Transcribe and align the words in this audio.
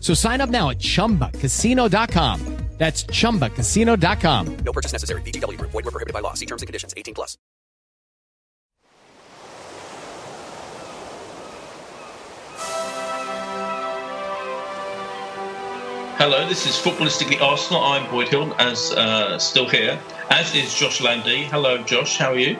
So 0.00 0.14
sign 0.14 0.40
up 0.40 0.48
now 0.50 0.70
at 0.70 0.78
chumbacasino.com. 0.78 2.60
That's 2.80 3.04
chumbacasino.com. 3.04 4.56
No 4.64 4.72
purchase 4.72 4.92
necessary. 4.92 5.20
VGW 5.20 5.58
Group. 5.58 5.70
Void 5.70 5.84
were 5.84 5.90
prohibited 5.90 6.14
by 6.14 6.20
law. 6.20 6.32
See 6.32 6.46
terms 6.46 6.62
and 6.62 6.66
conditions. 6.66 6.94
18 6.96 7.12
plus. 7.12 7.36
Hello, 16.16 16.48
this 16.48 16.66
is 16.66 16.72
Footballistically 16.76 17.40
Arsenal. 17.42 17.82
I'm 17.82 18.10
Boyd 18.10 18.28
Hilton, 18.28 18.54
as 18.58 18.92
uh, 18.92 19.38
still 19.38 19.68
here, 19.68 19.98
as 20.30 20.54
is 20.54 20.74
Josh 20.74 21.02
Landy. 21.02 21.44
Hello, 21.44 21.82
Josh. 21.82 22.16
How 22.16 22.32
are 22.32 22.38
you? 22.38 22.58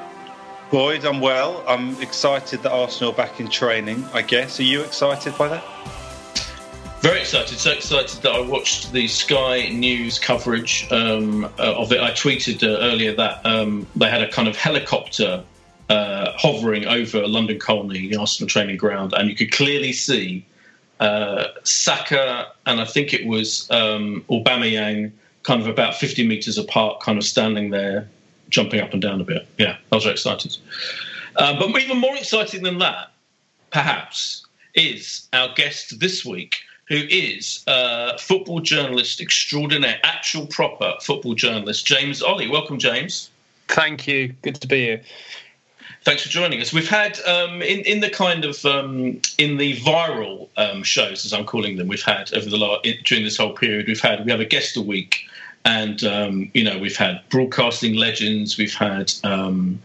Boyd, 0.71 1.05
I'm 1.07 1.21
well. 1.21 1.65
I'm 1.67 2.01
excited 2.03 2.63
that 2.63 2.73
Arsenal 2.73 3.13
are 3.13 3.17
back 3.17 3.41
in 3.41 3.49
training, 3.49 4.05
I 4.13 4.21
guess. 4.23 4.61
Are 4.61 4.65
you 4.65 4.83
excited 4.83 5.37
by 5.39 5.49
that? 5.49 6.00
Very 7.01 7.21
excited. 7.21 7.59
So 7.59 7.71
excited 7.71 8.21
that 8.23 8.33
I 8.33 8.41
watched 8.41 8.93
the 8.93 9.09
Sky 9.09 9.71
News 9.71 10.19
coverage 10.19 10.87
um, 10.91 11.47
uh, 11.59 11.75
of 11.75 11.93
it. 11.93 12.01
I 12.01 12.11
tweeted 12.11 12.63
uh, 12.63 12.79
earlier 12.81 13.15
that 13.15 13.45
um, 13.47 13.87
they 13.97 14.11
had 14.11 14.23
a 14.23 14.29
kind 14.29 14.47
of 14.47 14.55
helicopter 14.55 15.43
uh, 15.89 16.33
hovering 16.37 16.87
over 16.87 17.27
London 17.27 17.59
Colney, 17.59 18.09
the 18.09 18.17
Arsenal 18.17 18.49
training 18.49 18.77
ground, 18.77 19.15
and 19.15 19.31
you 19.31 19.35
could 19.35 19.51
clearly 19.51 19.93
see 19.93 20.45
uh, 21.01 21.45
Saka 21.65 22.53
and 22.67 22.83
I 22.83 22.85
think 22.85 23.15
it 23.15 23.27
was 23.27 23.69
um, 23.71 24.23
Aubameyang 24.29 25.11
kind 25.43 25.63
of 25.63 25.69
about 25.69 25.95
50 25.95 26.27
metres 26.29 26.59
apart, 26.59 27.01
kind 27.01 27.17
of 27.17 27.25
standing 27.25 27.71
there, 27.71 28.09
jumping 28.51 28.81
up 28.81 28.93
and 28.93 29.01
down 29.01 29.23
a 29.23 29.25
bit. 29.25 29.49
Yeah, 29.59 29.79
I 29.91 29.95
was 29.95 30.05
very 30.05 30.13
excited. 30.13 30.57
Um, 31.37 31.59
but 31.59 31.81
even 31.81 31.97
more 31.97 32.15
exciting 32.15 32.63
than 32.63 32.79
that, 32.79 33.11
perhaps, 33.71 34.47
is 34.75 35.27
our 35.33 35.49
guest 35.55 35.99
this 35.99 36.25
week, 36.27 36.61
who 36.91 37.07
is 37.09 37.63
uh, 37.69 38.19
football 38.19 38.61
journalist 38.61 39.21
extraordinaire, 39.21 40.01
actual 40.03 40.45
proper 40.47 40.95
football 41.01 41.35
journalist, 41.35 41.87
James 41.87 42.21
Olley. 42.21 42.51
Welcome, 42.51 42.79
James. 42.79 43.31
Thank 43.69 44.09
you. 44.09 44.35
Good 44.43 44.57
to 44.57 44.67
be 44.67 44.81
here. 44.87 45.03
Thanks 46.03 46.23
for 46.25 46.29
joining 46.31 46.61
us. 46.61 46.73
We've 46.73 46.89
had 46.89 47.21
um, 47.21 47.63
in 47.63 47.81
in 47.81 48.01
the 48.01 48.11
kind 48.11 48.45
of 48.45 48.65
um, 48.65 49.21
in 49.39 49.57
the 49.57 49.77
viral 49.77 50.49
um, 50.57 50.83
shows, 50.83 51.25
as 51.25 51.33
I'm 51.33 51.45
calling 51.45 51.77
them, 51.77 51.87
we've 51.87 52.03
had 52.03 52.35
over 52.35 52.51
the 52.51 52.57
last, 52.57 52.87
during 53.05 53.23
this 53.23 53.37
whole 53.37 53.53
period, 53.53 53.87
we've 53.87 54.01
had 54.01 54.25
we 54.25 54.33
have 54.33 54.41
a 54.41 54.45
guest 54.45 54.77
a 54.77 54.83
week, 54.83 55.29
and 55.65 56.03
um, 56.03 56.51
you 56.55 56.65
know 56.65 56.77
we've 56.79 56.97
had 56.97 57.21
broadcasting 57.29 57.95
legends, 57.95 58.59
we've 58.59 58.75
had 58.75 59.13
um, 59.23 59.81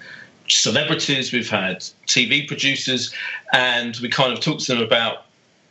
celebrities, 0.48 1.32
we've 1.32 1.50
had 1.50 1.82
TV 2.08 2.48
producers, 2.48 3.14
and 3.54 3.98
we 3.98 4.10
kind 4.10 4.34
of 4.34 4.40
talked 4.40 4.62
to 4.62 4.74
them 4.74 4.82
about 4.82 5.25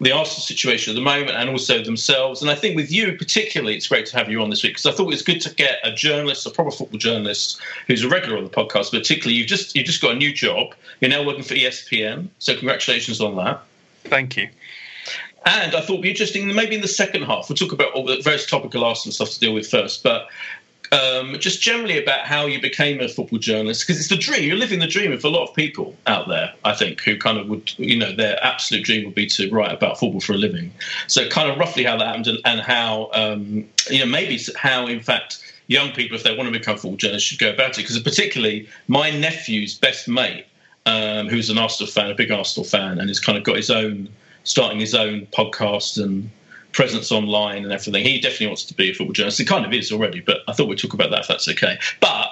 the 0.05 0.13
Arsenal 0.13 0.43
situation 0.43 0.93
at 0.93 0.95
the 0.95 1.03
moment 1.03 1.31
and 1.31 1.51
also 1.51 1.83
themselves. 1.83 2.43
And 2.43 2.51
I 2.51 2.55
think 2.55 2.77
with 2.77 2.93
you 2.93 3.17
particularly, 3.17 3.77
it's 3.77 3.89
great 3.89 4.07
to 4.07 4.17
have 4.17 4.31
you 4.31 4.41
on 4.41 4.51
this 4.51 4.63
week 4.63 4.73
because 4.73 4.87
I 4.87 4.93
thought 4.93 5.05
it 5.05 5.15
was 5.15 5.23
good 5.23 5.41
to 5.41 5.55
get 5.55 5.79
a 5.83 5.93
journalist, 5.93 6.47
a 6.47 6.51
proper 6.51 6.71
football 6.71 6.99
journalist, 6.99 7.61
who's 7.87 8.05
a 8.05 8.09
regular 8.09 8.37
on 8.37 8.45
the 8.45 8.51
podcast. 8.51 8.91
Particularly, 8.91 9.35
you've 9.35 9.49
just 9.49 9.75
you've 9.75 9.87
just 9.87 10.01
got 10.01 10.13
a 10.13 10.17
new 10.17 10.33
job. 10.33 10.75
You're 11.01 11.11
now 11.11 11.25
working 11.25 11.43
for 11.43 11.55
ESPN, 11.55 12.29
so 12.39 12.57
congratulations 12.57 13.21
on 13.21 13.37
that. 13.37 13.63
Thank 14.05 14.37
you. 14.37 14.49
And 15.47 15.75
I 15.75 15.81
thought 15.81 15.95
it'd 15.95 16.03
be 16.03 16.11
interesting, 16.11 16.55
maybe 16.55 16.75
in 16.75 16.81
the 16.81 16.89
second 16.89 17.25
half, 17.25 17.51
we'll 17.51 17.57
talk 17.57 17.73
about 17.73 17.93
all 17.93 18.07
the 18.07 18.21
various 18.23 18.47
topical 18.47 18.83
Arsenal 18.83 19.13
stuff 19.13 19.31
to 19.31 19.41
deal 19.41 19.53
with 19.53 19.69
first. 19.69 20.03
But 20.03 20.29
um, 20.95 21.39
just 21.41 21.61
generally 21.61 22.01
about 22.01 22.21
how 22.21 22.47
you 22.47 22.61
became 22.61 23.01
a 23.01 23.09
football 23.09 23.39
journalist 23.39 23.85
because 23.85 23.99
it's 23.99 24.09
the 24.09 24.17
dream. 24.17 24.45
You're 24.45 24.57
living 24.57 24.79
the 24.79 24.87
dream 24.87 25.13
of 25.13 25.25
a 25.25 25.29
lot 25.29 25.49
of 25.49 25.55
people 25.55 25.97
out 26.07 26.29
there, 26.29 26.53
I 26.65 26.73
think, 26.75 27.01
who 27.01 27.19
kind 27.19 27.37
of 27.37 27.49
would, 27.49 27.77
you 27.79 27.99
know, 27.99 28.15
their 28.15 28.43
absolute 28.45 28.85
dream 28.85 29.05
would 29.05 29.15
be 29.15 29.27
to 29.27 29.51
write 29.51 29.73
about 29.73 29.99
football 29.99 30.21
for 30.21 30.35
a 30.35 30.39
living. 30.39 30.73
So, 31.09 31.29
kind 31.29 31.51
of 31.51 31.59
roughly 31.59 31.83
how 31.85 31.97
that 31.97 32.07
happened 32.07 32.29
and, 32.29 32.39
and 32.45 32.61
how, 32.61 33.11
um, 33.13 33.69
you 33.91 33.99
know, 33.99 34.07
maybe 34.07 34.39
how, 34.57 34.87
in 34.87 35.01
fact, 35.01 35.39
young 35.67 35.91
people, 35.91 36.17
if 36.17 36.23
they 36.23 36.37
want 36.37 36.53
to 36.53 36.57
become 36.57 36.77
football 36.77 36.97
journalists, 36.97 37.29
should 37.29 37.41
go 37.41 37.51
about 37.51 37.71
it. 37.71 37.79
Because 37.79 37.99
particularly 38.01 38.69
my 38.87 39.11
nephew's 39.11 39.75
best 39.77 40.07
mate, 40.07 40.47
um, 40.87 41.29
who's 41.29 41.51
an 41.51 41.59
Arsenal 41.59 41.91
fan, 41.91 42.11
a 42.11 42.15
big 42.15 42.31
Arsenal 42.31 42.65
fan, 42.65 43.01
and 43.01 43.09
has 43.09 43.19
kind 43.19 43.37
of 43.37 43.43
got 43.43 43.57
his 43.57 43.71
own, 43.71 44.09
starting 44.45 44.79
his 44.79 44.95
own 44.95 45.27
podcast 45.27 46.01
and 46.01 46.31
presence 46.75 47.11
online 47.11 47.65
and 47.65 47.73
everything. 47.73 48.05
He 48.05 48.21
definitely 48.21 48.49
wants 48.49 48.65
to 48.65 48.75
be 48.75 48.91
a 48.91 48.95
football 48.95 49.13
journalist. 49.13 49.39
He 49.39 49.45
kind 49.45 49.65
of 49.65 49.73
is 49.73 49.91
already, 49.93 50.21
but 50.21 50.39
I 50.49 50.53
thought 50.53 50.69
we'd 50.69 50.79
talk 50.79 50.95
about 50.95 51.11
that 51.11 51.21
if 51.21 51.29
that's 51.29 51.49
okay. 51.49 51.79
But 52.01 52.31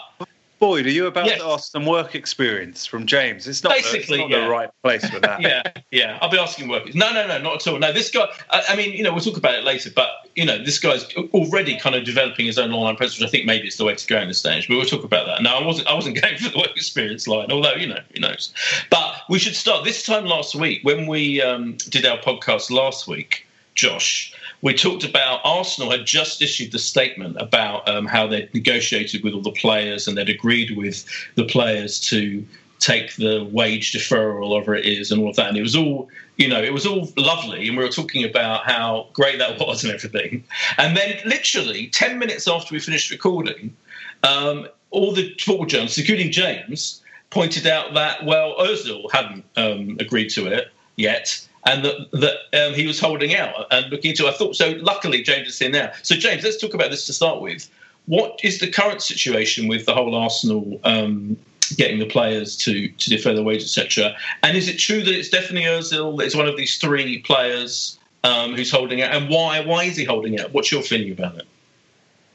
Boyd, 0.63 0.87
are 0.87 0.91
you 0.91 1.07
about 1.07 1.27
to 1.27 1.43
ask 1.43 1.73
some 1.73 1.87
work 1.87 2.15
experience 2.15 2.87
from 2.87 3.05
James? 3.05 3.49
It's 3.49 3.65
not, 3.65 3.73
Basically, 3.73 4.19
the, 4.19 4.23
it's 4.23 4.31
not 4.31 4.31
yeah. 4.31 4.45
the 4.45 4.49
right 4.49 4.71
place 4.85 5.11
for 5.11 5.19
that. 5.19 5.41
yeah, 5.41 5.65
yeah. 5.91 6.19
I'll 6.23 6.31
be 6.31 6.39
asking 6.39 6.69
work. 6.69 6.95
No, 6.95 7.13
no, 7.13 7.27
no, 7.27 7.39
not 7.39 7.55
at 7.57 7.67
all. 7.67 7.81
No, 7.81 7.93
this 7.93 8.13
guy. 8.13 8.29
I, 8.49 8.63
I, 8.69 8.77
mean, 8.77 8.93
you 8.93 9.03
know, 9.03 9.11
we'll 9.11 9.23
talk 9.23 9.37
about 9.37 9.57
it 9.57 9.65
later. 9.65 9.91
But 9.93 10.09
you 10.37 10.45
know, 10.45 10.63
this 10.63 10.79
guy's 10.79 11.05
already 11.35 11.81
kind 11.81 11.97
of 11.97 12.05
developing 12.05 12.47
his 12.47 12.59
own 12.59 12.71
online 12.71 12.95
presence. 12.95 13.19
Which 13.19 13.27
I 13.27 13.31
think 13.33 13.45
maybe 13.45 13.67
it's 13.67 13.77
the 13.77 13.85
way 13.85 13.97
to 13.97 14.07
go 14.07 14.21
in 14.21 14.29
this 14.29 14.39
stage. 14.39 14.69
But 14.69 14.77
we'll 14.77 14.87
talk 14.87 15.03
about 15.03 15.27
that. 15.27 15.43
No, 15.43 15.53
I 15.53 15.67
wasn't. 15.67 15.89
I 15.89 15.95
wasn't 15.95 16.17
going 16.23 16.39
for 16.39 16.51
the 16.51 16.59
work 16.59 16.77
experience 16.77 17.27
line. 17.27 17.51
Although 17.51 17.75
you 17.75 17.89
know, 17.89 18.01
who 18.15 18.21
knows? 18.21 18.55
But 18.89 19.17
we 19.29 19.41
should 19.41 19.57
start 19.57 19.83
this 19.83 20.07
time 20.07 20.27
last 20.27 20.55
week 20.55 20.85
when 20.85 21.09
we 21.09 21.43
um, 21.43 21.77
did 21.89 22.07
our 22.07 22.19
podcast 22.19 22.71
last 22.71 23.09
week. 23.09 23.49
Josh, 23.75 24.35
we 24.61 24.75
talked 24.75 25.05
about 25.05 25.41
Arsenal 25.45 25.91
had 25.91 26.07
just 26.07 26.41
issued 26.41 26.73
the 26.73 26.79
statement 26.79 27.37
about 27.41 27.89
um, 27.89 28.07
how 28.07 28.27
they'd 28.27 28.53
negotiated 28.55 29.25
with 29.25 29.35
all 29.35 29.41
the 29.41 29.53
players 29.53 30.07
and 30.07 30.17
they'd 30.17 30.29
agreed 30.29 30.77
with 30.77 31.05
the 31.35 31.45
players 31.45 31.99
to 32.01 32.45
take 32.79 33.15
the 33.17 33.49
wage 33.51 33.93
deferral, 33.93 34.49
whatever 34.49 34.75
it 34.75 34.85
is, 34.85 35.11
and 35.11 35.23
all 35.23 35.31
of 35.31 35.37
that. 35.37 35.49
And 35.49 35.57
it 35.57 35.63
was 35.63 35.77
all, 35.77 36.09
you 36.37 36.49
know, 36.49 36.63
it 36.63 36.73
was 36.73 36.85
all 36.85 37.09
lovely. 37.17 37.69
And 37.69 37.77
we 37.77 37.85
were 37.85 37.91
talking 37.91 38.25
about 38.25 38.65
how 38.65 39.09
great 39.13 39.39
that 39.39 39.59
was 39.67 39.85
and 39.85 39.93
everything. 39.93 40.45
And 40.79 40.97
then, 40.97 41.19
literally, 41.25 41.89
10 41.89 42.19
minutes 42.19 42.49
after 42.49 42.75
we 42.75 42.81
finished 42.81 43.11
recording, 43.11 43.75
um, 44.23 44.69
all 44.91 45.13
the 45.13 45.35
football 45.41 45.67
journalists, 45.67 45.99
including 45.99 46.31
James, 46.31 47.03
pointed 47.31 47.67
out 47.67 47.95
that, 47.95 48.25
well, 48.25 48.55
Ozil 48.59 49.11
hadn't 49.11 49.45
um, 49.57 49.97
agreed 49.99 50.29
to 50.31 50.47
it 50.47 50.69
yet 50.97 51.47
and 51.65 51.85
that, 51.85 52.37
um, 52.53 52.75
he 52.75 52.87
was 52.87 52.99
holding 52.99 53.35
out 53.35 53.67
and 53.71 53.91
looking 53.91 54.11
into. 54.11 54.27
I 54.27 54.33
thought 54.33 54.57
so. 54.57 54.71
Luckily, 54.81 55.23
James 55.23 55.49
is 55.49 55.59
here 55.59 55.71
now. 55.71 55.93
So, 56.03 56.17
James, 56.17 56.43
let's 56.43 56.57
talk 56.57 56.75
about 56.75 56.91
this 56.91 57.07
to 57.07 57.13
start 57.13 57.41
with. 57.41 57.69
What 58.07 58.41
is 58.43 58.59
the 58.59 58.69
current 58.69 59.01
situation 59.01 59.69
with 59.69 59.87
the 59.87 59.95
whole 59.95 60.15
Arsenal 60.15 60.81
um, 60.83 61.37
getting 61.77 62.01
the 62.01 62.07
players 62.07 62.57
to 62.59 62.89
to 62.89 63.11
defer 63.11 63.33
their 63.33 63.45
wages, 63.45 63.77
etc.? 63.77 64.17
And 64.43 64.57
is 64.57 64.69
it 64.69 64.79
true 64.79 65.03
that 65.03 65.15
it's 65.15 65.29
definitely 65.29 65.69
Özil 65.69 66.19
that 66.19 66.25
is 66.25 66.35
one 66.35 66.49
of 66.49 66.57
these 66.57 66.79
three 66.79 67.21
players 67.21 67.99
um, 68.25 68.55
who's 68.55 68.73
holding 68.73 69.03
out? 69.03 69.15
And 69.15 69.29
why? 69.31 69.61
Why 69.61 69.85
is 69.85 69.97
he 69.97 70.05
holding 70.05 70.41
out? 70.41 70.53
What's 70.53 70.73
your 70.73 70.83
feeling 70.83 71.13
about 71.13 71.37
it? 71.37 71.47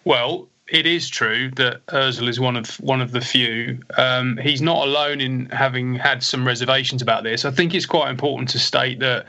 Well, 0.05 0.47
it 0.69 0.85
is 0.85 1.07
true 1.07 1.49
that 1.55 1.85
Özil 1.87 2.27
is 2.27 2.39
one 2.39 2.55
of 2.55 2.75
one 2.81 3.01
of 3.01 3.11
the 3.11 3.21
few. 3.21 3.79
Um, 3.97 4.37
he's 4.37 4.61
not 4.61 4.85
alone 4.87 5.21
in 5.21 5.45
having 5.47 5.95
had 5.95 6.23
some 6.23 6.45
reservations 6.45 7.01
about 7.01 7.23
this. 7.23 7.45
I 7.45 7.51
think 7.51 7.73
it's 7.73 7.85
quite 7.85 8.09
important 8.09 8.49
to 8.49 8.59
state 8.59 8.99
that 8.99 9.25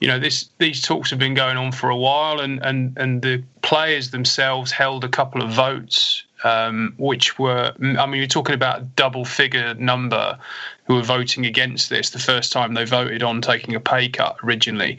you 0.00 0.08
know 0.08 0.18
this 0.18 0.48
these 0.58 0.80
talks 0.80 1.10
have 1.10 1.18
been 1.18 1.34
going 1.34 1.56
on 1.56 1.72
for 1.72 1.90
a 1.90 1.96
while, 1.96 2.40
and 2.40 2.64
and 2.64 2.96
and 2.96 3.22
the 3.22 3.42
players 3.62 4.10
themselves 4.10 4.72
held 4.72 5.04
a 5.04 5.08
couple 5.08 5.42
of 5.42 5.50
votes, 5.50 6.24
um, 6.44 6.94
which 6.98 7.38
were 7.38 7.72
I 7.80 8.06
mean, 8.06 8.16
you're 8.16 8.26
talking 8.26 8.54
about 8.54 8.96
double 8.96 9.24
figure 9.24 9.74
number 9.74 10.38
who 10.86 10.94
were 10.94 11.02
voting 11.02 11.46
against 11.46 11.90
this 11.90 12.10
the 12.10 12.18
first 12.18 12.52
time 12.52 12.74
they 12.74 12.84
voted 12.84 13.22
on 13.22 13.42
taking 13.42 13.74
a 13.74 13.80
pay 13.80 14.08
cut 14.08 14.36
originally. 14.42 14.98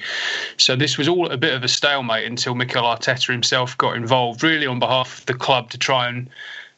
So 0.57 0.75
this 0.75 0.97
was 0.97 1.07
all 1.07 1.29
a 1.31 1.37
bit 1.37 1.53
of 1.53 1.63
a 1.63 1.67
stalemate 1.67 2.25
until 2.25 2.55
Mikel 2.55 2.83
Arteta 2.83 3.31
himself 3.31 3.77
got 3.77 3.95
involved, 3.95 4.43
really 4.43 4.67
on 4.67 4.79
behalf 4.79 5.19
of 5.19 5.25
the 5.25 5.33
club 5.33 5.71
to 5.71 5.77
try 5.77 6.07
and 6.07 6.29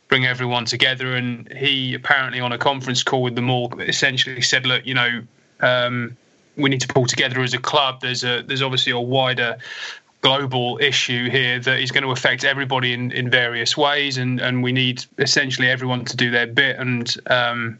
bring 0.07 0.25
everyone 0.25 0.65
together. 0.65 1.13
And 1.13 1.51
he 1.51 1.93
apparently 1.93 2.39
on 2.39 2.51
a 2.51 2.57
conference 2.57 3.03
call 3.03 3.23
with 3.23 3.35
them 3.35 3.49
all 3.49 3.73
essentially 3.79 4.41
said, 4.41 4.65
"Look, 4.65 4.85
you 4.85 4.93
know." 4.93 5.23
Um, 5.59 6.17
we 6.57 6.69
need 6.69 6.81
to 6.81 6.87
pull 6.87 7.05
together 7.05 7.41
as 7.41 7.53
a 7.53 7.57
club. 7.57 8.01
There's 8.01 8.23
a 8.23 8.43
there's 8.45 8.61
obviously 8.61 8.91
a 8.91 8.99
wider 8.99 9.57
global 10.21 10.77
issue 10.81 11.29
here 11.29 11.59
that 11.59 11.79
is 11.79 11.91
going 11.91 12.03
to 12.03 12.11
affect 12.11 12.43
everybody 12.43 12.93
in, 12.93 13.11
in 13.11 13.29
various 13.29 13.75
ways, 13.75 14.17
and, 14.17 14.39
and 14.39 14.63
we 14.63 14.71
need 14.71 15.03
essentially 15.17 15.67
everyone 15.67 16.05
to 16.05 16.15
do 16.15 16.31
their 16.31 16.47
bit. 16.47 16.77
And 16.77 17.13
um, 17.27 17.79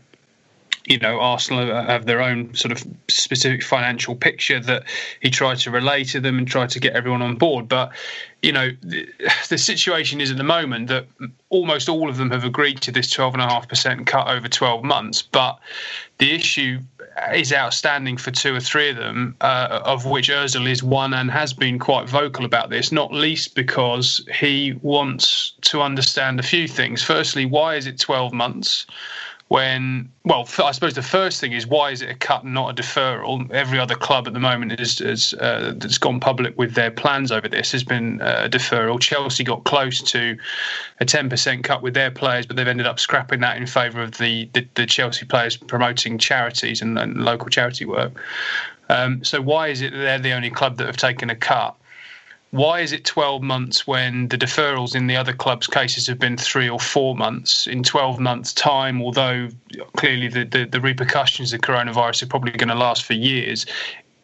you 0.86 0.98
know, 0.98 1.20
Arsenal 1.20 1.68
have 1.68 2.06
their 2.06 2.22
own 2.22 2.54
sort 2.56 2.72
of 2.72 2.84
specific 3.08 3.64
financial 3.64 4.16
picture 4.16 4.60
that 4.60 4.84
he 5.20 5.30
tried 5.30 5.60
to 5.60 5.72
relay 5.72 6.04
to 6.06 6.20
them 6.20 6.38
and 6.38 6.48
tried 6.48 6.70
to 6.72 6.80
get 6.80 6.94
everyone 6.94 7.22
on 7.22 7.36
board. 7.36 7.68
But, 7.68 7.92
you 8.42 8.52
know, 8.52 8.72
the, 8.82 9.08
the 9.50 9.58
situation 9.58 10.20
is 10.20 10.32
at 10.32 10.38
the 10.38 10.44
moment 10.44 10.88
that 10.88 11.06
almost 11.50 11.88
all 11.88 12.10
of 12.10 12.18
them 12.18 12.32
have 12.32 12.44
agreed 12.44 12.82
to 12.82 12.92
this 12.92 13.14
12.5% 13.14 14.08
cut 14.08 14.28
over 14.28 14.48
12 14.48 14.84
months. 14.84 15.22
But 15.22 15.60
the 16.18 16.34
issue 16.34 16.80
is 17.34 17.54
outstanding 17.54 18.18
for 18.18 18.32
two 18.32 18.56
or 18.56 18.60
three 18.60 18.90
of 18.90 18.96
them, 18.96 19.36
uh, 19.42 19.82
of 19.84 20.06
which 20.06 20.30
Özil 20.30 20.70
is 20.70 20.82
one 20.82 21.14
and 21.14 21.30
has 21.30 21.54
been 21.54 21.80
quite 21.80 22.08
vocal 22.08 22.46
about 22.46 22.70
this, 22.70 22.92
not 22.92 23.14
least 23.14 23.56
because 23.56 24.26
he 24.34 24.74
wants 24.82 25.54
to 25.62 25.82
understand 25.82 26.40
a 26.40 26.44
few 26.44 26.68
things. 26.68 27.04
Firstly, 27.04 27.46
why 27.46 27.76
is 27.76 27.88
it 27.88 28.00
12 28.00 28.34
months? 28.34 28.86
When 29.52 30.10
well 30.24 30.48
i 30.64 30.72
suppose 30.72 30.94
the 30.94 31.02
first 31.02 31.42
thing 31.42 31.52
is 31.52 31.68
why 31.68 31.92
is 31.92 32.02
it 32.02 32.10
a 32.10 32.16
cut 32.16 32.46
and 32.46 32.54
not 32.54 32.72
a 32.72 32.82
deferral? 32.82 33.52
Every 33.52 33.80
other 33.80 33.96
club 33.96 34.26
at 34.26 34.34
the 34.34 34.40
moment 34.40 34.80
is, 34.80 35.02
is 35.02 35.34
uh, 35.34 35.74
that's 35.76 35.98
gone 35.98 36.22
public 36.22 36.58
with 36.58 36.74
their 36.74 36.90
plans 36.90 37.34
over 37.34 37.50
this 37.50 37.74
has 37.74 37.84
been 37.84 38.22
uh, 38.22 38.44
a 38.46 38.50
deferral. 38.50 38.98
Chelsea 38.98 39.44
got 39.44 39.66
close 39.66 40.02
to 40.04 40.38
a 41.02 41.06
10% 41.06 41.66
cut 41.66 41.82
with 41.82 41.94
their 41.94 42.12
players 42.12 42.46
but 42.46 42.56
they've 42.56 42.66
ended 42.66 42.88
up 42.88 42.98
scrapping 42.98 43.42
that 43.42 43.58
in 43.58 43.68
favour 43.68 44.02
of 44.02 44.12
the, 44.20 44.50
the, 44.54 44.66
the 44.76 44.86
chelsea 44.86 45.26
players 45.26 45.58
promoting 45.58 46.18
charities 46.18 46.82
and, 46.82 46.98
and 46.98 47.18
local 47.18 47.50
charity 47.50 47.84
work. 47.84 48.14
Um, 48.88 49.22
so 49.22 49.42
why 49.42 49.68
is 49.68 49.82
it 49.82 49.92
that 49.92 49.98
they're 49.98 50.20
the 50.20 50.32
only 50.32 50.50
club 50.50 50.78
that 50.78 50.88
have 50.88 50.96
taken 50.96 51.30
a 51.30 51.36
cut 51.36 51.76
why 52.52 52.82
is 52.82 52.92
it 52.92 53.06
12 53.06 53.42
months 53.42 53.88
when 53.88 54.28
the 54.28 54.38
deferrals 54.38 54.94
in 54.94 55.08
the 55.08 55.16
other 55.16 55.32
clubs' 55.32 55.68
cases 55.68 56.06
have 56.08 56.20
been 56.20 56.36
three 56.36 56.70
or 56.70 56.80
four 56.80 57.16
months? 57.16 57.66
In 57.66 57.82
12 57.82 58.20
months' 58.20 58.54
time, 58.54 59.02
although 59.02 59.48
clearly 59.96 60.28
the, 60.28 60.44
the, 60.44 60.66
the 60.66 60.82
repercussions 60.82 61.54
of 61.54 61.62
coronavirus 61.62 62.24
are 62.24 62.28
probably 62.28 62.52
going 62.52 62.68
to 62.68 62.76
last 62.76 63.06
for 63.06 63.14
years, 63.14 63.66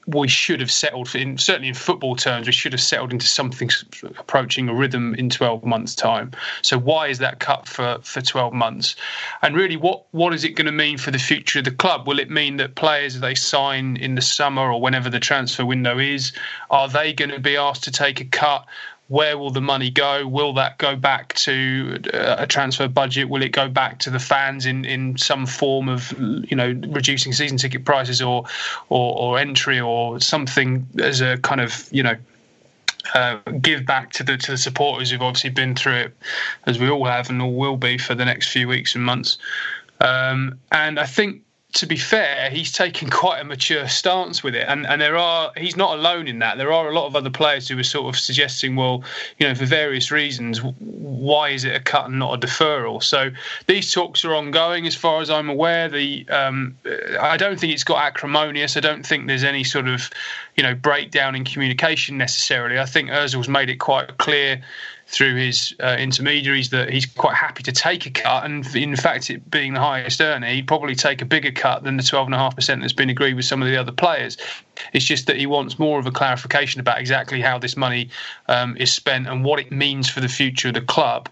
we 0.07 0.27
should 0.27 0.62
have 0.62 0.71
settled 0.71 1.13
in 1.15 1.38
certainly 1.38 1.68
in 1.68 1.74
football 1.74 2.15
terms 2.15 2.48
we 2.48 2.54
should 2.54 2.71
have 2.71 2.81
settled 2.81 3.12
into 3.12 3.27
something 3.27 3.69
approaching 4.18 4.69
a 4.69 4.74
rhythm 4.74 5.13
in 5.15 5.30
12 5.30 5.65
months 5.65 5.94
time. 5.94 6.31
So 6.62 6.80
why 6.80 7.07
is 7.07 7.19
that 7.19 7.39
cut 7.39 7.68
for 7.68 8.00
for 8.01 8.21
12 8.21 8.54
months? 8.54 8.95
And 9.42 9.56
really 9.56 9.75
what 9.75 10.06
what 10.12 10.33
is 10.33 10.45
it 10.45 10.51
going 10.51 10.65
to 10.65 10.71
mean 10.71 10.98
for 10.98 11.12
the 11.12 11.19
future 11.19 11.59
of 11.59 11.65
the 11.65 11.71
club? 11.71 12.07
Will 12.07 12.19
it 12.19 12.30
mean 12.30 12.57
that 12.57 12.75
players 12.75 13.19
they 13.19 13.36
sign 13.36 13.98
in 13.98 14.15
the 14.15 14.21
summer 14.21 14.71
or 14.71 14.80
whenever 14.80 15.09
the 15.09 15.19
transfer 15.19 15.65
window 15.65 16.00
is 16.00 16.31
are 16.71 16.88
they 16.88 17.13
going 17.13 17.31
to 17.31 17.39
be 17.39 17.57
asked 17.57 17.83
to 17.83 17.92
take 17.92 18.21
a 18.21 18.25
cut 18.25 18.65
where 19.07 19.38
will 19.38 19.51
the 19.51 19.62
money 19.62 19.89
go? 19.89 20.27
Will 20.27 20.54
that 20.54 20.77
go 20.77 20.95
back 20.95 21.33
to 21.36 22.00
uh, 22.13 22.36
a 22.39 22.48
transfer 22.48 22.88
budget? 22.88 23.30
Will 23.30 23.42
it 23.42 23.54
go 23.54 23.69
back 23.69 24.00
to 24.00 24.09
the 24.09 24.19
fans 24.19 24.65
in, 24.65 24.83
in 24.83 25.18
some 25.18 25.45
form 25.45 25.88
of 25.88 26.12
you 26.19 26.56
know 26.56 26.68
reducing 26.89 27.33
season 27.33 27.57
ticket 27.57 27.86
prices 27.86 28.21
or 28.21 28.45
or, 28.89 29.18
or 29.18 29.39
entry 29.39 29.80
or 29.80 30.19
something 30.19 30.88
as 31.00 31.21
a 31.21 31.38
kind 31.38 31.62
of 31.62 31.88
you 31.92 32.04
know 32.04 32.15
uh, 33.13 33.38
give 33.62 33.86
back 33.86 34.12
to 34.13 34.24
the 34.24 34.38
to 34.38 34.51
the 34.51 34.57
supporters 34.57 35.12
who've 35.12 35.21
obviously 35.21 35.51
been 35.51 35.75
through 35.75 35.95
it 35.95 36.18
as 36.65 36.77
we 36.77 36.89
all 36.89 37.06
have 37.06 37.30
and 37.30 37.42
all 37.42 37.53
will 37.53 37.77
be 37.77 37.98
for 37.98 38.13
the 38.13 38.25
next 38.25 38.50
few 38.50 38.68
weeks 38.68 38.95
and 38.95 39.06
months. 39.06 39.38
Um, 40.01 40.60
and 40.71 41.00
I 41.00 41.06
think 41.06 41.42
to 41.77 41.85
be 41.85 41.95
fair, 41.95 42.50
he's 42.50 42.71
taken 42.71 43.07
quite 43.07 43.39
a 43.39 43.44
mature 43.44 43.88
stance 43.88 44.41
with 44.41 44.56
it, 44.56 44.65
and 44.68 44.88
and 44.88 45.00
there 45.00 45.15
are 45.15 45.51
he's 45.56 45.77
not 45.77 45.97
alone 45.97 46.27
in 46.27 46.39
that. 46.39 46.57
There 46.57 46.74
are 46.74 46.89
a 46.89 46.94
lot 46.94 47.06
of 47.06 47.15
other 47.15 47.29
players 47.29 47.68
who 47.68 47.77
are 47.77 47.83
sort 47.83 48.13
of 48.13 48.19
suggesting, 48.19 48.75
well, 48.75 49.03
you 49.38 49.47
know, 49.47 49.53
for 49.53 49.65
various 49.65 50.09
reasons, 50.09 50.59
why 50.63 51.50
is 51.50 51.65
it 51.65 51.75
a 51.75 51.79
cut 51.79 52.07
and 52.07 52.18
not 52.18 52.33
a 52.33 52.47
deferral? 52.47 53.03
So 53.03 53.29
these 53.68 53.94
talks 53.94 54.25
are 54.25 54.33
ongoing, 54.33 54.88
as 54.88 54.95
far 54.95 55.21
as 55.21 55.29
I'm 55.29 55.50
aware. 55.50 55.88
The 55.88 56.27
um, 56.29 56.75
I 57.19 57.38
don't 57.38 57.59
think 57.59 57.74
it's 57.74 57.83
got 57.83 58.03
acrimonious. 58.03 58.75
I 58.75 58.79
don't 58.79 59.06
think 59.06 59.27
there's 59.27 59.44
any 59.44 59.63
sort 59.63 59.88
of 59.88 60.09
you 60.56 60.63
know 60.63 60.74
breakdown 60.74 61.35
in 61.35 61.45
communication 61.45 62.18
necessarily. 62.18 62.79
I 62.79 62.85
think 62.85 63.12
Özil's 63.12 63.47
made 63.47 63.69
it 63.69 63.77
quite 63.77 64.18
clear 64.18 64.63
through 65.07 65.36
his 65.36 65.74
uh, 65.81 65.95
intermediaries 65.98 66.69
that 66.71 66.89
he's 66.89 67.06
quite 67.06 67.36
happy 67.36 67.63
to 67.63 67.71
take 67.71 68.06
a 68.06 68.09
cut. 68.09 68.44
And 68.44 68.65
in 68.75 68.95
fact, 68.95 69.30
it 69.30 69.50
being 69.50 69.74
the 69.74 69.80
highest 69.80 70.19
earner, 70.19 70.48
he'd 70.48 70.68
probably 70.68 70.95
take 70.95 71.21
a 71.21 71.25
bigger 71.25 71.51
cut 71.51 71.83
than 71.83 71.95
the 71.95 72.04
12.5% 72.04 72.81
that's 72.81 72.92
been 72.92 73.09
agreed 73.09 73.36
with 73.36 73.45
some 73.45 73.62
of 73.62 73.69
the 73.69 73.77
other 73.77 73.94
players. 73.94 74.38
It's 74.92 75.06
just 75.06 75.27
that 75.27 75.38
he 75.38 75.45
wants 75.45 75.80
more 75.80 75.98
of 75.98 76.06
a 76.06 76.12
clarification 76.12 76.81
about 76.81 77.00
exactly 77.00 77.39
how 77.39 77.57
this 77.57 77.77
money 77.77 78.09
um, 78.50 78.75
is 78.77 78.94
spent 78.94 79.27
and 79.27 79.45
what 79.45 79.59
it 79.59 79.71
means 79.71 80.09
for 80.09 80.19
the 80.19 80.27
future 80.27 80.68
of 80.68 80.74
the 80.74 80.81
club. 80.81 81.30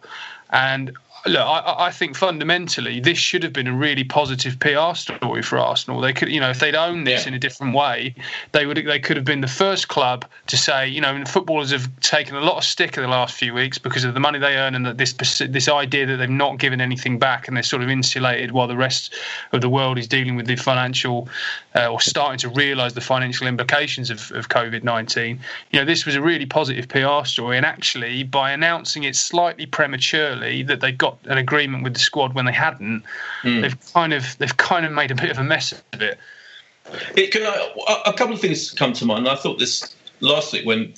And 0.50 0.96
look, 1.26 1.46
I, 1.46 1.88
I, 1.88 1.92
think 1.92 2.16
fundamentally 2.16 3.00
this 3.00 3.18
should 3.18 3.42
have 3.44 3.54
been 3.54 3.68
a 3.68 3.74
really 3.74 4.04
positive 4.04 4.60
PR 4.60 4.94
story 4.94 5.42
for 5.42 5.58
Arsenal. 5.58 6.00
They 6.00 6.14
could, 6.14 6.30
you 6.30 6.40
know, 6.40 6.50
if 6.50 6.60
they'd 6.60 6.76
owned 6.76 7.08
this 7.08 7.24
yeah. 7.24 7.30
in 7.30 7.34
a 7.34 7.40
different 7.40 7.74
way, 7.74 8.14
they 8.52 8.66
would 8.66 8.78
they 8.78 9.00
could 9.00 9.16
have 9.18 9.26
been 9.26 9.42
the 9.42 9.48
first 9.48 9.88
club 9.88 10.26
to 10.48 10.58
say, 10.58 10.88
you 10.88 11.02
know, 11.02 11.24
footballers 11.26 11.72
have 11.72 11.90
taken 12.02 12.36
a 12.36 12.42
lot 12.42 12.58
of 12.58 12.64
stick 12.64 12.98
in 12.98 13.04
the 13.04 13.10
last 13.10 13.36
few 13.36 13.54
weeks 13.54 13.78
because 13.78 14.04
of 14.04 14.14
the 14.14 14.20
money 14.20 14.40
they 14.40 14.56
earn 14.56 14.76
and 14.76 14.86
that 14.86 14.98
this 14.98 15.14
this 15.14 15.68
idea 15.68 16.06
that 16.06 16.18
they've 16.18 16.30
not 16.30 16.60
given 16.60 16.80
anything 16.80 17.18
back 17.18 17.48
and 17.48 17.58
they're 17.58 17.64
sort 17.64 17.82
of 17.82 17.90
insulated 17.90 18.52
while 18.52 18.68
the 18.68 18.78
rest 18.78 19.14
of 19.52 19.62
the 19.62 19.70
world 19.70 19.98
is 19.98 20.08
dealing 20.08 20.36
with 20.36 20.46
the 20.46 20.56
financial 20.56 21.28
uh, 21.76 21.88
or 21.88 22.00
starting 22.00 22.38
to 22.38 22.50
realise 22.50 22.94
the 22.94 23.02
financial 23.02 23.48
implications 23.48 24.10
of, 24.10 24.32
of 24.32 24.50
COVID 24.50 24.84
nineteen. 24.84 25.40
You 25.72 25.80
know, 25.80 25.86
this 25.86 26.06
was 26.06 26.16
a 26.16 26.22
really 26.22 26.46
positive 26.46 26.88
PR 26.88 27.26
story, 27.26 27.58
and 27.58 27.66
actually 27.66 28.24
by 28.24 28.52
announcing 28.52 29.04
it 29.04 29.16
slightly 29.16 29.66
prematurely 29.66 30.64
that 30.64 30.82
they 30.82 30.92
got 30.92 31.15
an 31.26 31.38
agreement 31.38 31.84
with 31.84 31.94
the 31.94 32.00
squad 32.00 32.34
when 32.34 32.46
they 32.46 32.54
hadn't, 32.54 33.04
mm. 33.44 33.62
they've 33.62 33.94
kind 33.94 34.14
of 34.14 34.38
they've 34.38 34.58
kind 34.58 34.86
of 34.86 34.92
made 34.92 35.12
a 35.12 35.16
bit 35.16 35.32
of 35.32 35.38
a 35.38 35.44
mess 35.44 35.72
of 35.94 36.02
it. 36.02 36.18
it 37.16 37.32
can, 37.32 37.44
a 38.06 38.14
couple 38.14 38.34
of 38.34 38.42
things 38.42 38.72
come 38.72 38.94
to 38.94 39.06
mind. 39.06 39.28
I 39.28 39.36
thought 39.36 39.60
this 39.60 39.96
last 40.22 40.54
week 40.54 40.66
when, 40.66 40.94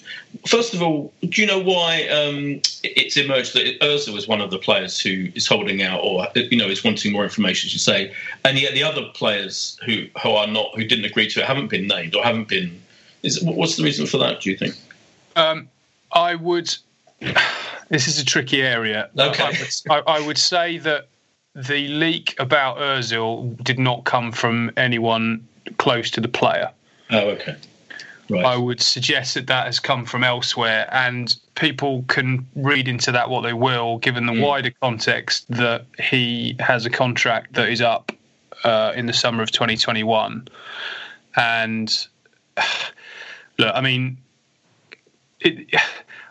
first 0.46 0.74
of 0.74 0.82
all, 0.82 1.14
do 1.22 1.42
you 1.42 1.48
know 1.48 1.60
why 1.60 2.08
um, 2.08 2.62
it's 2.84 3.18
emerged 3.18 3.54
that 3.54 3.80
Özil 3.82 4.14
was 4.14 4.28
one 4.28 4.42
of 4.42 4.52
the 4.52 4.58
players 4.58 5.00
who 5.00 5.28
is 5.36 5.48
holding 5.48 5.82
out 5.82 6.00
or 6.04 6.28
you 6.36 6.58
know 6.58 6.68
is 6.68 6.84
wanting 6.84 7.12
more 7.12 7.24
information, 7.24 7.68
as 7.68 7.74
you 7.74 7.80
say, 7.80 8.14
and 8.46 8.60
yet 8.60 8.74
the 8.74 8.84
other 8.84 9.04
players 9.14 9.80
who 9.86 10.06
who 10.22 10.32
are 10.32 10.48
not 10.48 10.76
who 10.76 10.84
didn't 10.84 11.06
agree 11.06 11.30
to 11.30 11.42
it 11.42 11.46
haven't 11.46 11.70
been 11.70 11.88
named 11.88 12.16
or 12.16 12.24
haven't 12.24 12.48
been. 12.48 12.82
Is 13.24 13.44
what's 13.44 13.76
the 13.78 13.84
reason 13.84 14.06
for 14.06 14.18
that? 14.20 14.42
Do 14.42 14.52
you 14.52 14.58
think? 14.58 14.76
Um, 15.36 15.70
I 16.12 16.36
would. 16.36 16.76
This 17.90 18.08
is 18.08 18.20
a 18.20 18.26
tricky 18.26 18.62
area. 18.62 19.10
Okay. 19.18 19.44
I 19.44 19.50
would, 19.50 19.70
I, 19.90 20.18
I 20.18 20.26
would 20.26 20.38
say 20.38 20.78
that 20.80 21.08
the 21.56 21.88
leak 21.88 22.36
about 22.40 22.78
Özil 22.78 23.62
did 23.64 23.80
not 23.80 24.04
come 24.04 24.32
from 24.32 24.72
anyone 24.78 25.48
close 25.78 26.12
to 26.12 26.22
the 26.22 26.28
player. 26.28 26.72
Oh, 27.10 27.30
okay. 27.30 27.56
Right. 28.30 28.46
I 28.46 28.58
would 28.58 28.82
suggest 28.82 29.36
that 29.36 29.48
that 29.48 29.68
has 29.68 29.80
come 29.80 30.06
from 30.06 30.24
elsewhere, 30.24 30.90
and 30.92 31.34
people 31.56 32.04
can 32.10 32.46
read 32.56 32.90
into 32.90 33.12
that 33.14 33.30
what 33.30 33.42
they 33.42 33.54
will, 33.54 34.00
given 34.00 34.26
the 34.26 34.34
mm. 34.34 34.46
wider 34.46 34.72
context 34.82 35.46
that 35.50 35.86
he 35.98 36.56
has 36.60 36.86
a 36.86 36.90
contract 36.90 37.54
that 37.54 37.70
is 37.70 37.82
up 37.82 38.12
uh, 38.66 38.92
in 38.96 39.06
the 39.06 39.14
summer 39.14 39.42
of 39.42 39.52
2021. 39.52 40.46
And 41.38 42.08
look, 43.58 43.74
I 43.74 43.80
mean, 43.80 44.18
it, 45.40 45.74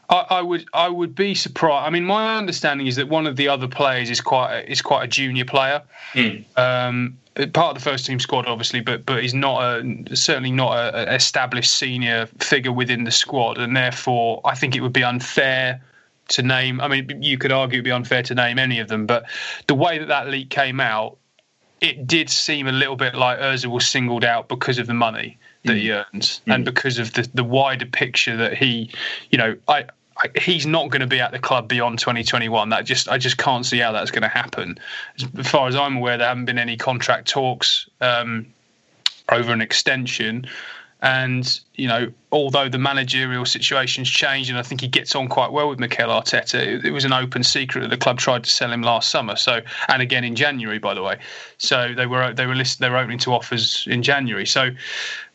I, 0.08 0.26
I, 0.30 0.42
would 0.42 0.66
I 0.72 0.88
would 0.88 1.14
be 1.14 1.34
surprised. 1.34 1.86
I 1.86 1.90
mean, 1.90 2.04
my 2.04 2.36
understanding 2.36 2.86
is 2.86 2.96
that 2.96 3.08
one 3.08 3.26
of 3.26 3.36
the 3.36 3.48
other 3.48 3.68
players 3.68 4.10
is 4.10 4.20
quite 4.20 4.54
a, 4.54 4.70
is 4.70 4.82
quite 4.82 5.04
a 5.04 5.08
junior 5.08 5.44
player, 5.44 5.82
mm. 6.12 6.44
um, 6.56 7.18
part 7.52 7.76
of 7.76 7.82
the 7.82 7.90
first 7.90 8.06
team 8.06 8.20
squad, 8.20 8.46
obviously, 8.46 8.80
but 8.80 9.04
but 9.04 9.22
he's 9.22 9.34
not 9.34 9.62
a 9.62 10.16
certainly 10.16 10.52
not 10.52 10.94
an 10.94 11.08
established 11.08 11.72
senior 11.72 12.26
figure 12.38 12.72
within 12.72 13.04
the 13.04 13.10
squad, 13.10 13.58
and 13.58 13.76
therefore 13.76 14.40
I 14.44 14.54
think 14.54 14.76
it 14.76 14.80
would 14.80 14.92
be 14.92 15.04
unfair 15.04 15.82
to 16.28 16.42
name. 16.42 16.80
I 16.80 16.88
mean, 16.88 17.22
you 17.22 17.38
could 17.38 17.52
argue 17.52 17.76
it'd 17.76 17.84
be 17.84 17.92
unfair 17.92 18.22
to 18.24 18.34
name 18.34 18.58
any 18.58 18.78
of 18.78 18.88
them, 18.88 19.06
but 19.06 19.24
the 19.66 19.74
way 19.74 19.98
that 19.98 20.08
that 20.08 20.28
leak 20.28 20.50
came 20.50 20.78
out, 20.78 21.18
it 21.80 22.06
did 22.06 22.30
seem 22.30 22.68
a 22.68 22.72
little 22.72 22.96
bit 22.96 23.14
like 23.14 23.40
Özil 23.40 23.72
was 23.72 23.88
singled 23.88 24.24
out 24.24 24.48
because 24.48 24.78
of 24.78 24.86
the 24.86 24.94
money 24.94 25.38
that 25.66 25.74
mm. 25.74 25.80
he 25.80 25.92
earns 25.92 26.40
mm. 26.46 26.54
and 26.54 26.64
because 26.64 26.98
of 26.98 27.12
the 27.12 27.28
the 27.34 27.44
wider 27.44 27.86
picture 27.86 28.36
that 28.36 28.54
he, 28.54 28.90
you 29.30 29.38
know, 29.38 29.56
I. 29.68 29.86
I 30.18 30.28
he's 30.34 30.66
not 30.66 30.88
going 30.88 31.02
to 31.02 31.06
be 31.06 31.20
at 31.20 31.32
the 31.32 31.38
club 31.38 31.68
beyond 31.68 31.98
2021. 31.98 32.70
That 32.70 32.86
just 32.86 33.06
I 33.06 33.18
just 33.18 33.36
can't 33.36 33.66
see 33.66 33.80
how 33.80 33.92
that's 33.92 34.10
going 34.10 34.22
to 34.22 34.28
happen. 34.28 34.78
As 35.38 35.46
far 35.46 35.68
as 35.68 35.76
I'm 35.76 35.98
aware, 35.98 36.16
there 36.16 36.26
haven't 36.26 36.46
been 36.46 36.58
any 36.58 36.78
contract 36.78 37.28
talks 37.28 37.86
um, 38.00 38.46
over 39.30 39.52
an 39.52 39.60
extension. 39.60 40.46
And 41.02 41.60
you 41.74 41.88
know, 41.88 42.10
although 42.32 42.70
the 42.70 42.78
managerial 42.78 43.44
situation's 43.44 44.08
changed, 44.08 44.48
and 44.48 44.58
I 44.58 44.62
think 44.62 44.80
he 44.80 44.88
gets 44.88 45.14
on 45.14 45.28
quite 45.28 45.52
well 45.52 45.68
with 45.68 45.78
Mikel 45.78 46.08
Arteta, 46.08 46.54
it, 46.54 46.86
it, 46.86 46.90
was 46.90 47.04
an 47.04 47.12
open 47.12 47.42
secret 47.44 47.82
that 47.82 47.90
the 47.90 47.98
club 47.98 48.18
tried 48.18 48.44
to 48.44 48.50
sell 48.50 48.72
him 48.72 48.80
last 48.80 49.10
summer. 49.10 49.36
So, 49.36 49.60
and 49.88 50.00
again 50.00 50.24
in 50.24 50.34
January, 50.34 50.78
by 50.78 50.94
the 50.94 51.02
way. 51.02 51.18
So 51.58 51.92
they 51.94 52.06
were 52.06 52.32
they 52.32 52.46
were 52.46 52.54
list, 52.54 52.80
they 52.80 52.88
were 52.88 52.96
opening 52.96 53.18
to 53.18 53.34
offers 53.34 53.86
in 53.88 54.02
January. 54.02 54.46
So 54.46 54.70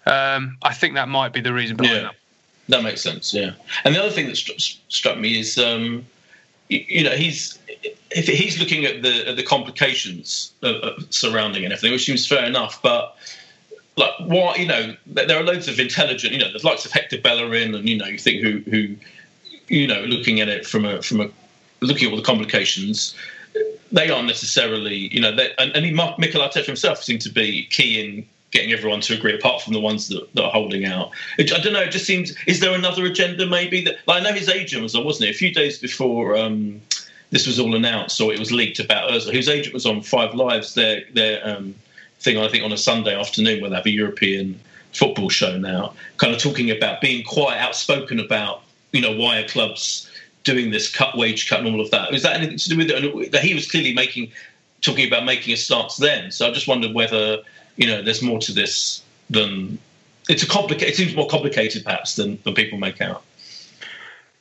um, 0.05 0.57
I 0.61 0.73
think 0.73 0.95
that 0.95 1.07
might 1.07 1.33
be 1.33 1.41
the 1.41 1.53
reason 1.53 1.77
behind 1.77 1.95
yeah, 1.95 2.03
that. 2.03 2.15
That 2.69 2.83
makes 2.83 3.01
sense. 3.01 3.33
Yeah. 3.33 3.51
And 3.83 3.95
the 3.95 3.99
other 3.99 4.11
thing 4.11 4.27
that 4.27 4.37
st- 4.37 4.79
struck 4.87 5.17
me 5.17 5.39
is, 5.39 5.57
um, 5.57 6.05
you, 6.69 6.85
you, 6.87 7.03
know, 7.03 7.11
he's 7.11 7.59
if 8.11 8.27
he's 8.27 8.59
looking 8.59 8.85
at 8.85 9.01
the 9.01 9.29
at 9.29 9.35
the 9.35 9.43
complications 9.43 10.53
of, 10.61 10.75
of 10.77 11.13
surrounding 11.13 11.63
and 11.63 11.73
everything, 11.73 11.91
which 11.91 12.05
seems 12.05 12.25
fair 12.27 12.45
enough, 12.45 12.81
but 12.81 13.17
like 13.97 14.13
what 14.21 14.59
you 14.59 14.65
know 14.65 14.95
there 15.05 15.37
are 15.37 15.43
loads 15.43 15.67
of 15.67 15.79
intelligent 15.79 16.33
you 16.33 16.39
know 16.39 16.49
there's 16.49 16.63
lots 16.63 16.85
of 16.85 16.91
Hector 16.91 17.19
Bellerin 17.19 17.75
and 17.75 17.87
you 17.87 17.97
know 17.97 18.05
you 18.05 18.17
think 18.17 18.41
who 18.41 18.59
who 18.69 18.95
you 19.67 19.85
know 19.85 20.01
looking 20.03 20.39
at 20.39 20.47
it 20.47 20.65
from 20.65 20.85
a 20.85 21.01
from 21.01 21.21
a 21.21 21.29
looking 21.81 22.07
at 22.07 22.11
all 22.11 22.17
the 22.17 22.23
complications 22.23 23.15
they 23.91 24.09
aren't 24.09 24.27
necessarily 24.27 25.13
you 25.13 25.19
know 25.19 25.35
they, 25.35 25.53
and, 25.57 25.75
and 25.75 25.85
Mikel 26.17 26.41
Arteta 26.41 26.65
himself 26.65 27.03
seemed 27.03 27.21
to 27.21 27.29
be 27.29 27.65
key 27.65 27.99
in 27.99 28.25
getting 28.51 28.71
everyone 28.71 29.01
to 29.01 29.13
agree 29.13 29.33
apart 29.33 29.61
from 29.61 29.73
the 29.73 29.79
ones 29.79 30.07
that, 30.09 30.33
that 30.33 30.43
are 30.43 30.51
holding 30.51 30.85
out 30.85 31.11
it, 31.37 31.53
I 31.53 31.59
don't 31.59 31.73
know 31.73 31.81
it 31.81 31.91
just 31.91 32.05
seems 32.05 32.35
is 32.47 32.59
there 32.59 32.73
another 32.73 33.05
agenda 33.05 33.45
maybe 33.45 33.83
that 33.85 33.95
like, 34.07 34.21
I 34.21 34.23
know 34.23 34.33
his 34.33 34.49
agent 34.49 34.83
was 34.83 34.95
on 34.95 35.05
wasn't 35.05 35.29
it 35.29 35.35
a 35.35 35.37
few 35.37 35.53
days 35.53 35.77
before 35.77 36.37
um, 36.37 36.81
this 37.29 37.47
was 37.47 37.59
all 37.59 37.75
announced 37.75 38.19
or 38.19 38.33
it 38.33 38.39
was 38.39 38.51
leaked 38.51 38.79
about 38.79 39.09
Ozil 39.09 39.31
whose 39.31 39.49
agent 39.49 39.73
was 39.73 39.85
on 39.85 40.01
Five 40.01 40.33
Lives 40.33 40.75
their 40.75 41.03
their 41.13 41.47
um, 41.47 41.75
thing, 42.21 42.37
I 42.37 42.47
think, 42.47 42.63
on 42.63 42.71
a 42.71 42.77
Sunday 42.77 43.19
afternoon 43.19 43.61
where 43.61 43.69
they 43.69 43.75
have 43.75 43.85
a 43.85 43.91
European 43.91 44.59
football 44.93 45.29
show 45.29 45.57
now, 45.57 45.93
kind 46.17 46.33
of 46.33 46.39
talking 46.39 46.69
about 46.71 47.01
being 47.01 47.23
quite 47.23 47.57
outspoken 47.57 48.19
about, 48.19 48.61
you 48.91 49.01
know, 49.01 49.15
why 49.15 49.39
are 49.39 49.47
clubs 49.47 50.09
doing 50.43 50.71
this 50.71 50.93
cut 50.93 51.17
wage 51.17 51.49
cut 51.49 51.59
and 51.59 51.73
all 51.73 51.81
of 51.81 51.91
that. 51.91 52.11
Was 52.11 52.23
that 52.23 52.35
anything 52.35 52.57
to 52.57 52.69
do 52.69 52.77
with 52.77 52.89
it? 52.89 53.31
That 53.31 53.43
he 53.43 53.53
was 53.53 53.69
clearly 53.69 53.93
making, 53.93 54.31
talking 54.81 55.07
about 55.07 55.25
making 55.25 55.53
a 55.53 55.57
stance 55.57 55.97
then. 55.97 56.31
So 56.31 56.47
I 56.47 56.51
just 56.51 56.67
wondered 56.67 56.93
whether, 56.93 57.39
you 57.81 57.87
know, 57.87 58.03
there's 58.03 58.21
more 58.21 58.37
to 58.37 58.53
this 58.53 59.01
than 59.31 59.79
it's 60.29 60.43
a 60.43 60.47
complicated. 60.47 60.93
It 60.93 60.95
seems 60.95 61.15
more 61.15 61.27
complicated 61.27 61.83
perhaps 61.83 62.15
than, 62.15 62.37
than 62.43 62.53
people 62.53 62.77
make 62.77 63.01
out. 63.01 63.23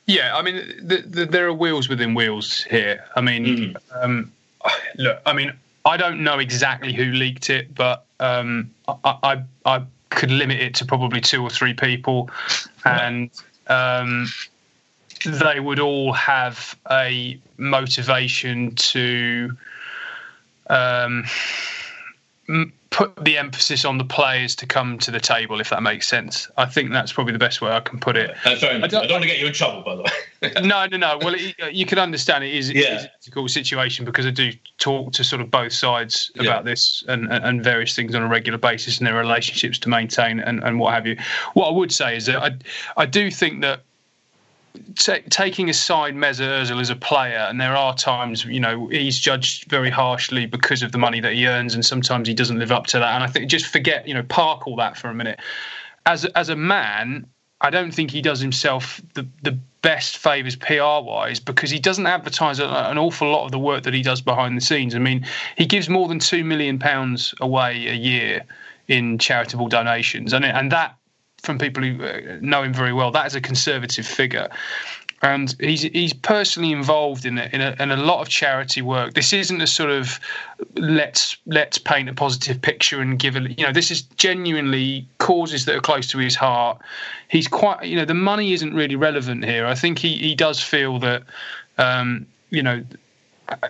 Yeah, 0.05 0.35
I 0.35 0.43
mean, 0.43 0.57
the, 0.79 0.97
the, 1.01 1.25
there 1.25 1.47
are 1.47 1.53
wheels 1.53 1.89
within 1.89 2.13
wheels 2.13 2.63
here. 2.63 3.03
I 3.15 3.21
mean, 3.21 3.45
mm. 3.45 3.75
um, 3.99 4.31
look, 4.97 5.19
I 5.25 5.33
mean, 5.33 5.53
I 5.85 5.97
don't 5.97 6.23
know 6.23 6.37
exactly 6.37 6.93
who 6.93 7.05
leaked 7.05 7.49
it, 7.49 7.73
but 7.73 8.05
um, 8.19 8.69
I, 8.87 9.17
I, 9.23 9.43
I 9.65 9.83
could 10.09 10.29
limit 10.29 10.59
it 10.59 10.75
to 10.75 10.85
probably 10.85 11.19
two 11.19 11.41
or 11.41 11.49
three 11.49 11.73
people, 11.73 12.29
and 12.85 13.31
um, 13.67 14.27
they 15.25 15.59
would 15.59 15.79
all 15.79 16.13
have 16.13 16.77
a 16.91 17.39
motivation 17.57 18.75
to 18.75 19.57
um, 20.69 21.25
put 22.91 23.15
the 23.23 23.37
emphasis 23.37 23.85
on 23.85 23.97
the 23.97 24.03
players 24.03 24.53
to 24.53 24.67
come 24.67 24.99
to 24.99 25.11
the 25.11 25.19
table, 25.19 25.61
if 25.61 25.69
that 25.69 25.81
makes 25.81 26.07
sense. 26.07 26.49
I 26.57 26.65
think 26.65 26.91
that's 26.91 27.13
probably 27.13 27.31
the 27.31 27.39
best 27.39 27.61
way 27.61 27.71
I 27.71 27.79
can 27.79 27.99
put 27.99 28.17
it. 28.17 28.35
Uh, 28.45 28.57
sorry, 28.57 28.75
I, 28.75 28.87
don't, 28.87 29.05
I, 29.05 29.07
don't, 29.07 29.11
want 29.11 29.23
to 29.23 29.29
get 29.29 29.39
you 29.39 29.47
in 29.47 29.53
trouble, 29.53 29.81
by 29.81 29.95
the 29.95 30.01
way. 30.03 30.51
no, 30.67 30.85
no, 30.87 30.97
no. 30.97 31.17
Well, 31.21 31.33
it, 31.35 31.55
you 31.73 31.85
can 31.85 31.99
understand 31.99 32.43
it 32.43 32.53
is, 32.53 32.69
yeah. 32.69 32.97
is, 32.97 33.03
a 33.05 33.11
difficult 33.21 33.49
situation 33.51 34.03
because 34.03 34.25
I 34.25 34.31
do 34.31 34.51
talk 34.77 35.13
to 35.13 35.23
sort 35.23 35.41
of 35.41 35.49
both 35.49 35.71
sides 35.71 36.31
about 36.35 36.45
yeah. 36.45 36.61
this 36.63 37.03
and, 37.07 37.31
and, 37.31 37.63
various 37.63 37.95
things 37.95 38.13
on 38.13 38.23
a 38.23 38.27
regular 38.27 38.59
basis 38.59 38.97
and 38.97 39.07
their 39.07 39.15
relationships 39.15 39.79
to 39.79 39.89
maintain 39.89 40.39
and, 40.39 40.61
and 40.61 40.77
what 40.77 40.93
have 40.93 41.07
you. 41.07 41.15
What 41.53 41.69
I 41.69 41.71
would 41.71 41.93
say 41.93 42.17
is 42.17 42.25
that 42.25 42.43
I, 42.43 42.51
I 42.97 43.05
do 43.05 43.31
think 43.31 43.61
that 43.61 43.83
T- 44.97 45.21
taking 45.29 45.69
aside 45.69 46.15
Mesut 46.15 46.47
Ozil 46.47 46.79
as 46.79 46.89
a 46.89 46.95
player, 46.95 47.45
and 47.49 47.59
there 47.59 47.75
are 47.75 47.93
times, 47.95 48.45
you 48.45 48.59
know, 48.59 48.87
he's 48.87 49.17
judged 49.17 49.69
very 49.69 49.89
harshly 49.89 50.45
because 50.45 50.83
of 50.83 50.91
the 50.91 50.97
money 50.97 51.19
that 51.19 51.33
he 51.33 51.47
earns, 51.47 51.73
and 51.73 51.85
sometimes 51.85 52.27
he 52.27 52.33
doesn't 52.33 52.59
live 52.59 52.71
up 52.71 52.87
to 52.87 52.99
that. 52.99 53.15
And 53.15 53.23
I 53.23 53.27
think 53.27 53.49
just 53.49 53.67
forget, 53.67 54.07
you 54.07 54.13
know, 54.13 54.23
park 54.23 54.67
all 54.67 54.75
that 54.77 54.97
for 54.97 55.09
a 55.09 55.13
minute. 55.13 55.39
As 56.05 56.25
as 56.25 56.49
a 56.49 56.55
man, 56.55 57.27
I 57.59 57.69
don't 57.69 57.93
think 57.93 58.11
he 58.11 58.21
does 58.21 58.39
himself 58.39 59.01
the 59.13 59.27
the 59.43 59.57
best 59.81 60.17
favors 60.17 60.55
PR 60.55 61.01
wise 61.01 61.39
because 61.39 61.71
he 61.71 61.79
doesn't 61.79 62.05
advertise 62.05 62.59
an 62.59 62.97
awful 62.97 63.31
lot 63.31 63.45
of 63.45 63.51
the 63.51 63.59
work 63.59 63.83
that 63.83 63.93
he 63.93 64.03
does 64.03 64.21
behind 64.21 64.55
the 64.55 64.61
scenes. 64.61 64.93
I 64.95 64.99
mean, 64.99 65.25
he 65.57 65.65
gives 65.65 65.89
more 65.89 66.07
than 66.07 66.19
two 66.19 66.43
million 66.43 66.79
pounds 66.79 67.33
away 67.41 67.87
a 67.87 67.93
year 67.93 68.45
in 68.87 69.17
charitable 69.17 69.67
donations, 69.67 70.33
and 70.33 70.45
and 70.45 70.71
that 70.71 70.95
from 71.41 71.57
people 71.57 71.83
who 71.83 72.03
uh, 72.03 72.37
know 72.41 72.63
him 72.63 72.73
very 72.73 72.93
well, 72.93 73.11
that 73.11 73.25
is 73.25 73.35
a 73.35 73.41
conservative 73.41 74.05
figure. 74.05 74.49
And 75.23 75.55
he's 75.59 75.83
he's 75.83 76.13
personally 76.13 76.71
involved 76.71 77.25
in 77.27 77.37
a, 77.37 77.47
in 77.53 77.61
a, 77.61 77.75
in 77.79 77.91
a 77.91 77.95
lot 77.95 78.21
of 78.21 78.29
charity 78.29 78.81
work. 78.81 79.13
This 79.13 79.33
isn't 79.33 79.61
a 79.61 79.67
sort 79.67 79.91
of 79.91 80.19
let's 80.75 81.37
let's 81.45 81.77
paint 81.77 82.09
a 82.09 82.13
positive 82.13 82.59
picture 82.59 83.01
and 83.01 83.19
give 83.19 83.35
a 83.35 83.41
you 83.41 83.63
know 83.63 83.71
this 83.71 83.91
is 83.91 84.01
genuinely 84.01 85.07
causes 85.19 85.65
that 85.65 85.75
are 85.75 85.81
close 85.81 86.07
to 86.07 86.17
his 86.17 86.35
heart. 86.35 86.81
He's 87.27 87.47
quite 87.47 87.83
you 87.83 87.97
know 87.97 88.05
the 88.05 88.15
money 88.15 88.51
isn't 88.53 88.73
really 88.73 88.95
relevant 88.95 89.45
here. 89.45 89.67
I 89.67 89.75
think 89.75 89.99
he 89.99 90.17
he 90.17 90.33
does 90.33 90.59
feel 90.59 90.97
that 90.99 91.21
um, 91.77 92.25
you 92.49 92.63
know 92.63 92.83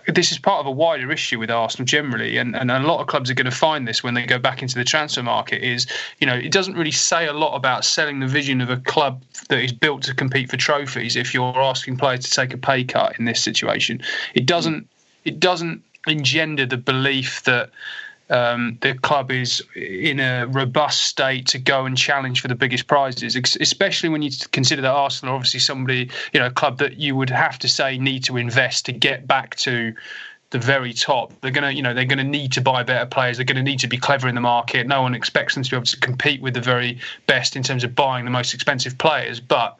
this 0.06 0.32
is 0.32 0.38
part 0.38 0.60
of 0.60 0.66
a 0.66 0.70
wider 0.70 1.10
issue 1.10 1.38
with 1.38 1.50
Arsenal 1.50 1.84
generally, 1.84 2.36
and, 2.36 2.56
and 2.56 2.70
a 2.70 2.80
lot 2.80 3.00
of 3.00 3.06
clubs 3.06 3.30
are 3.30 3.34
going 3.34 3.46
to 3.46 3.50
find 3.50 3.86
this 3.86 4.02
when 4.02 4.14
they 4.14 4.24
go 4.26 4.38
back 4.38 4.62
into 4.62 4.74
the 4.74 4.84
transfer 4.84 5.22
market. 5.22 5.62
Is 5.62 5.86
you 6.20 6.26
know 6.26 6.34
it 6.34 6.52
doesn't 6.52 6.74
really 6.74 6.90
say 6.92 7.26
a 7.26 7.32
lot 7.32 7.54
about 7.54 7.84
selling 7.84 8.20
the 8.20 8.26
vision 8.26 8.60
of 8.60 8.70
a 8.70 8.76
club 8.78 9.22
that 9.48 9.62
is 9.62 9.72
built 9.72 10.02
to 10.02 10.14
compete 10.14 10.50
for 10.50 10.56
trophies 10.56 11.16
if 11.16 11.34
you're 11.34 11.58
asking 11.58 11.96
players 11.96 12.20
to 12.20 12.30
take 12.30 12.54
a 12.54 12.58
pay 12.58 12.84
cut 12.84 13.18
in 13.18 13.24
this 13.24 13.42
situation. 13.42 14.00
It 14.34 14.46
doesn't 14.46 14.88
it 15.24 15.40
doesn't 15.40 15.82
engender 16.06 16.66
the 16.66 16.76
belief 16.76 17.42
that 17.44 17.70
um, 18.30 18.78
the 18.80 18.94
club 18.94 19.30
is 19.30 19.62
in 19.74 20.20
a 20.20 20.46
robust 20.46 21.02
state 21.02 21.46
to 21.48 21.58
go 21.58 21.84
and 21.86 21.96
challenge 21.96 22.40
for 22.40 22.48
the 22.48 22.54
biggest 22.54 22.86
prizes, 22.86 23.36
especially 23.36 24.08
when 24.08 24.22
you 24.22 24.30
consider 24.52 24.82
that 24.82 24.90
Arsenal 24.90 25.34
are 25.34 25.36
obviously 25.36 25.60
somebody, 25.60 26.10
you 26.32 26.40
know, 26.40 26.46
a 26.46 26.50
club 26.50 26.78
that 26.78 26.98
you 26.98 27.14
would 27.16 27.30
have 27.30 27.58
to 27.60 27.68
say 27.68 27.98
need 27.98 28.24
to 28.24 28.36
invest 28.36 28.86
to 28.86 28.92
get 28.92 29.26
back 29.26 29.56
to 29.56 29.94
the 30.50 30.58
very 30.58 30.92
top. 30.92 31.32
They're 31.40 31.50
to, 31.50 31.74
you 31.74 31.82
know, 31.82 31.94
they're 31.94 32.04
going 32.04 32.18
to 32.18 32.24
need 32.24 32.52
to 32.52 32.60
buy 32.60 32.82
better 32.82 33.06
players. 33.06 33.38
They're 33.38 33.46
going 33.46 33.56
to 33.56 33.62
need 33.62 33.80
to 33.80 33.88
be 33.88 33.96
clever 33.96 34.28
in 34.28 34.34
the 34.34 34.40
market. 34.40 34.86
No 34.86 35.02
one 35.02 35.14
expects 35.14 35.54
them 35.54 35.64
to 35.64 35.70
be 35.70 35.76
able 35.76 35.86
to 35.86 35.98
compete 35.98 36.40
with 36.40 36.54
the 36.54 36.60
very 36.60 36.98
best 37.26 37.56
in 37.56 37.62
terms 37.62 37.84
of 37.84 37.94
buying 37.94 38.24
the 38.24 38.30
most 38.30 38.54
expensive 38.54 38.98
players, 38.98 39.40
but 39.40 39.78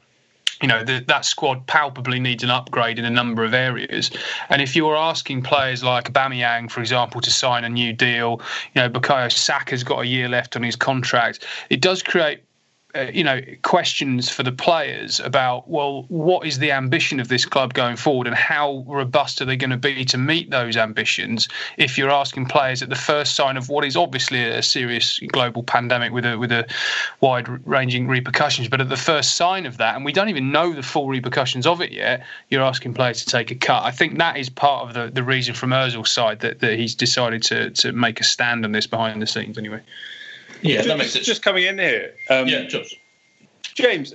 you 0.62 0.68
know 0.68 0.84
the, 0.84 1.04
that 1.08 1.24
squad 1.24 1.66
palpably 1.66 2.20
needs 2.20 2.42
an 2.42 2.50
upgrade 2.50 2.98
in 2.98 3.04
a 3.04 3.10
number 3.10 3.44
of 3.44 3.52
areas. 3.52 4.10
And 4.48 4.62
if 4.62 4.74
you're 4.76 4.96
asking 4.96 5.42
players 5.42 5.82
like 5.82 6.12
Aubameyang, 6.12 6.70
for 6.70 6.80
example, 6.80 7.20
to 7.20 7.30
sign 7.30 7.64
a 7.64 7.68
new 7.68 7.92
deal, 7.92 8.40
you 8.74 8.82
know 8.82 8.88
Bukayo 8.88 9.30
Saka's 9.30 9.82
got 9.84 10.00
a 10.00 10.06
year 10.06 10.28
left 10.28 10.56
on 10.56 10.62
his 10.62 10.76
contract. 10.76 11.44
It 11.68 11.80
does 11.80 12.02
create 12.02 12.44
uh, 12.94 13.06
you 13.12 13.24
know 13.24 13.40
questions 13.62 14.28
for 14.28 14.42
the 14.42 14.52
players 14.52 15.18
about 15.18 15.68
well 15.68 16.04
what 16.08 16.46
is 16.46 16.58
the 16.58 16.72
ambition 16.72 17.20
of 17.20 17.28
this 17.28 17.46
club 17.46 17.72
going 17.72 17.96
forward 17.96 18.26
and 18.26 18.36
how 18.36 18.84
robust 18.86 19.40
are 19.40 19.46
they 19.46 19.56
going 19.56 19.70
to 19.70 19.78
be 19.78 20.04
to 20.04 20.18
meet 20.18 20.50
those 20.50 20.76
ambitions? 20.76 21.48
If 21.78 21.96
you're 21.96 22.10
asking 22.10 22.46
players 22.46 22.82
at 22.82 22.90
the 22.90 22.94
first 22.94 23.34
sign 23.34 23.56
of 23.56 23.70
what 23.70 23.84
is 23.86 23.96
obviously 23.96 24.44
a 24.44 24.62
serious 24.62 25.18
global 25.28 25.62
pandemic 25.62 26.12
with 26.12 26.26
a 26.26 26.36
with 26.38 26.52
a 26.52 26.66
wide 27.20 27.48
ranging 27.66 28.08
repercussions 28.08 28.68
but 28.68 28.80
at 28.80 28.90
the 28.90 28.96
first 28.96 29.36
sign 29.36 29.64
of 29.64 29.78
that 29.78 29.96
and 29.96 30.04
we 30.04 30.12
don't 30.12 30.28
even 30.28 30.52
know 30.52 30.74
the 30.74 30.82
full 30.82 31.08
repercussions 31.08 31.66
of 31.66 31.80
it 31.80 31.92
yet 31.92 32.26
you're 32.50 32.62
asking 32.62 32.92
players 32.92 33.24
to 33.24 33.30
take 33.30 33.50
a 33.50 33.54
cut. 33.54 33.84
I 33.84 33.90
think 33.90 34.18
that 34.18 34.36
is 34.36 34.50
part 34.50 34.88
of 34.88 34.94
the 34.94 35.10
the 35.10 35.22
reason 35.22 35.54
from 35.54 35.70
Ozil's 35.70 36.12
side 36.12 36.40
that, 36.40 36.60
that 36.60 36.78
he's 36.78 36.94
decided 36.94 37.42
to 37.44 37.70
to 37.70 37.92
make 37.92 38.20
a 38.20 38.24
stand 38.24 38.66
on 38.66 38.72
this 38.72 38.86
behind 38.86 39.22
the 39.22 39.26
scenes 39.26 39.56
anyway 39.56 39.80
yeah, 40.62 40.76
just, 40.76 40.88
that 40.88 40.98
makes 40.98 41.12
sense. 41.12 41.26
Just 41.26 41.42
coming 41.42 41.64
in 41.64 41.78
here. 41.78 42.14
Um, 42.30 42.48
yeah, 42.48 42.64
Josh. 42.64 42.94
James, 43.74 44.12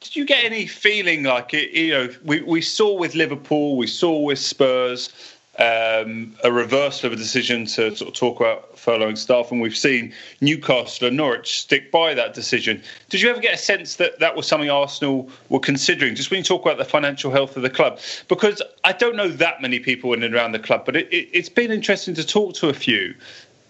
did 0.00 0.16
you 0.16 0.24
get 0.24 0.44
any 0.44 0.66
feeling 0.66 1.24
like 1.24 1.54
it? 1.54 1.70
You 1.70 1.92
know, 1.92 2.08
we, 2.24 2.42
we 2.42 2.60
saw 2.60 2.96
with 2.96 3.14
Liverpool, 3.14 3.76
we 3.76 3.86
saw 3.86 4.18
with 4.18 4.38
Spurs, 4.38 5.12
um, 5.58 6.34
a 6.42 6.50
reversal 6.50 7.06
of 7.06 7.12
a 7.12 7.16
decision 7.16 7.64
to 7.66 7.94
sort 7.94 8.08
of 8.08 8.14
talk 8.14 8.40
about 8.40 8.76
furloughing 8.76 9.16
staff, 9.16 9.52
and 9.52 9.60
we've 9.60 9.76
seen 9.76 10.12
Newcastle 10.40 11.08
and 11.08 11.16
Norwich 11.16 11.60
stick 11.60 11.92
by 11.92 12.12
that 12.12 12.34
decision. 12.34 12.82
Did 13.08 13.20
you 13.20 13.30
ever 13.30 13.40
get 13.40 13.54
a 13.54 13.58
sense 13.58 13.96
that 13.96 14.18
that 14.18 14.34
was 14.36 14.48
something 14.48 14.68
Arsenal 14.68 15.30
were 15.48 15.60
considering? 15.60 16.16
Just 16.16 16.30
when 16.30 16.38
you 16.38 16.44
talk 16.44 16.62
about 16.62 16.78
the 16.78 16.84
financial 16.84 17.30
health 17.30 17.56
of 17.56 17.62
the 17.62 17.70
club, 17.70 18.00
because 18.28 18.60
I 18.82 18.92
don't 18.92 19.16
know 19.16 19.28
that 19.28 19.62
many 19.62 19.78
people 19.78 20.12
in 20.12 20.22
and 20.22 20.34
around 20.34 20.52
the 20.52 20.58
club, 20.58 20.84
but 20.84 20.96
it, 20.96 21.06
it, 21.12 21.28
it's 21.32 21.48
been 21.48 21.70
interesting 21.70 22.14
to 22.14 22.26
talk 22.26 22.54
to 22.54 22.68
a 22.68 22.74
few 22.74 23.14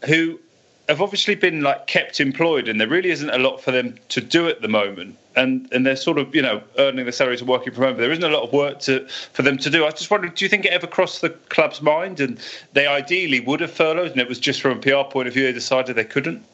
who 0.07 0.41
have 0.89 1.01
obviously 1.01 1.35
been 1.35 1.63
like 1.63 1.87
kept 1.87 2.21
employed, 2.21 2.69
and 2.69 2.81
there 2.81 2.89
really 2.89 3.11
isn't 3.11 3.31
a 3.31 3.39
lot 3.39 3.61
for 3.61 3.71
them 3.71 3.97
to 4.11 4.21
do 4.21 4.49
at 4.49 4.61
the 4.61 4.69
moment. 4.69 5.17
And 5.37 5.69
and 5.73 5.85
they're 5.85 5.97
sort 5.97 6.19
of 6.19 6.35
you 6.35 6.43
know 6.43 6.63
earning 6.79 7.07
the 7.07 7.13
salaries 7.13 7.41
and 7.41 7.49
working 7.49 7.73
from 7.73 7.85
home. 7.85 7.95
But 7.95 8.03
there 8.03 8.13
isn't 8.13 8.25
a 8.25 8.29
lot 8.29 8.43
of 8.43 8.53
work 8.53 8.81
to 8.81 9.07
for 9.33 9.43
them 9.43 9.59
to 9.59 9.71
do. 9.71 9.85
I 9.85 9.91
just 9.91 10.11
wondered, 10.11 10.35
do 10.35 10.45
you 10.45 10.49
think 10.49 10.65
it 10.65 10.73
ever 10.73 10.87
crossed 10.87 11.21
the 11.21 11.31
club's 11.31 11.83
mind, 11.83 12.21
and 12.21 12.39
they 12.73 12.87
ideally 12.87 13.41
would 13.41 13.61
have 13.61 13.73
furloughed, 13.73 14.13
and 14.13 14.21
it 14.21 14.29
was 14.29 14.39
just 14.39 14.61
from 14.61 14.79
a 14.79 14.81
PR 14.81 15.11
point 15.11 15.29
of 15.29 15.35
view 15.35 15.45
they 15.45 15.53
decided 15.53 15.97
they 15.97 16.05
couldn't? 16.05 16.45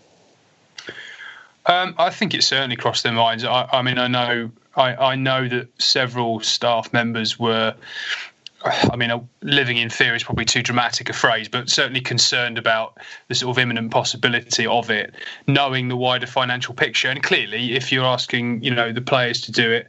Um, 1.66 1.94
I 1.98 2.10
think 2.10 2.32
it 2.34 2.42
certainly 2.42 2.76
crossed 2.76 3.02
their 3.02 3.12
minds. 3.12 3.44
I, 3.44 3.68
I 3.70 3.82
mean, 3.82 3.98
I 3.98 4.08
know 4.08 4.50
I, 4.76 4.94
I 4.94 5.14
know 5.14 5.48
that 5.48 5.68
several 5.80 6.40
staff 6.40 6.92
members 6.92 7.38
were 7.38 7.74
I 8.62 8.96
mean, 8.96 9.28
living 9.42 9.78
in 9.78 9.88
fear 9.88 10.14
is 10.14 10.22
probably 10.22 10.44
too 10.44 10.62
dramatic 10.62 11.08
a 11.08 11.14
phrase, 11.14 11.48
but 11.48 11.70
certainly 11.70 12.02
concerned 12.02 12.58
about 12.58 12.98
the 13.28 13.34
sort 13.34 13.56
of 13.56 13.62
imminent 13.62 13.90
possibility 13.90 14.66
of 14.66 14.90
it, 14.90 15.14
knowing 15.46 15.88
the 15.88 15.96
wider 15.96 16.26
financial 16.26 16.74
picture. 16.74 17.08
And 17.08 17.22
clearly, 17.22 17.74
if 17.74 17.90
you're 17.90 18.04
asking, 18.04 18.62
you 18.62 18.74
know, 18.74 18.92
the 18.92 19.00
players 19.00 19.40
to 19.42 19.52
do 19.52 19.70
it, 19.72 19.88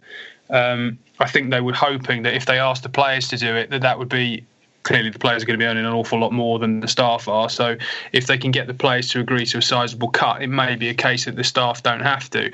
um, 0.50 1.00
I 1.20 1.28
think 1.28 1.52
they 1.52 1.62
were 1.62 1.74
hoping 1.74 2.24
that 2.24 2.34
if 2.34 2.46
they 2.46 2.60
asked 2.60 2.84
the 2.84 2.90
players 2.90 3.28
to 3.30 3.38
do 3.38 3.56
it, 3.56 3.70
that 3.72 3.82
that 3.82 4.00
would 4.00 4.10
be 4.10 4.46
clearly 4.84 5.10
the 5.10 5.20
players 5.20 5.44
are 5.44 5.46
going 5.46 5.60
to 5.60 5.64
be 5.64 5.68
earning 5.68 5.86
an 5.86 5.94
awful 5.94 6.20
lot 6.20 6.32
more 6.32 6.60
than 6.60 6.80
the 6.80 6.88
staff 6.88 7.28
are. 7.28 7.50
So 7.50 7.78
if 8.12 8.28
they 8.28 8.38
can 8.38 8.52
get 8.52 8.68
the 8.68 8.74
players 8.74 9.10
to 9.12 9.20
agree 9.20 9.46
to 9.46 9.60
a 9.60 9.62
sizable 9.62 10.10
cut, 10.10 10.42
it 10.42 10.48
may 10.48 10.76
be 10.76 10.90
a 10.90 10.94
case 10.94 11.26
that 11.26 11.36
the 11.36 11.44
staff 11.44 11.84
don't 11.84 12.02
have 12.02 12.30
to. 12.32 12.52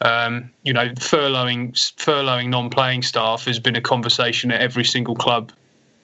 Um, 0.00 0.50
you 0.62 0.72
know, 0.72 0.88
furloughing 0.90 1.72
furloughing 1.72 2.48
non-playing 2.48 3.02
staff 3.02 3.44
has 3.46 3.58
been 3.58 3.76
a 3.76 3.80
conversation 3.80 4.50
at 4.50 4.60
every 4.60 4.84
single 4.84 5.14
club 5.14 5.52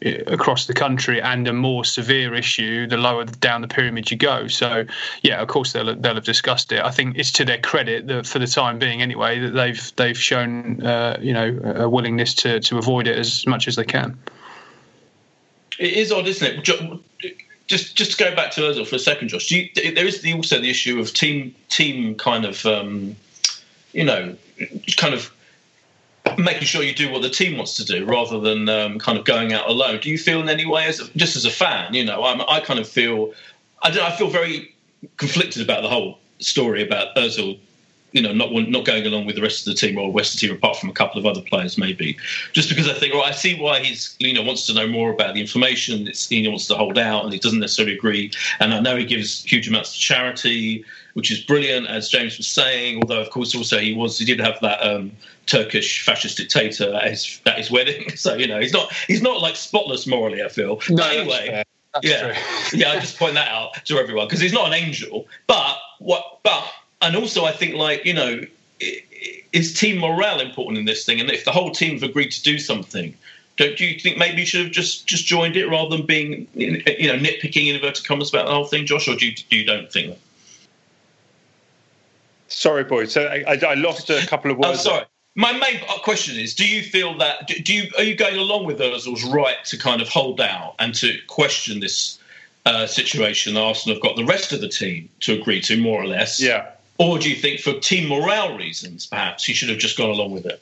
eh, 0.02 0.22
across 0.26 0.66
the 0.66 0.72
country, 0.72 1.20
and 1.20 1.46
a 1.48 1.52
more 1.52 1.84
severe 1.84 2.34
issue 2.34 2.86
the 2.86 2.96
lower 2.96 3.24
down 3.24 3.60
the 3.60 3.68
pyramid 3.68 4.10
you 4.10 4.16
go. 4.16 4.46
So, 4.46 4.86
yeah, 5.22 5.42
of 5.42 5.48
course 5.48 5.72
they'll 5.72 5.94
they'll 5.94 6.14
have 6.14 6.24
discussed 6.24 6.72
it. 6.72 6.80
I 6.82 6.90
think 6.90 7.18
it's 7.18 7.32
to 7.32 7.44
their 7.44 7.58
credit 7.58 8.06
that 8.06 8.26
for 8.26 8.38
the 8.38 8.46
time 8.46 8.78
being, 8.78 9.02
anyway, 9.02 9.40
that 9.40 9.50
they've 9.50 9.92
they've 9.96 10.18
shown 10.18 10.82
uh, 10.82 11.18
you 11.20 11.34
know 11.34 11.60
a 11.62 11.88
willingness 11.88 12.34
to 12.36 12.60
to 12.60 12.78
avoid 12.78 13.06
it 13.06 13.18
as 13.18 13.46
much 13.46 13.68
as 13.68 13.76
they 13.76 13.84
can. 13.84 14.18
It 15.78 15.94
is 15.94 16.12
odd, 16.12 16.28
isn't 16.28 16.46
it? 16.46 17.00
Just 17.66 17.96
just 17.96 18.12
to 18.12 18.24
go 18.24 18.34
back 18.34 18.50
to 18.52 18.62
Ozil 18.62 18.86
for 18.86 18.96
a 18.96 18.98
second, 18.98 19.28
Josh. 19.28 19.50
You, 19.50 19.68
there 19.74 20.06
is 20.06 20.22
the, 20.22 20.32
also 20.34 20.60
the 20.60 20.70
issue 20.70 21.00
of 21.00 21.12
team 21.12 21.54
team 21.68 22.14
kind 22.14 22.44
of. 22.44 22.64
Um, 22.64 23.16
you 23.92 24.04
know, 24.04 24.36
kind 24.96 25.14
of 25.14 25.30
making 26.38 26.62
sure 26.62 26.82
you 26.82 26.94
do 26.94 27.10
what 27.10 27.22
the 27.22 27.30
team 27.30 27.56
wants 27.56 27.74
to 27.76 27.84
do 27.84 28.04
rather 28.04 28.38
than 28.38 28.68
um, 28.68 28.98
kind 28.98 29.18
of 29.18 29.24
going 29.24 29.52
out 29.52 29.68
alone. 29.68 30.00
Do 30.00 30.10
you 30.10 30.18
feel 30.18 30.40
in 30.40 30.48
any 30.48 30.66
way, 30.66 30.86
as 30.86 31.10
just 31.16 31.36
as 31.36 31.44
a 31.44 31.50
fan, 31.50 31.94
you 31.94 32.04
know, 32.04 32.24
I'm, 32.24 32.40
i 32.42 32.60
kind 32.60 32.78
of 32.78 32.88
feel, 32.88 33.32
I 33.82 33.88
I 33.98 34.10
feel 34.16 34.30
very 34.30 34.74
conflicted 35.16 35.62
about 35.62 35.82
the 35.82 35.88
whole 35.88 36.18
story 36.38 36.82
about 36.82 37.14
Özil, 37.16 37.58
you 38.12 38.22
know, 38.22 38.32
not 38.32 38.52
not 38.52 38.84
going 38.84 39.06
along 39.06 39.26
with 39.26 39.36
the 39.36 39.42
rest 39.42 39.66
of 39.66 39.72
the 39.72 39.78
team 39.78 39.98
or 39.98 40.10
West 40.10 40.38
team, 40.38 40.52
apart 40.52 40.76
from 40.76 40.90
a 40.90 40.92
couple 40.92 41.18
of 41.18 41.26
other 41.26 41.42
players, 41.42 41.78
maybe. 41.78 42.16
Just 42.52 42.68
because 42.68 42.88
I 42.88 42.94
think, 42.94 43.14
well, 43.14 43.22
I 43.22 43.30
see 43.30 43.60
why 43.60 43.80
he's, 43.80 44.16
you 44.18 44.34
know, 44.34 44.42
wants 44.42 44.66
to 44.66 44.74
know 44.74 44.86
more 44.86 45.12
about 45.12 45.34
the 45.34 45.40
information. 45.40 46.08
It's, 46.08 46.28
he 46.28 46.46
wants 46.46 46.66
to 46.68 46.74
hold 46.74 46.98
out, 46.98 47.24
and 47.24 47.32
he 47.32 47.38
doesn't 47.38 47.60
necessarily 47.60 47.94
agree. 47.94 48.30
And 48.58 48.74
I 48.74 48.80
know 48.80 48.96
he 48.96 49.04
gives 49.04 49.44
huge 49.44 49.68
amounts 49.68 49.94
to 49.94 49.98
charity 49.98 50.84
which 51.14 51.30
is 51.30 51.40
brilliant, 51.40 51.86
as 51.86 52.08
James 52.08 52.36
was 52.38 52.46
saying. 52.46 52.98
Although, 53.02 53.20
of 53.20 53.30
course, 53.30 53.54
also 53.54 53.78
he 53.78 53.94
was 53.94 54.18
he 54.18 54.24
did 54.24 54.40
have 54.40 54.58
that 54.60 54.82
um, 54.82 55.12
Turkish 55.46 56.04
fascist 56.04 56.36
dictator 56.36 56.94
at 56.94 57.10
his 57.10 57.40
at 57.46 57.58
his 57.58 57.70
wedding. 57.70 58.10
So 58.20 58.34
you 58.34 58.46
know 58.46 58.60
he's 58.60 58.72
not 58.72 58.92
he's 59.06 59.22
not 59.22 59.40
like 59.40 59.56
spotless 59.56 60.06
morally. 60.06 60.42
I 60.42 60.48
feel. 60.48 60.80
No, 60.90 60.96
but 60.96 61.12
anyway. 61.12 61.62
yeah, 62.02 62.38
yeah. 62.72 62.90
I 62.90 63.00
just 63.00 63.18
point 63.18 63.34
that 63.34 63.48
out 63.48 63.84
to 63.86 63.98
everyone 63.98 64.26
because 64.26 64.40
he's 64.40 64.52
not 64.52 64.66
an 64.66 64.74
angel. 64.74 65.26
But 65.46 65.78
what? 66.00 66.40
But 66.42 66.64
and 67.02 67.16
also 67.16 67.44
I 67.44 67.52
think 67.52 67.74
like 67.74 68.04
you 68.04 68.14
know, 68.14 68.40
is 69.52 69.78
team 69.78 69.98
morale 69.98 70.40
important 70.40 70.78
in 70.78 70.84
this 70.84 71.04
thing? 71.04 71.20
And 71.20 71.30
if 71.30 71.44
the 71.44 71.52
whole 71.52 71.70
team 71.70 71.94
have 71.94 72.02
agreed 72.02 72.32
to 72.32 72.42
do 72.42 72.58
something, 72.58 73.14
don't 73.56 73.76
do 73.76 73.84
you 73.84 73.98
think 73.98 74.16
maybe 74.16 74.40
you 74.40 74.46
should 74.46 74.64
have 74.64 74.72
just 74.72 75.06
just 75.06 75.26
joined 75.26 75.56
it 75.56 75.66
rather 75.68 75.96
than 75.96 76.06
being 76.06 76.46
you 76.54 77.08
know 77.08 77.18
nitpicking 77.18 77.68
in 77.68 77.74
inverted 77.74 78.06
commas 78.06 78.30
about 78.30 78.46
the 78.46 78.52
whole 78.52 78.64
thing, 78.64 78.86
Josh? 78.86 79.08
Or 79.08 79.16
do 79.16 79.26
you, 79.26 79.34
do 79.34 79.56
you 79.56 79.64
don't 79.64 79.92
think 79.92 80.08
that? 80.08 80.18
Sorry, 82.48 82.84
Boyd. 82.84 83.10
So 83.10 83.26
I, 83.26 83.58
I 83.64 83.74
lost 83.74 84.10
a 84.10 84.26
couple 84.26 84.50
of 84.50 84.58
oh, 84.58 84.68
words. 84.68 84.80
Oh, 84.80 84.90
sorry. 84.90 85.04
My 85.36 85.52
main 85.52 85.80
question 86.02 86.36
is: 86.38 86.54
Do 86.54 86.66
you 86.66 86.82
feel 86.82 87.16
that? 87.18 87.46
Do 87.46 87.74
you 87.74 87.90
are 87.96 88.02
you 88.02 88.16
going 88.16 88.36
along 88.36 88.66
with 88.66 88.78
Özil's 88.80 89.24
right 89.24 89.64
to 89.66 89.78
kind 89.78 90.02
of 90.02 90.08
hold 90.08 90.40
out 90.40 90.74
and 90.78 90.94
to 90.96 91.16
question 91.28 91.80
this 91.80 92.18
uh, 92.66 92.86
situation 92.86 93.56
Arsenal 93.56 93.94
have 93.96 94.02
got 94.02 94.16
the 94.16 94.24
rest 94.24 94.52
of 94.52 94.60
the 94.60 94.68
team 94.68 95.08
to 95.20 95.40
agree 95.40 95.60
to, 95.62 95.80
more 95.80 96.02
or 96.02 96.06
less? 96.06 96.40
Yeah. 96.40 96.70
Or 97.00 97.18
do 97.18 97.30
you 97.30 97.34
think, 97.34 97.60
for 97.60 97.72
team 97.80 98.10
morale 98.10 98.58
reasons, 98.58 99.06
perhaps 99.06 99.42
he 99.42 99.54
should 99.54 99.70
have 99.70 99.78
just 99.78 99.96
gone 99.96 100.10
along 100.10 100.32
with 100.32 100.44
it? 100.44 100.60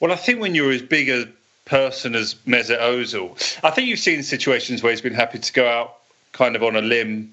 Well, 0.00 0.10
I 0.10 0.16
think 0.16 0.40
when 0.40 0.54
you're 0.54 0.72
as 0.72 0.80
big 0.80 1.10
a 1.10 1.28
person 1.66 2.14
as 2.14 2.34
Mesut 2.46 2.80
Ozil, 2.80 3.32
I 3.62 3.70
think 3.70 3.88
you've 3.88 3.98
seen 3.98 4.22
situations 4.22 4.82
where 4.82 4.90
he's 4.90 5.02
been 5.02 5.12
happy 5.12 5.38
to 5.38 5.52
go 5.52 5.68
out 5.68 5.96
kind 6.32 6.56
of 6.56 6.62
on 6.62 6.76
a 6.76 6.80
limb 6.80 7.30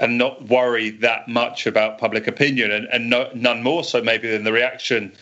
and 0.00 0.18
not 0.18 0.48
worry 0.48 0.90
that 0.90 1.28
much 1.28 1.68
about 1.68 1.98
public 1.98 2.26
opinion, 2.26 2.72
and, 2.72 2.88
and 2.88 3.08
no, 3.08 3.30
none 3.32 3.62
more 3.62 3.84
so 3.84 4.02
maybe 4.02 4.28
than 4.28 4.42
the 4.42 4.52
reaction 4.52 5.12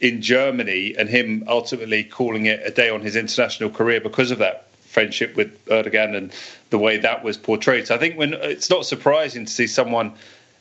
in 0.00 0.22
Germany 0.22 0.94
and 0.96 1.10
him 1.10 1.44
ultimately 1.48 2.02
calling 2.02 2.46
it 2.46 2.62
a 2.64 2.70
day 2.70 2.88
on 2.88 3.02
his 3.02 3.14
international 3.14 3.68
career 3.68 4.00
because 4.00 4.30
of 4.30 4.38
that 4.38 4.68
friendship 4.86 5.36
with 5.36 5.62
Erdogan 5.66 6.16
and 6.16 6.32
the 6.70 6.78
way 6.78 6.96
that 6.96 7.22
was 7.22 7.36
portrayed. 7.36 7.88
So 7.88 7.94
I 7.94 7.98
think 7.98 8.16
when 8.16 8.32
it's 8.32 8.70
not 8.70 8.86
surprising 8.86 9.44
to 9.44 9.52
see 9.52 9.66
someone 9.66 10.14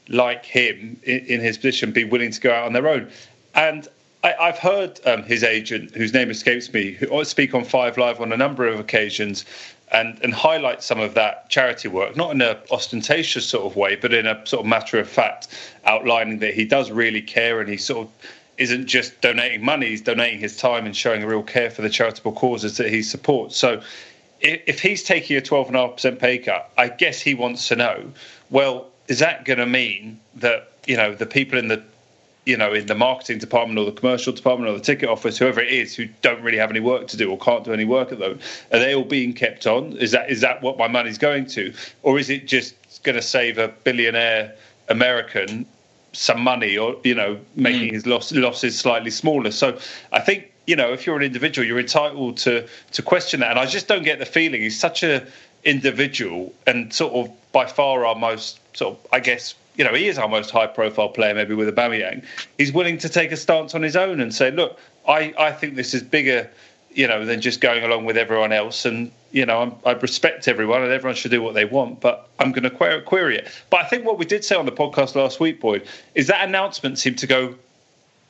like 0.10 0.46
him 0.46 1.00
in, 1.04 1.40
his 1.40 1.58
position 1.58 1.92
be 1.92 2.04
willing 2.04 2.32
to 2.32 2.42
go 2.42 2.52
out 2.52 2.66
on 2.66 2.74
their 2.74 2.88
own. 2.88 3.10
And 3.56 3.88
I, 4.24 4.34
have 4.40 4.58
heard 4.58 5.00
um, 5.06 5.24
his 5.24 5.44
agent, 5.44 5.96
whose 5.96 6.14
name 6.14 6.30
escapes 6.30 6.74
me, 6.74 6.92
who 6.92 7.24
speak 7.24 7.54
on 7.54 7.64
Five 7.64 7.98
Live 7.98 8.20
on 8.20 8.34
a 8.34 8.38
number 8.38 8.68
of 8.68 8.80
occasions, 8.80 9.46
and, 9.92 10.20
and 10.22 10.34
highlight 10.34 10.84
some 10.84 11.00
of 11.00 11.14
that 11.16 11.50
charity 11.50 11.88
work, 11.88 12.16
not 12.16 12.32
in 12.32 12.42
an 12.42 12.58
ostentatious 12.72 13.46
sort 13.46 13.66
of 13.66 13.76
way, 13.76 13.96
but 13.96 14.14
in 14.14 14.28
a 14.28 14.46
sort 14.46 14.62
of 14.62 14.68
matter 14.68 15.00
of 15.00 15.08
fact, 15.10 15.48
outlining 15.86 16.40
that 16.40 16.54
he 16.54 16.66
does 16.66 16.92
really 16.92 17.22
care 17.22 17.60
and 17.60 17.70
he 17.70 17.78
sort 17.78 18.08
of 18.08 18.14
isn't 18.58 18.88
just 18.88 19.20
donating 19.22 19.64
money, 19.64 19.88
he's 19.88 20.02
donating 20.02 20.40
his 20.40 20.58
time 20.58 20.86
and 20.86 20.96
showing 20.96 21.24
a 21.24 21.28
real 21.28 21.42
care 21.42 21.72
for 21.72 21.82
the 21.82 21.90
charitable 21.90 22.34
causes 22.34 22.78
that 22.78 22.90
he 22.90 23.02
supports. 23.02 23.56
So 23.56 23.82
if, 24.42 24.62
if 24.68 24.82
he's 24.82 25.02
taking 25.02 25.38
a 25.38 25.42
12.5% 25.42 26.20
pay 26.20 26.38
cut, 26.38 26.70
I 26.78 26.90
guess 26.90 27.22
he 27.22 27.34
wants 27.34 27.68
to 27.70 27.76
know, 27.76 28.12
well, 28.50 28.89
is 29.10 29.20
that 29.20 29.44
going 29.44 29.60
to 29.60 29.66
mean 29.66 30.20
that, 30.36 30.72
you 30.86 30.96
know, 30.96 31.14
the 31.14 31.26
people 31.26 31.60
in 31.60 31.68
the 31.68 31.84
you 32.46 32.58
know, 32.58 32.74
in 32.74 32.88
the 32.88 32.96
marketing 32.96 33.38
department 33.38 33.78
or 33.78 33.86
the 33.86 33.92
commercial 33.92 34.34
department 34.34 34.72
or 34.72 34.74
the 34.74 34.84
ticket 34.84 35.08
office, 35.08 35.38
whoever 35.38 35.60
it 35.60 35.72
is, 35.72 35.96
who 35.96 36.08
don't 36.24 36.42
really 36.42 36.58
have 36.58 36.72
any 36.72 36.80
work 36.80 37.08
to 37.08 37.18
do 37.18 37.30
or 37.30 37.38
can't 37.38 37.64
do 37.64 37.74
any 37.74 37.86
work 37.86 38.12
at 38.12 38.18
them, 38.18 38.40
are 38.72 38.80
they 38.80 38.96
all 38.96 39.04
being 39.04 39.34
kept 39.34 39.68
on? 39.68 39.94
Is 39.98 40.12
that 40.12 40.32
is 40.32 40.42
that 40.42 40.62
what 40.64 40.78
my 40.78 40.88
money's 40.88 41.20
going 41.20 41.46
to, 41.48 41.74
or 42.02 42.18
is 42.18 42.30
it 42.30 42.48
just 42.48 42.76
going 43.04 43.16
to 43.16 43.22
save 43.22 43.60
a 43.60 43.68
billionaire 43.84 44.56
American 44.88 45.66
some 46.14 46.42
money, 46.42 46.76
or 46.76 46.96
you 47.04 47.14
know, 47.14 47.40
making 47.56 47.90
mm. 47.90 47.94
his 47.94 48.08
loss, 48.08 48.32
losses 48.32 48.80
slightly 48.80 49.12
smaller? 49.12 49.52
So 49.52 49.78
I 50.12 50.20
think 50.20 50.52
you 50.66 50.76
know, 50.76 50.94
if 50.94 51.06
you're 51.06 51.18
an 51.18 51.24
individual, 51.24 51.68
you're 51.68 51.80
entitled 51.80 52.38
to 52.38 52.68
to 52.94 53.02
question 53.04 53.42
that, 53.42 53.52
and 53.52 53.60
I 53.60 53.66
just 53.66 53.88
don't 53.88 54.04
get 54.04 54.18
the 54.18 54.26
feeling 54.26 54.62
he's 54.62 54.80
such 54.80 55.04
a 55.04 55.28
individual 55.64 56.54
and 56.68 56.94
sort 56.94 57.14
of 57.14 57.52
by 57.52 57.66
far 57.66 58.06
our 58.06 58.16
most 58.16 58.60
sort 58.76 58.98
of, 58.98 59.08
I 59.12 59.20
guess, 59.20 59.56
you 59.76 59.84
know, 59.84 59.94
he 59.94 60.08
is 60.08 60.18
our 60.18 60.28
most 60.28 60.52
high 60.52 60.68
profile 60.68 61.10
player, 61.10 61.34
maybe 61.34 61.54
with 61.54 61.74
Aubameyang. 61.74 62.24
He's 62.58 62.72
willing 62.72 62.98
to 63.00 63.10
take 63.10 63.32
a 63.32 63.38
stance 63.38 63.74
on 63.74 63.82
his 63.82 63.96
own 63.96 64.20
and 64.20 64.34
say, 64.34 64.52
look, 64.52 64.78
I, 65.08 65.34
I 65.38 65.52
think 65.52 65.76
this 65.76 65.94
is 65.94 66.04
bigger, 66.04 66.50
you 66.92 67.08
know, 67.08 67.26
than 67.26 67.42
just 67.42 67.62
going 67.62 67.84
along 67.84 68.06
with 68.06 68.18
everyone 68.18 68.52
else. 68.52 68.86
And, 68.86 69.12
you 69.32 69.46
know, 69.46 69.62
I'm, 69.62 69.76
i 69.86 69.92
respect 69.94 70.48
everyone 70.48 70.84
and 70.84 70.92
everyone 70.92 71.16
should 71.16 71.32
do 71.32 71.42
what 71.42 71.54
they 71.54 71.66
want, 71.66 72.02
but 72.02 72.30
I'm 72.40 72.52
going 72.52 72.64
to 72.64 72.70
query, 72.70 73.02
query 73.02 73.38
it. 73.38 73.50
But 73.70 73.82
I 73.82 73.88
think 73.88 74.06
what 74.06 74.18
we 74.18 74.26
did 74.26 74.44
say 74.44 74.56
on 74.56 74.66
the 74.66 74.72
podcast 74.72 75.16
last 75.16 75.40
week, 75.40 75.60
Boyd, 75.60 75.88
is 76.14 76.28
that 76.28 76.48
announcement 76.48 77.00
seemed 77.00 77.20
to 77.20 77.28
go 77.28 77.56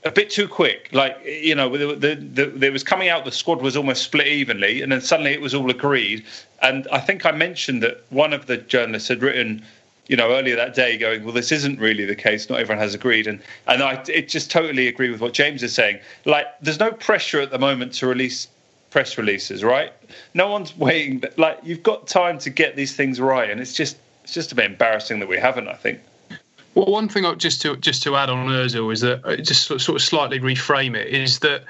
a 0.03 0.11
bit 0.11 0.29
too 0.29 0.47
quick. 0.47 0.89
Like 0.91 1.19
you 1.25 1.55
know, 1.55 1.69
the, 1.75 1.95
the, 1.95 2.45
the, 2.45 2.67
it 2.67 2.73
was 2.73 2.83
coming 2.83 3.09
out. 3.09 3.25
The 3.25 3.31
squad 3.31 3.61
was 3.61 3.75
almost 3.75 4.03
split 4.03 4.27
evenly, 4.27 4.81
and 4.81 4.91
then 4.91 5.01
suddenly 5.01 5.31
it 5.31 5.41
was 5.41 5.53
all 5.53 5.69
agreed. 5.69 6.25
And 6.61 6.87
I 6.91 6.99
think 6.99 7.25
I 7.25 7.31
mentioned 7.31 7.83
that 7.83 8.03
one 8.09 8.33
of 8.33 8.47
the 8.47 8.57
journalists 8.57 9.09
had 9.09 9.21
written 9.21 9.65
you 10.07 10.17
know, 10.17 10.31
earlier 10.31 10.55
that 10.55 10.73
day 10.73 10.97
going, 10.97 11.23
well, 11.23 11.33
this 11.33 11.51
isn't 11.51 11.79
really 11.79 12.03
the 12.03 12.15
case. 12.15 12.49
Not 12.49 12.59
everyone 12.59 12.81
has 12.81 12.95
agreed. 12.95 13.27
And, 13.27 13.39
and 13.67 13.83
I 13.83 14.03
it 14.07 14.27
just 14.27 14.49
totally 14.49 14.87
agree 14.87 15.11
with 15.11 15.21
what 15.21 15.33
James 15.33 15.61
is 15.61 15.73
saying. 15.73 15.99
Like, 16.25 16.47
there's 16.61 16.79
no 16.79 16.91
pressure 16.91 17.39
at 17.39 17.51
the 17.51 17.59
moment 17.59 17.93
to 17.93 18.07
release 18.07 18.47
press 18.89 19.17
releases, 19.17 19.63
right? 19.63 19.93
No 20.33 20.49
one's 20.49 20.75
waiting. 20.75 21.23
Like 21.37 21.59
you've 21.63 21.83
got 21.83 22.07
time 22.07 22.39
to 22.39 22.49
get 22.49 22.75
these 22.75 22.95
things 22.95 23.19
right, 23.19 23.49
and 23.49 23.61
it's 23.61 23.73
just 23.73 23.97
it's 24.23 24.33
just 24.33 24.51
a 24.51 24.55
bit 24.55 24.65
embarrassing 24.65 25.19
that 25.19 25.29
we 25.29 25.37
haven't. 25.37 25.67
I 25.67 25.75
think. 25.75 25.99
Well, 26.75 26.85
one 26.85 27.09
thing 27.09 27.25
just 27.37 27.61
to 27.63 27.75
just 27.77 28.03
to 28.03 28.15
add 28.15 28.29
on 28.29 28.47
Özil 28.47 28.91
is 28.93 29.01
that 29.01 29.25
uh, 29.25 29.35
just 29.37 29.63
sort 29.63 29.89
of 29.89 30.01
slightly 30.01 30.39
reframe 30.39 30.95
it 30.95 31.07
is 31.07 31.39
that 31.39 31.63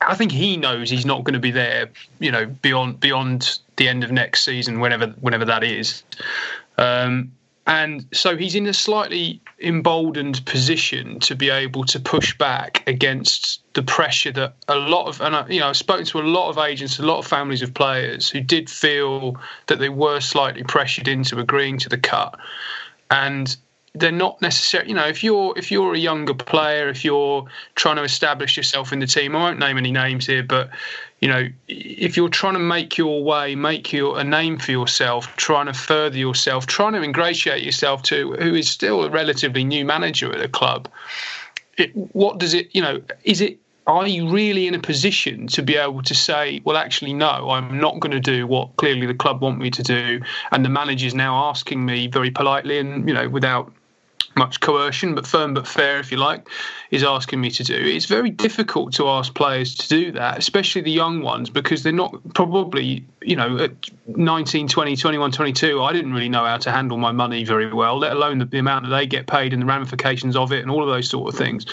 I 0.00 0.14
think 0.14 0.32
he 0.32 0.56
knows 0.56 0.90
he's 0.90 1.06
not 1.06 1.24
going 1.24 1.34
to 1.34 1.40
be 1.40 1.50
there, 1.50 1.90
you 2.18 2.30
know, 2.30 2.46
beyond 2.46 3.00
beyond 3.00 3.58
the 3.76 3.88
end 3.88 4.04
of 4.04 4.12
next 4.12 4.44
season, 4.44 4.80
whenever 4.80 5.08
whenever 5.20 5.44
that 5.46 5.64
is. 5.64 6.02
Um, 6.78 7.32
and 7.66 8.04
so 8.12 8.36
he's 8.36 8.54
in 8.54 8.66
a 8.66 8.74
slightly 8.74 9.40
emboldened 9.58 10.44
position 10.44 11.18
to 11.20 11.34
be 11.34 11.48
able 11.48 11.84
to 11.84 11.98
push 11.98 12.36
back 12.36 12.82
against 12.86 13.62
the 13.72 13.82
pressure 13.82 14.32
that 14.32 14.54
a 14.68 14.74
lot 14.74 15.06
of, 15.06 15.22
and 15.22 15.34
I, 15.34 15.46
you 15.48 15.60
know, 15.60 15.68
I've 15.68 15.76
spoken 15.76 16.04
to 16.04 16.18
a 16.18 16.28
lot 16.28 16.50
of 16.50 16.58
agents, 16.58 16.98
a 16.98 17.06
lot 17.06 17.18
of 17.18 17.26
families 17.26 17.62
of 17.62 17.72
players 17.72 18.28
who 18.28 18.40
did 18.40 18.68
feel 18.68 19.38
that 19.68 19.78
they 19.78 19.88
were 19.88 20.20
slightly 20.20 20.62
pressured 20.62 21.08
into 21.08 21.38
agreeing 21.38 21.78
to 21.78 21.88
the 21.88 21.96
cut. 21.96 22.38
And 23.10 23.56
they're 23.94 24.10
not 24.10 24.40
necessarily 24.42 24.88
you 24.88 24.94
know 24.94 25.06
if 25.06 25.22
you're 25.22 25.56
if 25.56 25.70
you're 25.70 25.94
a 25.94 25.98
younger 25.98 26.34
player 26.34 26.88
if 26.88 27.04
you're 27.04 27.44
trying 27.76 27.96
to 27.96 28.02
establish 28.02 28.56
yourself 28.56 28.92
in 28.92 28.98
the 28.98 29.06
team 29.06 29.36
i 29.36 29.38
won't 29.38 29.58
name 29.58 29.78
any 29.78 29.92
names 29.92 30.26
here 30.26 30.42
but 30.42 30.68
you 31.20 31.28
know 31.28 31.46
if 31.68 32.16
you're 32.16 32.28
trying 32.28 32.54
to 32.54 32.58
make 32.58 32.98
your 32.98 33.22
way 33.22 33.54
make 33.54 33.92
your 33.92 34.18
a 34.18 34.24
name 34.24 34.58
for 34.58 34.72
yourself 34.72 35.28
trying 35.36 35.66
to 35.66 35.72
further 35.72 36.18
yourself 36.18 36.66
trying 36.66 36.92
to 36.92 37.02
ingratiate 37.02 37.62
yourself 37.62 38.02
to 38.02 38.32
who 38.32 38.54
is 38.54 38.68
still 38.68 39.04
a 39.04 39.10
relatively 39.10 39.62
new 39.62 39.84
manager 39.84 40.32
at 40.32 40.40
the 40.40 40.48
club 40.48 40.88
it, 41.78 41.94
what 42.14 42.38
does 42.38 42.52
it 42.52 42.74
you 42.74 42.82
know 42.82 43.00
is 43.22 43.40
it 43.40 43.58
are 43.86 44.08
you 44.08 44.28
really 44.30 44.66
in 44.66 44.74
a 44.74 44.78
position 44.78 45.46
to 45.46 45.60
be 45.60 45.76
able 45.76 46.02
to 46.02 46.14
say, 46.14 46.62
well, 46.64 46.74
actually, 46.74 47.12
no, 47.12 47.50
I'm 47.50 47.78
not 47.78 48.00
going 48.00 48.12
to 48.12 48.20
do 48.20 48.46
what 48.46 48.74
clearly 48.76 49.04
the 49.04 49.12
club 49.12 49.42
want 49.42 49.58
me 49.58 49.70
to 49.72 49.82
do, 49.82 50.22
and 50.52 50.64
the 50.64 50.70
manager's 50.70 51.14
now 51.14 51.50
asking 51.50 51.84
me 51.84 52.06
very 52.06 52.30
politely 52.30 52.78
and 52.78 53.06
you 53.06 53.14
know 53.14 53.28
without 53.28 53.70
much 54.36 54.60
coercion, 54.60 55.14
but 55.14 55.26
firm 55.26 55.54
but 55.54 55.66
fair, 55.66 55.98
if 56.00 56.10
you 56.10 56.18
like, 56.18 56.48
is 56.90 57.02
asking 57.02 57.40
me 57.40 57.50
to 57.50 57.64
do. 57.64 57.74
It's 57.74 58.06
very 58.06 58.30
difficult 58.30 58.92
to 58.94 59.08
ask 59.08 59.34
players 59.34 59.74
to 59.76 59.88
do 59.88 60.12
that, 60.12 60.38
especially 60.38 60.82
the 60.82 60.90
young 60.90 61.22
ones, 61.22 61.50
because 61.50 61.82
they're 61.82 61.92
not 61.92 62.14
probably, 62.34 63.04
you 63.22 63.36
know, 63.36 63.58
at 63.58 63.72
19, 64.06 64.68
20, 64.68 64.96
21, 64.96 65.32
22. 65.32 65.82
I 65.82 65.92
didn't 65.92 66.12
really 66.12 66.28
know 66.28 66.44
how 66.44 66.58
to 66.58 66.70
handle 66.70 66.98
my 66.98 67.12
money 67.12 67.44
very 67.44 67.72
well, 67.72 67.98
let 67.98 68.12
alone 68.12 68.38
the, 68.38 68.44
the 68.44 68.58
amount 68.58 68.84
that 68.84 68.96
they 68.96 69.06
get 69.06 69.26
paid 69.26 69.52
and 69.52 69.62
the 69.62 69.66
ramifications 69.66 70.36
of 70.36 70.52
it 70.52 70.62
and 70.62 70.70
all 70.70 70.82
of 70.82 70.88
those 70.88 71.08
sort 71.08 71.32
of 71.32 71.38
things. 71.38 71.66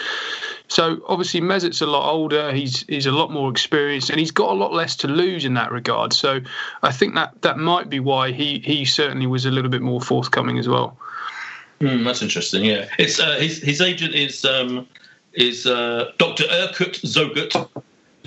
So 0.71 1.01
obviously 1.09 1.41
Mesut's 1.41 1.81
a 1.81 1.85
lot 1.85 2.09
older. 2.09 2.53
He's 2.53 2.85
he's 2.87 3.05
a 3.05 3.11
lot 3.11 3.29
more 3.29 3.51
experienced, 3.51 4.09
and 4.09 4.17
he's 4.17 4.31
got 4.31 4.51
a 4.51 4.53
lot 4.53 4.71
less 4.71 4.95
to 4.97 5.07
lose 5.09 5.43
in 5.43 5.55
that 5.55 5.69
regard. 5.69 6.13
So 6.13 6.39
I 6.81 6.93
think 6.93 7.15
that 7.15 7.41
that 7.41 7.57
might 7.57 7.89
be 7.89 7.99
why 7.99 8.31
he 8.31 8.59
he 8.59 8.85
certainly 8.85 9.27
was 9.27 9.45
a 9.45 9.51
little 9.51 9.69
bit 9.69 9.81
more 9.81 9.99
forthcoming 9.99 10.57
as 10.57 10.69
well. 10.69 10.97
Mm, 11.81 12.05
that's 12.05 12.21
interesting. 12.21 12.63
Yeah, 12.63 12.87
it's 12.99 13.19
uh, 13.19 13.37
his 13.37 13.57
his 13.57 13.81
agent 13.81 14.13
is 14.13 14.45
um, 14.45 14.87
is 15.33 15.65
uh, 15.65 16.11
Dr. 16.19 16.43
Erkut 16.43 17.01
Sogut, 17.01 17.55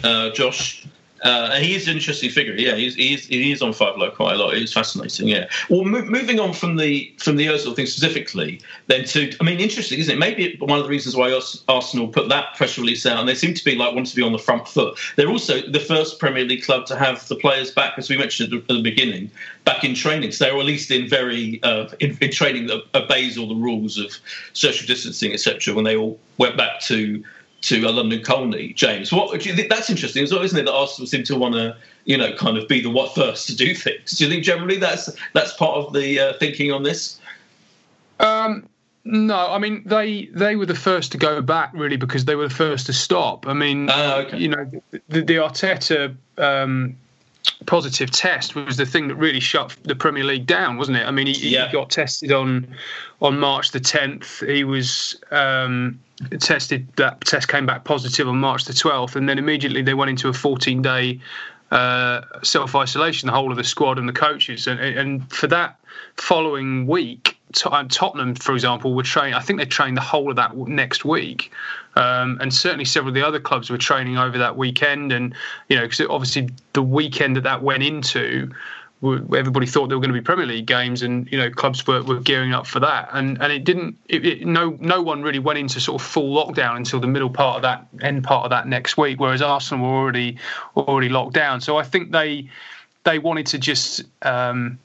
uh, 0.02 0.30
Josh, 0.30 0.84
uh, 1.24 1.56
he 1.56 1.74
is 1.74 1.88
an 1.88 1.96
interesting 1.96 2.28
figure. 2.28 2.54
Yeah, 2.54 2.74
he's, 2.74 2.94
he 2.94 3.50
is, 3.50 3.62
on 3.62 3.72
Five 3.72 3.96
Live 3.96 4.14
quite 4.14 4.34
a 4.34 4.36
lot. 4.36 4.54
It's 4.54 4.74
fascinating. 4.74 5.26
Yeah. 5.26 5.48
Well, 5.70 5.84
mo- 5.84 6.04
moving 6.04 6.38
on 6.38 6.52
from 6.52 6.76
the 6.76 7.12
from 7.18 7.36
the 7.36 7.46
Özil 7.46 7.74
thing 7.74 7.86
specifically, 7.86 8.60
then 8.88 9.06
to 9.06 9.34
I 9.40 9.44
mean, 9.44 9.58
interesting, 9.58 9.98
isn't 9.98 10.14
it? 10.14 10.18
Maybe 10.18 10.56
one 10.58 10.78
of 10.78 10.84
the 10.84 10.90
reasons 10.90 11.16
why 11.16 11.32
Arsenal 11.68 12.08
put 12.08 12.28
that 12.28 12.54
press 12.56 12.76
release 12.76 13.06
out, 13.06 13.18
and 13.18 13.26
they 13.26 13.34
seem 13.34 13.54
to 13.54 13.64
be 13.64 13.74
like 13.74 13.94
want 13.94 14.06
to 14.08 14.16
be 14.16 14.22
on 14.22 14.32
the 14.32 14.38
front 14.38 14.68
foot. 14.68 14.98
They're 15.16 15.30
also 15.30 15.62
the 15.62 15.80
first 15.80 16.18
Premier 16.18 16.44
League 16.44 16.62
club 16.62 16.84
to 16.86 16.96
have 16.96 17.26
the 17.28 17.36
players 17.36 17.70
back, 17.70 17.94
as 17.96 18.10
we 18.10 18.18
mentioned 18.18 18.52
at 18.52 18.68
the, 18.68 18.82
beginning, 18.82 19.30
back 19.64 19.82
in 19.82 19.94
training. 19.94 20.32
So 20.32 20.44
they're 20.44 20.58
at 20.58 20.66
least 20.66 20.90
in 20.90 21.08
very 21.08 21.58
uh, 21.62 21.88
in, 22.00 22.18
in 22.20 22.32
training 22.32 22.66
that 22.66 22.82
obeys 22.94 23.38
all 23.38 23.48
the 23.48 23.54
rules 23.54 23.96
of 23.96 24.14
social 24.52 24.86
distancing, 24.86 25.32
etc. 25.32 25.72
When 25.72 25.84
they 25.84 25.96
all 25.96 26.18
went 26.36 26.58
back 26.58 26.82
to 26.82 27.24
to 27.64 27.86
a 27.86 27.90
London 27.90 28.22
Colney, 28.22 28.74
James. 28.74 29.10
What 29.10 29.40
do 29.40 29.48
you 29.48 29.56
think? 29.56 29.70
That's 29.70 29.88
interesting 29.88 30.22
as 30.22 30.32
well, 30.32 30.42
isn't 30.42 30.58
it? 30.58 30.64
That 30.64 30.74
Arsenal 30.74 31.06
seem 31.06 31.24
to 31.24 31.36
want 31.36 31.54
to, 31.54 31.76
you 32.04 32.16
know, 32.16 32.34
kind 32.34 32.58
of 32.58 32.68
be 32.68 32.82
the 32.82 32.90
what 32.90 33.14
first 33.14 33.46
to 33.48 33.56
do 33.56 33.74
things. 33.74 34.12
Do 34.12 34.24
you 34.24 34.30
think 34.30 34.44
generally 34.44 34.76
that's 34.76 35.10
that's 35.32 35.54
part 35.54 35.76
of 35.76 35.92
the 35.94 36.20
uh, 36.20 36.32
thinking 36.38 36.72
on 36.72 36.82
this? 36.82 37.18
Um, 38.20 38.68
no, 39.04 39.50
I 39.50 39.58
mean 39.58 39.82
they 39.86 40.26
they 40.26 40.56
were 40.56 40.66
the 40.66 40.74
first 40.74 41.10
to 41.12 41.18
go 41.18 41.40
back 41.40 41.70
really 41.72 41.96
because 41.96 42.26
they 42.26 42.36
were 42.36 42.48
the 42.48 42.54
first 42.54 42.86
to 42.86 42.92
stop. 42.92 43.46
I 43.46 43.54
mean, 43.54 43.88
uh, 43.88 44.24
okay. 44.26 44.38
you 44.38 44.48
know, 44.48 44.70
the, 45.08 45.22
the 45.22 45.36
Arteta 45.36 46.14
um, 46.36 46.94
positive 47.64 48.10
test 48.10 48.54
was 48.54 48.76
the 48.76 48.86
thing 48.86 49.08
that 49.08 49.14
really 49.14 49.40
shut 49.40 49.74
the 49.84 49.94
Premier 49.94 50.24
League 50.24 50.46
down, 50.46 50.76
wasn't 50.76 50.98
it? 50.98 51.06
I 51.06 51.10
mean, 51.10 51.28
he, 51.28 51.48
yeah. 51.48 51.66
he 51.66 51.72
got 51.72 51.88
tested 51.88 52.30
on 52.30 52.68
on 53.22 53.38
March 53.38 53.70
the 53.70 53.80
10th. 53.80 54.46
He 54.46 54.64
was 54.64 55.18
um, 55.30 55.98
tested. 56.40 56.86
That 56.96 57.20
test 57.22 57.48
came 57.48 57.66
back 57.66 57.84
positive 57.84 58.28
on 58.28 58.36
March 58.38 58.64
the 58.64 58.72
12th, 58.72 59.16
and 59.16 59.28
then 59.28 59.38
immediately 59.38 59.82
they 59.82 59.94
went 59.94 60.10
into 60.10 60.28
a 60.28 60.32
14 60.32 60.82
day 60.82 61.20
uh, 61.70 62.22
self 62.42 62.74
isolation, 62.74 63.26
the 63.26 63.32
whole 63.32 63.50
of 63.50 63.56
the 63.56 63.64
squad 63.64 63.98
and 63.98 64.08
the 64.08 64.12
coaches, 64.12 64.66
and, 64.66 64.78
and 64.80 65.32
for 65.32 65.46
that 65.48 65.78
following 66.16 66.86
week, 66.86 67.36
Tottenham, 67.52 68.34
for 68.34 68.52
example, 68.52 68.94
were 68.94 69.02
training. 69.02 69.34
I 69.34 69.40
think 69.40 69.58
they 69.58 69.66
trained 69.66 69.96
the 69.96 70.02
whole 70.02 70.30
of 70.30 70.36
that 70.36 70.56
next 70.56 71.04
week, 71.04 71.52
um, 71.96 72.38
and 72.40 72.52
certainly 72.52 72.84
several 72.84 73.08
of 73.08 73.14
the 73.14 73.26
other 73.26 73.40
clubs 73.40 73.70
were 73.70 73.78
training 73.78 74.18
over 74.18 74.38
that 74.38 74.56
weekend. 74.56 75.12
And 75.12 75.34
you 75.68 75.76
know, 75.76 75.82
because 75.82 76.00
obviously 76.08 76.50
the 76.72 76.82
weekend 76.82 77.36
that 77.36 77.44
that 77.44 77.62
went 77.62 77.82
into, 77.82 78.50
everybody 79.12 79.66
thought 79.66 79.88
there 79.88 79.96
were 79.96 80.02
going 80.02 80.14
to 80.14 80.18
be 80.18 80.24
Premier 80.24 80.46
League 80.46 80.66
games, 80.66 81.02
and 81.02 81.30
you 81.30 81.38
know, 81.38 81.50
clubs 81.50 81.86
were, 81.86 82.02
were 82.02 82.20
gearing 82.20 82.52
up 82.52 82.66
for 82.66 82.80
that. 82.80 83.10
And 83.12 83.40
and 83.40 83.52
it 83.52 83.64
didn't. 83.64 83.96
It, 84.08 84.26
it, 84.26 84.46
no 84.46 84.76
no 84.80 85.02
one 85.02 85.22
really 85.22 85.38
went 85.38 85.58
into 85.58 85.80
sort 85.80 86.00
of 86.00 86.06
full 86.06 86.34
lockdown 86.34 86.76
until 86.76 87.00
the 87.00 87.06
middle 87.06 87.30
part 87.30 87.56
of 87.56 87.62
that 87.62 87.86
end 88.02 88.24
part 88.24 88.44
of 88.44 88.50
that 88.50 88.66
next 88.66 88.96
week, 88.96 89.20
whereas 89.20 89.42
Arsenal 89.42 89.86
were 89.86 89.96
already 89.96 90.38
already 90.76 91.08
locked 91.08 91.34
down. 91.34 91.60
So 91.60 91.76
I 91.76 91.82
think 91.82 92.12
they 92.12 92.48
they 93.04 93.18
wanted 93.18 93.46
to 93.48 93.58
just. 93.58 94.02
Um, 94.22 94.78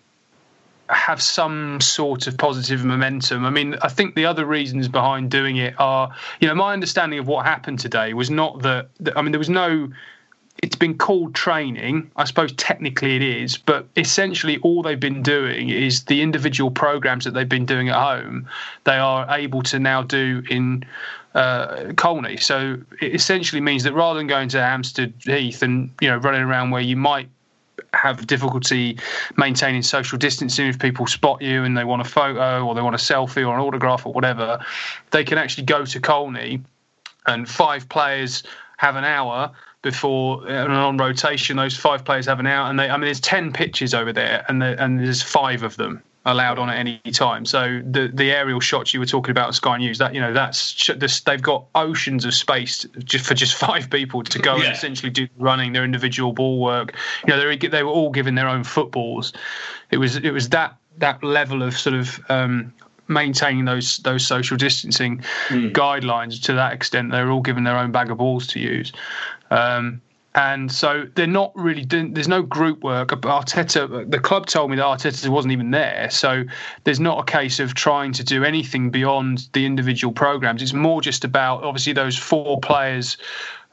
have 0.89 1.21
some 1.21 1.79
sort 1.81 2.25
of 2.25 2.35
positive 2.35 2.83
momentum. 2.83 3.45
I 3.45 3.51
mean, 3.51 3.75
I 3.81 3.89
think 3.89 4.15
the 4.15 4.25
other 4.25 4.43
reasons 4.43 4.87
behind 4.87 5.29
doing 5.29 5.57
it 5.57 5.75
are, 5.79 6.11
you 6.39 6.47
know, 6.47 6.55
my 6.55 6.73
understanding 6.73 7.19
of 7.19 7.27
what 7.27 7.45
happened 7.45 7.77
today 7.77 8.13
was 8.15 8.31
not 8.31 8.63
that, 8.63 8.89
that 9.01 9.15
I 9.15 9.21
mean, 9.21 9.31
there 9.31 9.39
was 9.39 9.49
no 9.51 9.91
it's 10.61 10.75
been 10.75 10.97
called 10.97 11.33
training. 11.35 12.11
I 12.15 12.25
suppose 12.25 12.51
technically 12.53 13.15
it 13.15 13.21
is, 13.21 13.57
but 13.57 13.87
essentially 13.95 14.57
all 14.59 14.81
they've 14.81 14.99
been 14.99 15.23
doing 15.23 15.69
is 15.69 16.03
the 16.05 16.21
individual 16.21 16.71
programs 16.71 17.25
that 17.25 17.33
they've 17.33 17.47
been 17.47 17.65
doing 17.65 17.89
at 17.89 17.95
home, 17.95 18.47
they 18.83 18.97
are 18.97 19.27
able 19.29 19.61
to 19.63 19.79
now 19.79 20.03
do 20.03 20.43
in 20.49 20.85
uh, 21.33 21.93
Colney. 21.95 22.37
So 22.37 22.77
it 23.01 23.15
essentially 23.15 23.61
means 23.61 23.83
that 23.83 23.93
rather 23.93 24.19
than 24.19 24.27
going 24.27 24.49
to 24.49 24.61
Hampstead 24.61 25.13
Heath 25.23 25.61
and 25.61 25.91
you 26.01 26.09
know 26.09 26.17
running 26.17 26.41
around 26.41 26.71
where 26.71 26.81
you 26.81 26.97
might 26.97 27.29
have 27.93 28.27
difficulty 28.27 28.99
maintaining 29.37 29.81
social 29.81 30.17
distancing 30.17 30.67
if 30.67 30.77
people 30.77 31.07
spot 31.07 31.41
you 31.41 31.63
and 31.63 31.77
they 31.77 31.85
want 31.85 32.01
a 32.01 32.05
photo 32.05 32.65
or 32.65 32.75
they 32.75 32.81
want 32.81 32.95
a 32.95 32.99
selfie 32.99 33.47
or 33.47 33.53
an 33.55 33.61
autograph 33.61 34.05
or 34.05 34.13
whatever, 34.13 34.59
they 35.11 35.23
can 35.23 35.37
actually 35.37 35.65
go 35.65 35.85
to 35.85 35.99
Colney 35.99 36.61
and 37.25 37.49
five 37.49 37.87
players 37.89 38.43
have 38.77 38.95
an 38.95 39.03
hour 39.03 39.51
before 39.81 40.45
and 40.47 40.71
on 40.71 40.97
rotation 40.97 41.55
those 41.55 41.75
five 41.75 42.03
players 42.03 42.25
have 42.25 42.39
an 42.39 42.47
out, 42.47 42.69
and 42.69 42.79
they 42.79 42.89
I 42.89 42.97
mean 42.97 43.05
there's 43.05 43.21
10 43.21 43.53
pitches 43.53 43.93
over 43.93 44.11
there 44.11 44.45
and 44.47 44.61
the, 44.61 44.81
and 44.81 44.99
there's 44.99 45.21
five 45.21 45.63
of 45.63 45.77
them 45.77 46.03
allowed 46.25 46.59
on 46.59 46.69
at 46.69 46.77
any 46.77 46.99
time. 47.11 47.45
So 47.45 47.81
the 47.85 48.09
the 48.13 48.31
aerial 48.31 48.59
shots 48.59 48.93
you 48.93 48.99
were 48.99 49.05
talking 49.05 49.31
about 49.31 49.55
Sky 49.55 49.77
News, 49.77 49.97
that 49.99 50.13
you 50.13 50.21
know 50.21 50.33
that's 50.33 50.89
they've 51.25 51.41
got 51.41 51.65
oceans 51.75 52.25
of 52.25 52.33
space 52.33 52.85
just 53.03 53.25
for 53.25 53.33
just 53.33 53.55
five 53.67 53.89
people 53.89 54.23
to 54.23 54.39
go 54.39 54.57
yeah. 54.57 54.65
and 54.65 54.73
essentially 54.73 55.09
do 55.09 55.27
running 55.37 55.73
their 55.73 55.83
individual 55.83 56.33
ball 56.33 56.59
work. 56.59 56.95
You 57.25 57.33
know 57.33 57.39
they 57.39 57.67
they 57.67 57.83
were 57.83 57.91
all 57.91 58.11
given 58.11 58.35
their 58.35 58.47
own 58.47 58.63
footballs. 58.63 59.33
It 59.91 59.97
was 59.97 60.17
it 60.17 60.31
was 60.31 60.49
that 60.49 60.75
that 60.97 61.23
level 61.23 61.63
of 61.63 61.77
sort 61.77 61.95
of 61.95 62.19
um, 62.29 62.73
maintaining 63.07 63.65
those 63.65 63.97
those 63.99 64.25
social 64.25 64.57
distancing 64.57 65.19
mm. 65.47 65.71
guidelines 65.71 66.41
to 66.43 66.53
that 66.53 66.73
extent. 66.73 67.11
They 67.11 67.23
were 67.23 67.31
all 67.31 67.41
given 67.41 67.63
their 67.63 67.77
own 67.77 67.91
bag 67.91 68.11
of 68.11 68.17
balls 68.17 68.47
to 68.47 68.59
use. 68.59 68.91
Um, 69.49 70.01
and 70.35 70.71
so 70.71 71.07
they're 71.15 71.27
not 71.27 71.51
really 71.55 71.83
doing. 71.83 72.13
There's 72.13 72.27
no 72.27 72.43
group 72.43 72.83
work. 72.83 73.09
Arteta, 73.09 74.09
the 74.09 74.19
club 74.19 74.45
told 74.45 74.69
me 74.69 74.77
that 74.77 74.83
Arteta 74.83 75.27
wasn't 75.29 75.53
even 75.53 75.71
there, 75.71 76.09
so 76.11 76.43
there's 76.83 76.99
not 76.99 77.19
a 77.19 77.31
case 77.31 77.59
of 77.59 77.73
trying 77.73 78.13
to 78.13 78.23
do 78.23 78.43
anything 78.43 78.91
beyond 78.91 79.49
the 79.53 79.65
individual 79.65 80.13
programs. 80.13 80.61
It's 80.61 80.73
more 80.73 81.01
just 81.01 81.25
about 81.25 81.63
obviously 81.63 81.93
those 81.93 82.15
four 82.15 82.59
players 82.59 83.17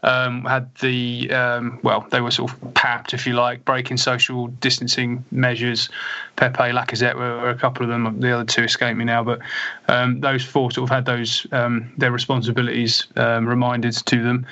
um, 0.03 0.45
had 0.45 0.75
the 0.77 1.31
um, 1.31 1.81
well, 1.83 2.07
they 2.11 2.21
were 2.21 2.31
sort 2.31 2.53
of 2.53 2.75
papped, 2.75 3.13
if 3.13 3.27
you 3.27 3.35
like, 3.35 3.65
breaking 3.65 3.97
social 3.97 4.47
distancing 4.47 5.25
measures. 5.31 5.89
Pepe, 6.37 6.73
Lacazette 6.73 7.17
were, 7.17 7.39
were 7.39 7.51
a 7.51 7.57
couple 7.57 7.83
of 7.83 7.89
them. 7.89 8.21
The 8.21 8.33
other 8.33 8.45
two 8.45 8.63
escape 8.63 8.97
me 8.97 9.05
now, 9.05 9.25
but 9.25 9.41
um, 9.89 10.21
those 10.21 10.45
four 10.45 10.71
sort 10.71 10.91
of 10.91 10.95
had 10.95 11.05
those 11.05 11.47
um, 11.53 11.93
their 11.99 12.13
responsibilities 12.13 13.07
um, 13.17 13.49
reminded 13.49 13.95
to 14.07 14.23
them. 14.23 14.47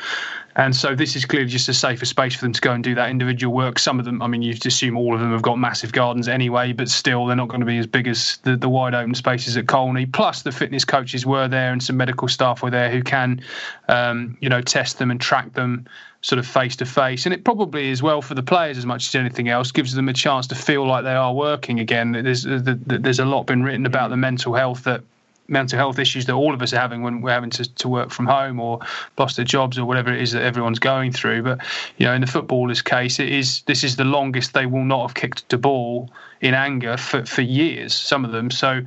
And 0.57 0.75
so 0.75 0.95
this 0.95 1.17
is 1.17 1.25
clearly 1.25 1.49
just 1.49 1.69
a 1.69 1.75
safer 1.75 2.05
space 2.05 2.35
for 2.35 2.43
them 2.43 2.53
to 2.53 2.61
go 2.61 2.73
and 2.73 2.85
do 2.85 2.95
that 2.95 3.11
individual 3.11 3.55
work. 3.55 3.79
Some 3.79 3.99
of 3.99 4.05
them, 4.05 4.23
I 4.23 4.29
mean, 4.29 4.43
you'd 4.43 4.65
assume 4.65 4.97
all 4.97 5.15
of 5.15 5.21
them 5.21 5.33
have 5.33 5.43
got 5.43 5.59
massive 5.59 5.93
gardens 5.93 6.29
anyway, 6.29 6.73
but 6.73 6.89
still 6.89 7.27
they're 7.27 7.37
not 7.37 7.49
going 7.49 7.61
to 7.61 7.67
be 7.67 7.79
as 7.79 7.87
big 7.87 8.07
as 8.07 8.39
the, 8.43 8.57
the 8.57 8.69
wide 8.69 8.95
open 8.95 9.15
spaces 9.15 9.57
at 9.57 9.67
Colney. 9.67 10.07
Plus, 10.07 10.43
the 10.43 10.53
fitness 10.53 10.85
coaches 10.85 11.27
were 11.27 11.49
there 11.49 11.73
and 11.73 11.83
some 11.83 11.97
medical 11.97 12.29
staff 12.29 12.63
were 12.63 12.71
there 12.71 12.91
who 12.91 13.03
can, 13.03 13.43
um, 13.89 14.37
you 14.41 14.49
know, 14.49 14.61
test 14.61 14.99
them 14.99 15.11
and 15.11 15.21
track 15.21 15.53
them 15.55 15.87
sort 16.21 16.39
of 16.39 16.47
face 16.47 16.77
to 16.77 16.87
face. 16.87 17.27
And 17.27 17.35
it 17.35 17.45
probably 17.45 17.91
is 17.91 18.03
well 18.03 18.23
for 18.23 18.35
the 18.35 18.43
players 18.43 18.79
as 18.79 18.87
much 18.87 19.09
as 19.09 19.15
anything 19.15 19.49
else, 19.49 19.73
gives 19.73 19.93
them 19.93 20.09
a 20.09 20.15
chance 20.15 20.47
to 20.49 20.55
feel 20.55 20.87
like 20.87 21.05
they 21.05 21.15
are 21.15 21.35
working 21.35 21.81
again. 21.81 22.13
There's 22.13 22.45
there's 22.45 23.19
a 23.19 23.27
lot 23.27 23.47
been 23.47 23.63
written 23.63 23.87
about 23.87 24.11
the 24.11 24.17
mental 24.17 24.55
health 24.55 24.85
that 24.85 25.03
mental 25.49 25.79
health 25.79 25.99
issues 25.99 26.27
that 26.27 26.33
all 26.33 26.55
of 26.55 26.63
us 26.63 26.73
are 26.73 26.79
having 26.79 27.03
when 27.03 27.21
we're 27.21 27.31
having 27.31 27.51
to, 27.51 27.75
to 27.75 27.89
work 27.89 28.11
from 28.11 28.27
home 28.27 28.61
or 28.61 28.81
lost 29.19 29.37
their 29.37 29.45
jobs 29.45 29.79
or 29.79 29.85
whatever 29.85 30.13
it 30.13 30.23
is 30.23 30.33
that 30.33 30.43
everyone's 30.43 30.79
going 30.79 31.13
through. 31.13 31.43
But 31.43 31.61
you 31.99 32.07
know, 32.07 32.13
in 32.13 32.21
the 32.21 32.27
footballers' 32.27 32.83
case, 32.83 33.19
it 33.19 33.29
is 33.29 33.63
this 33.63 33.85
is 33.85 33.97
the 33.97 34.05
longest 34.05 34.55
they 34.55 34.67
will 34.67 34.85
not 34.85 35.09
have 35.09 35.15
kicked 35.15 35.49
the 35.49 35.59
ball 35.59 36.11
in 36.41 36.55
anger 36.55 36.97
for, 36.97 37.25
for 37.25 37.43
years. 37.43 37.95
Some 37.95 38.25
of 38.25 38.33
them, 38.33 38.51
so. 38.51 38.83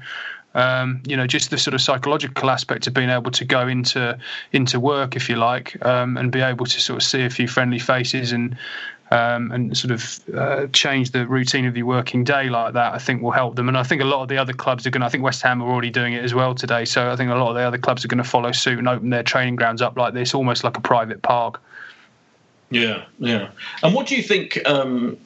Um, 0.56 1.04
you 1.06 1.16
know, 1.16 1.28
just 1.28 1.52
the 1.52 1.58
sort 1.60 1.76
of 1.76 1.82
psychological 1.82 2.50
aspect 2.50 2.88
of 2.88 2.94
being 2.96 3.12
able 3.12 3.30
to 3.30 3.46
go 3.46 3.68
into 3.68 4.18
into 4.52 4.80
work, 4.80 5.16
if 5.16 5.30
you 5.30 5.36
like, 5.36 5.86
um, 5.86 6.18
and 6.18 6.32
be 6.32 6.42
able 6.42 6.66
to 6.66 6.82
sort 6.82 6.98
of 6.98 7.04
see 7.04 7.26
a 7.26 7.30
few 7.30 7.48
friendly 7.48 7.78
faces 7.78 8.32
and 8.32 8.58
um, 9.12 9.52
and 9.52 9.78
sort 9.78 9.92
of 9.92 10.20
uh, 10.36 10.68
change 10.74 11.12
the 11.12 11.26
routine 11.26 11.66
of 11.66 11.78
your 11.78 11.86
working 11.86 12.24
day 12.24 12.50
like 12.50 12.74
that, 12.74 12.94
I 12.94 12.98
think 12.98 13.22
will 13.22 13.32
help 13.32 13.56
them. 13.56 13.68
And 13.70 13.78
I 13.78 13.84
think 13.84 14.02
a 14.02 14.06
lot 14.06 14.22
of 14.22 14.28
the 14.28 14.38
other 14.38 14.54
clubs 14.54 14.86
are 14.86 14.90
going 14.90 15.02
to, 15.02 15.08
I 15.08 15.10
think 15.10 15.24
West 15.24 15.42
Ham 15.44 15.62
are 15.62 15.70
already 15.70 15.90
doing 15.90 16.14
it 16.14 16.24
as 16.24 16.34
well 16.34 16.54
today. 16.54 16.84
So 16.86 17.10
I 17.10 17.16
think 17.16 17.32
a 17.32 17.36
lot 17.36 17.50
of 17.50 17.56
the 17.56 17.62
other 17.62 17.78
clubs 17.78 18.04
are 18.04 18.10
going 18.10 18.18
to 18.18 18.30
follow 18.30 18.52
suit 18.52 18.80
and 18.80 18.88
open 18.88 19.10
their 19.10 19.24
training 19.24 19.56
grounds 19.56 19.82
up 19.82 19.98
like 19.98 20.14
this, 20.14 20.34
almost 20.34 20.64
like 20.64 20.78
a 20.78 20.82
private 20.82 21.22
park. 21.22 21.62
Yeah, 22.70 23.06
yeah. 23.20 23.50
And 23.82 23.94
what 23.94 24.08
do 24.08 24.16
you 24.16 24.24
think? 24.24 24.60
Um, 24.68 25.18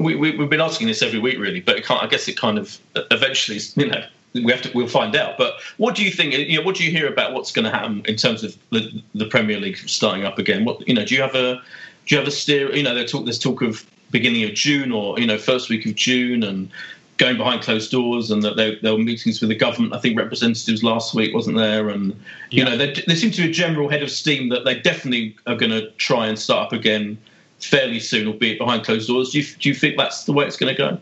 we, 0.00 0.16
we, 0.16 0.36
have 0.36 0.50
been 0.50 0.60
asking 0.60 0.88
this 0.88 1.02
every 1.02 1.20
week, 1.20 1.38
really, 1.38 1.60
but 1.60 1.88
I 1.90 2.06
guess 2.06 2.26
it 2.26 2.36
kind 2.36 2.58
of 2.58 2.78
eventually, 3.12 3.60
you 3.76 3.86
know, 3.86 4.04
we 4.34 4.50
have 4.52 4.62
to 4.62 4.70
we'll 4.74 4.88
find 4.88 5.14
out. 5.14 5.38
But 5.38 5.54
what 5.76 5.94
do 5.94 6.04
you 6.04 6.10
think? 6.10 6.34
You 6.34 6.58
know, 6.58 6.64
what 6.64 6.76
do 6.76 6.84
you 6.84 6.90
hear 6.90 7.06
about 7.06 7.32
what's 7.32 7.52
going 7.52 7.64
to 7.64 7.70
happen 7.70 8.02
in 8.06 8.16
terms 8.16 8.42
of 8.42 8.56
the, 8.70 9.02
the 9.14 9.26
Premier 9.26 9.58
League 9.58 9.76
starting 9.76 10.24
up 10.24 10.38
again? 10.38 10.64
What 10.64 10.86
you 10.86 10.94
know, 10.94 11.04
do 11.04 11.14
you 11.14 11.22
have 11.22 11.34
a 11.34 11.62
do 12.08 12.14
you 12.14 12.18
have 12.18 12.26
a 12.26 12.32
steer? 12.32 12.74
You 12.74 12.82
know, 12.82 12.94
there's 12.94 13.12
talk, 13.12 13.24
there's 13.24 13.38
talk 13.38 13.62
of 13.62 13.88
beginning 14.10 14.42
of 14.44 14.54
June 14.54 14.90
or 14.90 15.18
you 15.20 15.26
know 15.26 15.38
first 15.38 15.68
week 15.68 15.86
of 15.86 15.94
June 15.94 16.42
and 16.42 16.70
going 17.18 17.36
behind 17.36 17.62
closed 17.62 17.90
doors 17.90 18.30
and 18.30 18.42
that 18.42 18.56
there, 18.56 18.76
there, 18.80 18.92
were 18.92 18.98
meetings 18.98 19.40
with 19.40 19.50
the 19.50 19.56
government. 19.56 19.92
I 19.92 19.98
think 19.98 20.16
representatives 20.16 20.82
last 20.82 21.14
week 21.14 21.34
wasn't 21.34 21.58
there, 21.58 21.90
and 21.90 22.12
you 22.50 22.62
yeah. 22.62 22.64
know 22.64 22.76
there, 22.76 22.94
there 23.06 23.16
seems 23.16 23.36
to 23.36 23.42
be 23.42 23.50
a 23.50 23.52
general 23.52 23.88
head 23.88 24.02
of 24.02 24.10
steam 24.10 24.48
that 24.48 24.64
they 24.64 24.78
definitely 24.78 25.36
are 25.46 25.56
going 25.56 25.72
to 25.72 25.90
try 25.92 26.26
and 26.26 26.38
start 26.38 26.68
up 26.68 26.72
again 26.72 27.18
fairly 27.60 28.00
soon, 28.00 28.26
albeit 28.26 28.58
behind 28.58 28.84
closed 28.84 29.08
doors. 29.08 29.30
Do 29.30 29.40
you, 29.40 29.44
do 29.58 29.68
you 29.68 29.74
think 29.74 29.96
that's 29.96 30.24
the 30.24 30.32
way 30.32 30.46
it's 30.46 30.56
going 30.56 30.74
to 30.74 30.78
go? 30.78 30.98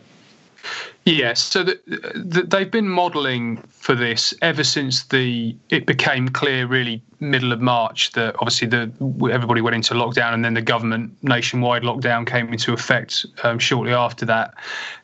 Yes, 1.07 1.41
so 1.41 1.63
the, 1.63 1.79
the, 1.85 2.43
they've 2.43 2.69
been 2.69 2.89
modelling 2.89 3.63
for 3.69 3.95
this 3.95 4.33
ever 4.41 4.65
since 4.65 5.05
the 5.05 5.55
it 5.69 5.85
became 5.85 6.27
clear, 6.27 6.67
really 6.67 7.01
middle 7.21 7.53
of 7.53 7.61
March, 7.61 8.11
that 8.11 8.35
obviously 8.39 8.67
the 8.67 8.91
everybody 9.31 9.61
went 9.61 9.77
into 9.77 9.93
lockdown, 9.93 10.33
and 10.33 10.43
then 10.43 10.53
the 10.53 10.61
government 10.61 11.15
nationwide 11.23 11.83
lockdown 11.83 12.27
came 12.27 12.51
into 12.51 12.73
effect 12.73 13.25
um, 13.43 13.57
shortly 13.57 13.93
after 13.93 14.25
that. 14.25 14.55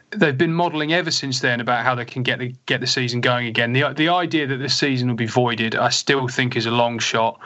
They've 0.10 0.38
been 0.38 0.54
modelling 0.54 0.92
ever 0.92 1.10
since 1.10 1.40
then 1.40 1.62
about 1.62 1.86
how 1.86 1.96
they 1.96 2.04
can 2.04 2.22
get 2.22 2.40
the 2.40 2.54
get 2.66 2.82
the 2.82 2.88
season 2.88 3.22
going 3.22 3.48
again. 3.48 3.72
The 3.72 3.94
the 3.94 4.10
idea 4.10 4.46
that 4.46 4.58
the 4.58 4.68
season 4.68 5.08
will 5.08 5.16
be 5.16 5.26
voided, 5.26 5.74
I 5.74 5.88
still 5.88 6.28
think, 6.28 6.58
is 6.58 6.66
a 6.66 6.72
long 6.72 7.00
shot, 7.00 7.40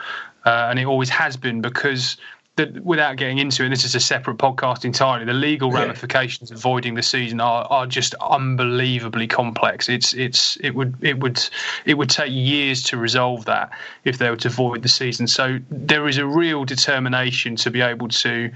uh, 0.44 0.66
and 0.68 0.80
it 0.80 0.84
always 0.84 1.10
has 1.10 1.36
been 1.36 1.60
because 1.60 2.16
the, 2.58 2.80
without 2.82 3.16
getting 3.16 3.38
into 3.38 3.62
it, 3.62 3.66
and 3.66 3.72
this 3.72 3.84
is 3.84 3.94
a 3.94 4.00
separate 4.00 4.36
podcast 4.36 4.84
entirely, 4.84 5.24
the 5.24 5.32
legal 5.32 5.70
ramifications 5.70 6.50
of 6.50 6.58
voiding 6.58 6.94
the 6.94 7.02
season 7.02 7.40
are, 7.40 7.64
are 7.70 7.86
just 7.86 8.14
unbelievably 8.20 9.28
complex. 9.28 9.88
It's 9.88 10.12
it's 10.12 10.58
it 10.60 10.74
would 10.74 10.96
it 11.00 11.20
would 11.20 11.40
it 11.86 11.94
would 11.94 12.10
take 12.10 12.32
years 12.32 12.82
to 12.84 12.96
resolve 12.96 13.46
that 13.46 13.70
if 14.04 14.18
they 14.18 14.28
were 14.28 14.36
to 14.36 14.48
void 14.48 14.82
the 14.82 14.88
season. 14.88 15.26
So 15.26 15.58
there 15.70 16.08
is 16.08 16.18
a 16.18 16.26
real 16.26 16.64
determination 16.64 17.56
to 17.56 17.70
be 17.70 17.80
able 17.80 18.08
to 18.08 18.50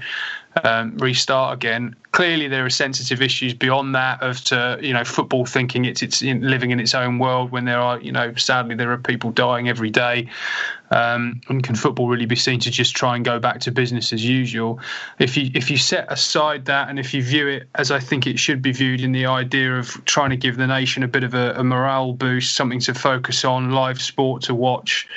um, 0.63 0.97
restart 0.97 1.55
again. 1.55 1.95
Clearly, 2.11 2.47
there 2.47 2.65
are 2.65 2.69
sensitive 2.69 3.21
issues 3.21 3.53
beyond 3.53 3.95
that 3.95 4.21
of 4.21 4.43
to 4.45 4.77
you 4.81 4.93
know 4.93 5.03
football 5.03 5.45
thinking 5.45 5.85
it's 5.85 6.03
it's 6.03 6.21
in, 6.21 6.41
living 6.41 6.71
in 6.71 6.79
its 6.79 6.93
own 6.93 7.17
world 7.17 7.51
when 7.51 7.65
there 7.65 7.79
are 7.79 7.99
you 7.99 8.11
know 8.11 8.33
sadly 8.35 8.75
there 8.75 8.91
are 8.91 8.97
people 8.97 9.31
dying 9.31 9.69
every 9.69 9.89
day. 9.89 10.29
Um, 10.93 11.41
and 11.49 11.63
can 11.63 11.73
football 11.73 12.07
really 12.07 12.27
be 12.27 12.35
seen 12.35 12.59
to 12.59 12.69
just 12.69 12.95
try 12.95 13.15
and 13.15 13.25
go 13.25 13.39
back 13.39 13.61
to 13.61 13.71
business 13.71 14.13
as 14.13 14.23
usual? 14.23 14.79
If 15.17 15.35
you 15.35 15.49
if 15.55 15.71
you 15.71 15.77
set 15.77 16.11
aside 16.11 16.65
that 16.65 16.87
and 16.89 16.99
if 16.99 17.15
you 17.15 17.23
view 17.23 17.47
it 17.47 17.67
as 17.73 17.89
I 17.89 17.99
think 17.99 18.27
it 18.27 18.37
should 18.37 18.61
be 18.61 18.71
viewed 18.71 19.01
in 19.01 19.11
the 19.11 19.25
idea 19.25 19.75
of 19.75 20.05
trying 20.05 20.29
to 20.29 20.37
give 20.37 20.55
the 20.55 20.67
nation 20.67 21.01
a 21.01 21.07
bit 21.07 21.23
of 21.23 21.33
a, 21.33 21.53
a 21.53 21.63
morale 21.63 22.13
boost, 22.13 22.55
something 22.55 22.79
to 22.81 22.93
focus 22.93 23.43
on, 23.43 23.71
live 23.71 23.99
sport 23.99 24.43
to 24.43 24.53
watch, 24.53 25.07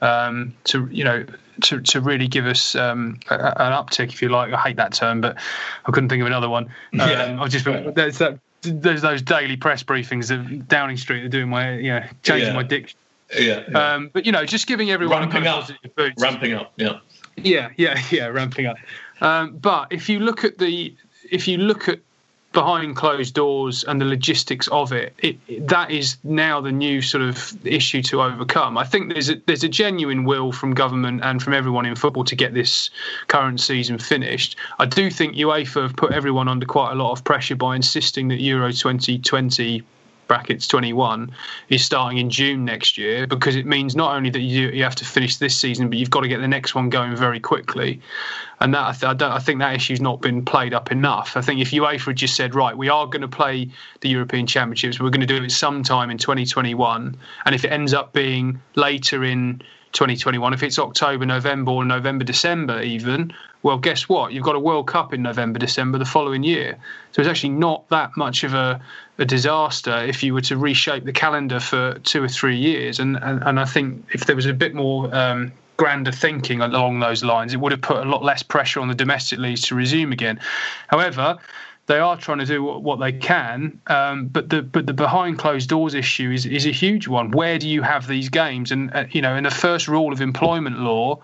um, 0.00 0.52
to 0.64 0.88
you 0.90 1.04
know 1.04 1.24
to, 1.62 1.80
to 1.80 2.00
really 2.00 2.26
give 2.26 2.46
us 2.46 2.74
um, 2.74 3.20
a, 3.28 3.34
an 3.34 3.72
uptick, 3.72 4.08
if 4.08 4.22
you 4.22 4.30
like. 4.30 4.52
I 4.52 4.60
hate 4.60 4.76
that 4.76 4.94
term, 4.94 5.20
but 5.20 5.36
I 5.86 5.92
couldn't 5.92 6.08
think 6.08 6.22
of 6.22 6.26
another 6.26 6.48
one. 6.48 6.64
Um, 6.64 6.70
yeah. 7.08 7.36
I 7.40 7.46
just 7.46 7.64
there's 7.64 8.18
that 8.18 8.40
there's 8.62 9.02
those 9.02 9.22
daily 9.22 9.56
press 9.56 9.82
briefings 9.82 10.30
of 10.30 10.68
Downing 10.68 10.96
Street. 10.96 11.20
They're 11.20 11.28
doing 11.28 11.48
my 11.48 11.76
you 11.76 11.92
know 11.92 12.04
changing 12.22 12.48
yeah. 12.48 12.54
my 12.54 12.62
diction. 12.62 12.98
Yeah, 13.38 13.64
yeah. 13.70 13.94
Um, 13.94 14.10
but 14.12 14.26
you 14.26 14.32
know, 14.32 14.44
just 14.44 14.66
giving 14.66 14.90
everyone 14.90 15.20
ramping 15.20 15.46
a 15.46 15.50
kind 15.50 15.70
of 15.70 15.98
up, 15.98 16.12
ramping 16.18 16.54
up. 16.54 16.72
Yeah. 16.76 16.98
Yeah, 17.36 17.70
yeah, 17.76 18.00
yeah, 18.10 18.26
ramping 18.26 18.66
up. 18.66 18.76
Um, 19.20 19.56
but 19.56 19.88
if 19.92 20.08
you 20.08 20.18
look 20.18 20.44
at 20.44 20.58
the 20.58 20.94
if 21.30 21.46
you 21.46 21.58
look 21.58 21.88
at 21.88 22.00
behind 22.52 22.96
closed 22.96 23.34
doors 23.34 23.84
and 23.84 24.00
the 24.00 24.04
logistics 24.04 24.66
of 24.68 24.92
it, 24.92 25.14
it, 25.20 25.38
it, 25.46 25.68
that 25.68 25.90
is 25.90 26.16
now 26.24 26.60
the 26.60 26.72
new 26.72 27.00
sort 27.00 27.22
of 27.22 27.54
issue 27.64 28.02
to 28.02 28.20
overcome. 28.20 28.76
I 28.76 28.84
think 28.84 29.12
there's 29.12 29.30
a, 29.30 29.36
there's 29.46 29.62
a 29.62 29.68
genuine 29.68 30.24
will 30.24 30.50
from 30.50 30.74
government 30.74 31.20
and 31.22 31.40
from 31.40 31.54
everyone 31.54 31.86
in 31.86 31.94
football 31.94 32.24
to 32.24 32.34
get 32.34 32.52
this 32.52 32.90
current 33.28 33.60
season 33.60 33.98
finished. 33.98 34.56
I 34.80 34.86
do 34.86 35.10
think 35.10 35.36
UEFA 35.36 35.82
have 35.82 35.96
put 35.96 36.12
everyone 36.12 36.48
under 36.48 36.66
quite 36.66 36.92
a 36.92 36.96
lot 36.96 37.12
of 37.12 37.22
pressure 37.22 37.56
by 37.56 37.76
insisting 37.76 38.28
that 38.28 38.40
Euro 38.40 38.72
2020 38.72 39.84
brackets 40.30 40.68
21 40.68 41.32
is 41.70 41.84
starting 41.84 42.18
in 42.18 42.30
June 42.30 42.64
next 42.64 42.96
year 42.96 43.26
because 43.26 43.56
it 43.56 43.66
means 43.66 43.96
not 43.96 44.14
only 44.14 44.30
that 44.30 44.38
you 44.38 44.68
you 44.68 44.84
have 44.84 44.94
to 44.94 45.04
finish 45.04 45.38
this 45.38 45.56
season, 45.56 45.90
but 45.90 45.98
you've 45.98 46.08
got 46.08 46.20
to 46.20 46.28
get 46.28 46.40
the 46.40 46.46
next 46.46 46.72
one 46.72 46.88
going 46.88 47.16
very 47.16 47.40
quickly. 47.40 48.00
And 48.60 48.72
that 48.72 49.02
I, 49.02 49.34
I 49.34 49.40
think 49.40 49.58
that 49.58 49.74
issue's 49.74 50.00
not 50.00 50.20
been 50.20 50.44
played 50.44 50.72
up 50.72 50.92
enough. 50.92 51.36
I 51.36 51.40
think 51.40 51.60
if 51.60 51.72
UEFA 51.72 52.06
had 52.06 52.16
just 52.16 52.36
said, 52.36 52.54
right, 52.54 52.78
we 52.78 52.88
are 52.88 53.06
going 53.06 53.22
to 53.22 53.28
play 53.28 53.70
the 54.02 54.08
European 54.08 54.46
Championships, 54.46 55.00
we're 55.00 55.10
going 55.10 55.26
to 55.26 55.26
do 55.26 55.42
it 55.42 55.50
sometime 55.50 56.10
in 56.10 56.18
2021, 56.18 57.18
and 57.44 57.54
if 57.54 57.64
it 57.64 57.72
ends 57.72 57.92
up 57.92 58.12
being 58.12 58.60
later 58.76 59.24
in 59.24 59.62
2021. 59.92 60.54
If 60.54 60.62
it's 60.62 60.78
October, 60.78 61.26
November, 61.26 61.72
or 61.72 61.84
November, 61.84 62.24
December, 62.24 62.80
even, 62.82 63.32
well, 63.62 63.78
guess 63.78 64.08
what? 64.08 64.32
You've 64.32 64.44
got 64.44 64.54
a 64.54 64.60
World 64.60 64.86
Cup 64.86 65.12
in 65.12 65.22
November, 65.22 65.58
December 65.58 65.98
the 65.98 66.04
following 66.04 66.42
year. 66.42 66.78
So 67.12 67.20
it's 67.20 67.28
actually 67.28 67.50
not 67.50 67.88
that 67.88 68.16
much 68.16 68.44
of 68.44 68.54
a, 68.54 68.80
a 69.20 69.24
disaster 69.24 69.98
if 69.98 70.22
you 70.22 70.34
were 70.34 70.40
to 70.40 70.56
reshape 70.56 71.04
the 71.04 71.12
calendar 71.12 71.60
for 71.60 71.98
two 72.00 72.22
or 72.22 72.28
three 72.28 72.56
years. 72.56 72.98
And 72.98 73.16
and, 73.16 73.42
and 73.42 73.60
I 73.60 73.66
think 73.66 74.06
if 74.12 74.26
there 74.26 74.34
was 74.34 74.46
a 74.46 74.54
bit 74.54 74.74
more 74.74 75.14
um, 75.14 75.52
grander 75.76 76.12
thinking 76.12 76.60
along 76.60 77.00
those 77.00 77.22
lines, 77.22 77.54
it 77.54 77.58
would 77.58 77.72
have 77.72 77.82
put 77.82 77.98
a 77.98 78.08
lot 78.08 78.24
less 78.24 78.42
pressure 78.42 78.80
on 78.80 78.88
the 78.88 78.94
domestic 78.94 79.38
leagues 79.38 79.62
to 79.62 79.74
resume 79.74 80.12
again. 80.12 80.40
However, 80.88 81.38
they 81.86 81.98
are 81.98 82.16
trying 82.16 82.38
to 82.38 82.46
do 82.46 82.62
what, 82.62 83.00
they 83.00 83.12
can, 83.12 83.80
um, 83.88 84.26
but 84.26 84.48
the 84.48 84.62
but 84.62 84.86
the 84.86 84.92
behind 84.92 85.38
closed 85.38 85.68
doors 85.68 85.94
issue 85.94 86.30
is 86.30 86.46
is 86.46 86.64
a 86.66 86.70
huge 86.70 87.08
one. 87.08 87.30
Where 87.30 87.58
do 87.58 87.68
you 87.68 87.82
have 87.82 88.06
these 88.06 88.28
games? 88.28 88.72
And 88.72 88.94
uh, 88.94 89.04
you 89.10 89.20
know, 89.20 89.34
in 89.36 89.44
the 89.44 89.50
first 89.50 89.88
rule 89.88 90.12
of 90.12 90.20
employment 90.20 90.78
law 90.78 91.20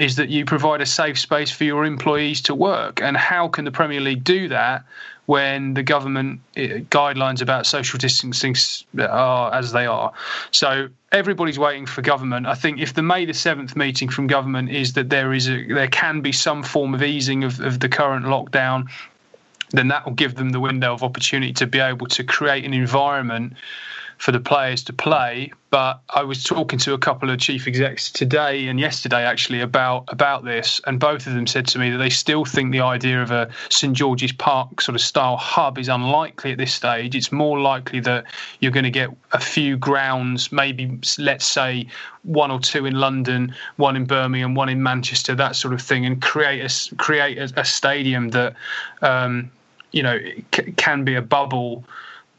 is 0.00 0.16
that 0.16 0.30
you 0.30 0.44
provide 0.44 0.80
a 0.80 0.86
safe 0.86 1.18
space 1.18 1.50
for 1.50 1.64
your 1.64 1.84
employees 1.84 2.40
to 2.42 2.54
work. 2.54 3.02
And 3.02 3.16
how 3.16 3.48
can 3.48 3.64
the 3.64 3.70
Premier 3.70 4.00
League 4.00 4.24
do 4.24 4.48
that 4.48 4.84
when 5.26 5.74
the 5.74 5.82
government 5.82 6.40
uh, 6.56 6.82
guidelines 6.90 7.42
about 7.42 7.66
social 7.66 7.98
distancing 7.98 8.56
are 8.98 9.52
as 9.52 9.72
they 9.72 9.86
are? 9.86 10.12
So 10.52 10.88
everybody's 11.12 11.58
waiting 11.58 11.86
for 11.86 12.00
government. 12.00 12.46
I 12.46 12.54
think 12.54 12.80
if 12.80 12.94
the 12.94 13.02
May 13.02 13.26
the 13.26 13.34
seventh 13.34 13.76
meeting 13.76 14.08
from 14.08 14.26
government 14.26 14.70
is 14.70 14.94
that 14.94 15.10
there 15.10 15.34
is 15.34 15.48
a, 15.48 15.66
there 15.66 15.88
can 15.88 16.22
be 16.22 16.32
some 16.32 16.62
form 16.62 16.94
of 16.94 17.02
easing 17.02 17.44
of, 17.44 17.60
of 17.60 17.78
the 17.78 17.88
current 17.88 18.24
lockdown 18.24 18.88
then 19.72 19.86
that 19.86 20.04
will 20.04 20.14
give 20.14 20.34
them 20.34 20.50
the 20.50 20.58
window 20.58 20.92
of 20.92 21.04
opportunity 21.04 21.52
to 21.52 21.64
be 21.64 21.78
able 21.78 22.06
to 22.08 22.24
create 22.24 22.64
an 22.64 22.74
environment 22.74 23.52
for 24.20 24.32
the 24.32 24.40
players 24.40 24.84
to 24.84 24.92
play. 24.92 25.50
But 25.70 26.00
I 26.10 26.24
was 26.24 26.44
talking 26.44 26.78
to 26.80 26.92
a 26.92 26.98
couple 26.98 27.30
of 27.30 27.38
chief 27.38 27.66
execs 27.66 28.12
today 28.12 28.66
and 28.66 28.78
yesterday 28.78 29.24
actually 29.24 29.62
about 29.62 30.04
about 30.08 30.44
this, 30.44 30.78
and 30.86 31.00
both 31.00 31.26
of 31.26 31.32
them 31.32 31.46
said 31.46 31.66
to 31.68 31.78
me 31.78 31.88
that 31.90 31.96
they 31.96 32.10
still 32.10 32.44
think 32.44 32.70
the 32.70 32.80
idea 32.80 33.22
of 33.22 33.30
a 33.30 33.48
St 33.70 33.96
George's 33.96 34.32
Park 34.32 34.82
sort 34.82 34.94
of 34.94 35.00
style 35.00 35.38
hub 35.38 35.78
is 35.78 35.88
unlikely 35.88 36.52
at 36.52 36.58
this 36.58 36.74
stage. 36.74 37.16
It's 37.16 37.32
more 37.32 37.58
likely 37.58 38.00
that 38.00 38.26
you're 38.60 38.72
going 38.72 38.84
to 38.84 38.90
get 38.90 39.08
a 39.32 39.40
few 39.40 39.78
grounds, 39.78 40.52
maybe 40.52 40.98
let's 41.18 41.46
say 41.46 41.86
one 42.22 42.50
or 42.50 42.60
two 42.60 42.84
in 42.84 42.96
London, 42.96 43.54
one 43.76 43.96
in 43.96 44.04
Birmingham, 44.04 44.54
one 44.54 44.68
in 44.68 44.82
Manchester, 44.82 45.34
that 45.36 45.56
sort 45.56 45.72
of 45.72 45.80
thing, 45.80 46.04
and 46.04 46.20
create 46.20 46.60
a 46.60 46.96
create 46.96 47.38
a, 47.38 47.60
a 47.60 47.64
stadium 47.64 48.28
that 48.30 48.54
um, 49.00 49.50
you 49.92 50.02
know 50.02 50.18
c- 50.54 50.72
can 50.72 51.04
be 51.04 51.14
a 51.14 51.22
bubble 51.22 51.84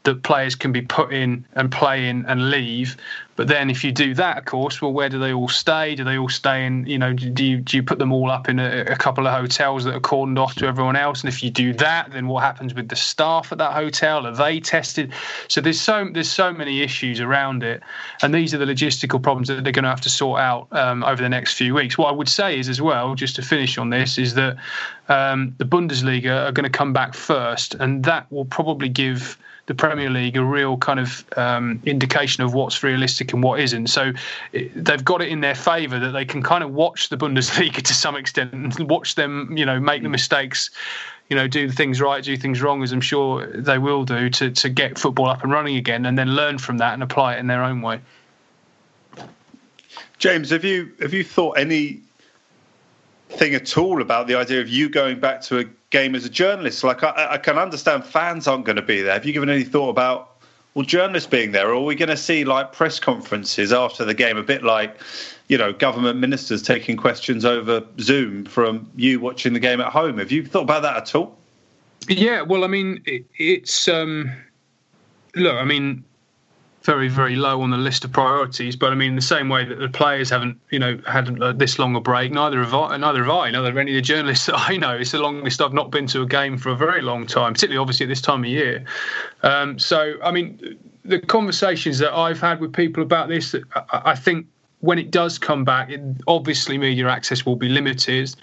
that 0.04 0.22
players 0.22 0.54
can 0.54 0.72
be 0.72 0.82
put 0.82 1.12
in 1.12 1.44
and 1.54 1.70
play 1.70 2.08
in 2.08 2.24
and 2.26 2.50
leave. 2.50 2.96
But 3.34 3.48
then 3.48 3.70
if 3.70 3.82
you 3.82 3.92
do 3.92 4.14
that, 4.14 4.36
of 4.36 4.44
course, 4.44 4.82
well, 4.82 4.92
where 4.92 5.08
do 5.08 5.18
they 5.18 5.32
all 5.32 5.48
stay? 5.48 5.94
Do 5.94 6.04
they 6.04 6.18
all 6.18 6.28
stay 6.28 6.66
in, 6.66 6.86
you 6.86 6.98
know, 6.98 7.14
do 7.14 7.44
you, 7.44 7.58
do 7.58 7.76
you 7.78 7.82
put 7.82 7.98
them 7.98 8.12
all 8.12 8.30
up 8.30 8.48
in 8.48 8.58
a, 8.58 8.82
a, 8.82 8.96
couple 8.96 9.26
of 9.26 9.32
hotels 9.32 9.84
that 9.84 9.94
are 9.94 10.00
cordoned 10.00 10.38
off 10.38 10.54
to 10.56 10.66
everyone 10.66 10.96
else? 10.96 11.22
And 11.22 11.28
if 11.28 11.42
you 11.42 11.50
do 11.50 11.72
that, 11.74 12.12
then 12.12 12.26
what 12.26 12.42
happens 12.42 12.74
with 12.74 12.88
the 12.88 12.96
staff 12.96 13.50
at 13.50 13.58
that 13.58 13.72
hotel? 13.72 14.26
Are 14.26 14.36
they 14.36 14.60
tested? 14.60 15.12
So 15.48 15.62
there's 15.62 15.80
so 15.80 16.08
there's 16.12 16.30
so 16.30 16.52
many 16.52 16.82
issues 16.82 17.20
around 17.20 17.62
it. 17.62 17.82
And 18.20 18.34
these 18.34 18.52
are 18.52 18.58
the 18.58 18.66
logistical 18.66 19.22
problems 19.22 19.48
that 19.48 19.64
they're 19.64 19.72
going 19.72 19.84
to 19.84 19.90
have 19.90 20.02
to 20.02 20.10
sort 20.10 20.40
out 20.40 20.68
um, 20.72 21.02
over 21.02 21.22
the 21.22 21.30
next 21.30 21.54
few 21.54 21.74
weeks. 21.74 21.96
What 21.96 22.08
I 22.08 22.12
would 22.12 22.28
say 22.28 22.58
is 22.58 22.68
as 22.68 22.82
well, 22.82 23.14
just 23.14 23.36
to 23.36 23.42
finish 23.42 23.78
on 23.78 23.88
this, 23.88 24.18
is 24.18 24.34
that 24.34 24.58
um, 25.08 25.54
the 25.56 25.64
Bundesliga 25.64 26.48
are 26.48 26.52
going 26.52 26.70
to 26.70 26.78
come 26.78 26.92
back 26.92 27.14
first, 27.14 27.74
and 27.76 28.04
that 28.04 28.30
will 28.30 28.44
probably 28.44 28.90
give 28.90 29.38
the 29.66 29.74
Premier 29.74 30.10
League 30.10 30.36
a 30.36 30.44
real 30.44 30.76
kind 30.76 30.98
of 30.98 31.24
um, 31.36 31.80
indication 31.84 32.42
of 32.42 32.52
what's 32.52 32.82
realistic 32.82 33.32
and 33.32 33.42
what 33.42 33.60
isn't. 33.60 33.88
So 33.88 34.12
they've 34.52 35.04
got 35.04 35.22
it 35.22 35.28
in 35.28 35.40
their 35.40 35.54
favour 35.54 35.98
that 36.00 36.10
they 36.10 36.24
can 36.24 36.42
kind 36.42 36.64
of 36.64 36.72
watch 36.72 37.08
the 37.08 37.16
Bundesliga 37.16 37.82
to 37.82 37.94
some 37.94 38.16
extent 38.16 38.52
and 38.52 38.90
watch 38.90 39.14
them, 39.14 39.56
you 39.56 39.64
know, 39.64 39.78
make 39.78 40.02
the 40.02 40.08
mistakes. 40.08 40.70
You 41.28 41.36
know, 41.36 41.48
do 41.48 41.66
the 41.66 41.72
things 41.72 41.98
right, 41.98 42.22
do 42.22 42.36
things 42.36 42.60
wrong, 42.60 42.82
as 42.82 42.92
I'm 42.92 43.00
sure 43.00 43.46
they 43.46 43.78
will 43.78 44.04
do 44.04 44.28
to, 44.28 44.50
to 44.50 44.68
get 44.68 44.98
football 44.98 45.28
up 45.28 45.42
and 45.42 45.50
running 45.50 45.76
again, 45.76 46.04
and 46.04 46.18
then 46.18 46.34
learn 46.34 46.58
from 46.58 46.78
that 46.78 46.92
and 46.92 47.02
apply 47.02 47.36
it 47.36 47.38
in 47.38 47.46
their 47.46 47.62
own 47.62 47.80
way. 47.80 48.00
James, 50.18 50.50
have 50.50 50.62
you 50.62 50.92
have 51.00 51.14
you 51.14 51.24
thought 51.24 51.52
any 51.52 52.00
thing 53.36 53.54
at 53.54 53.76
all 53.76 54.02
about 54.02 54.26
the 54.26 54.34
idea 54.34 54.60
of 54.60 54.68
you 54.68 54.88
going 54.88 55.20
back 55.20 55.40
to 55.42 55.58
a 55.58 55.64
game 55.90 56.14
as 56.14 56.24
a 56.24 56.30
journalist? 56.30 56.84
Like, 56.84 57.02
I, 57.02 57.32
I 57.32 57.38
can 57.38 57.58
understand 57.58 58.04
fans 58.04 58.46
aren't 58.46 58.64
going 58.64 58.76
to 58.76 58.82
be 58.82 59.02
there. 59.02 59.12
Have 59.12 59.24
you 59.24 59.32
given 59.32 59.48
any 59.48 59.64
thought 59.64 59.88
about 59.88 60.32
well, 60.74 60.84
journalists 60.84 61.28
being 61.28 61.52
there, 61.52 61.68
or 61.68 61.74
are 61.74 61.84
we 61.84 61.94
going 61.94 62.08
to 62.08 62.16
see 62.16 62.44
like 62.44 62.72
press 62.72 62.98
conferences 62.98 63.72
after 63.72 64.04
the 64.04 64.14
game, 64.14 64.38
a 64.38 64.42
bit 64.42 64.62
like, 64.62 64.96
you 65.48 65.58
know, 65.58 65.72
government 65.72 66.18
ministers 66.18 66.62
taking 66.62 66.96
questions 66.96 67.44
over 67.44 67.84
Zoom 68.00 68.44
from 68.46 68.90
you 68.96 69.20
watching 69.20 69.52
the 69.52 69.60
game 69.60 69.80
at 69.80 69.88
home? 69.88 70.18
Have 70.18 70.32
you 70.32 70.46
thought 70.46 70.62
about 70.62 70.82
that 70.82 70.96
at 70.96 71.14
all? 71.14 71.36
Yeah, 72.08 72.42
well, 72.42 72.64
I 72.64 72.68
mean, 72.68 73.02
it, 73.04 73.24
it's 73.36 73.86
um, 73.86 74.32
look, 75.34 75.54
I 75.54 75.64
mean, 75.64 76.04
very 76.84 77.08
very 77.08 77.36
low 77.36 77.62
on 77.62 77.70
the 77.70 77.76
list 77.76 78.04
of 78.04 78.12
priorities. 78.12 78.76
But 78.76 78.92
I 78.92 78.94
mean, 78.94 79.14
the 79.16 79.22
same 79.22 79.48
way 79.48 79.64
that 79.64 79.78
the 79.78 79.88
players 79.88 80.30
haven't 80.30 80.60
you 80.70 80.78
know 80.78 80.98
had 81.06 81.40
uh, 81.40 81.52
this 81.52 81.78
long 81.78 81.96
a 81.96 82.00
break, 82.00 82.32
neither 82.32 82.62
have 82.62 82.74
I, 82.74 82.96
neither 82.96 83.24
have 83.24 83.32
I, 83.32 83.50
neither 83.50 83.78
any 83.78 83.92
of 83.92 83.96
the 83.96 84.02
journalists 84.02 84.46
that 84.46 84.58
I 84.58 84.76
know. 84.76 84.96
It's 84.96 85.12
the 85.12 85.18
longest 85.18 85.60
I've 85.60 85.72
not 85.72 85.90
been 85.90 86.06
to 86.08 86.22
a 86.22 86.26
game 86.26 86.58
for 86.58 86.70
a 86.70 86.76
very 86.76 87.02
long 87.02 87.26
time, 87.26 87.54
particularly 87.54 87.80
obviously 87.80 88.04
at 88.04 88.08
this 88.08 88.20
time 88.20 88.40
of 88.40 88.50
year. 88.50 88.84
Um, 89.42 89.78
so 89.78 90.14
I 90.22 90.30
mean, 90.30 90.78
the 91.04 91.20
conversations 91.20 91.98
that 91.98 92.12
I've 92.12 92.40
had 92.40 92.60
with 92.60 92.72
people 92.72 93.02
about 93.02 93.28
this, 93.28 93.54
I 93.92 94.14
think 94.14 94.46
when 94.82 94.98
it 94.98 95.12
does 95.12 95.38
come 95.38 95.64
back, 95.64 95.90
it, 95.90 96.00
obviously 96.26 96.76
media 96.76 97.08
access 97.08 97.46
will 97.46 97.54
be 97.54 97.68
limited. 97.68 98.34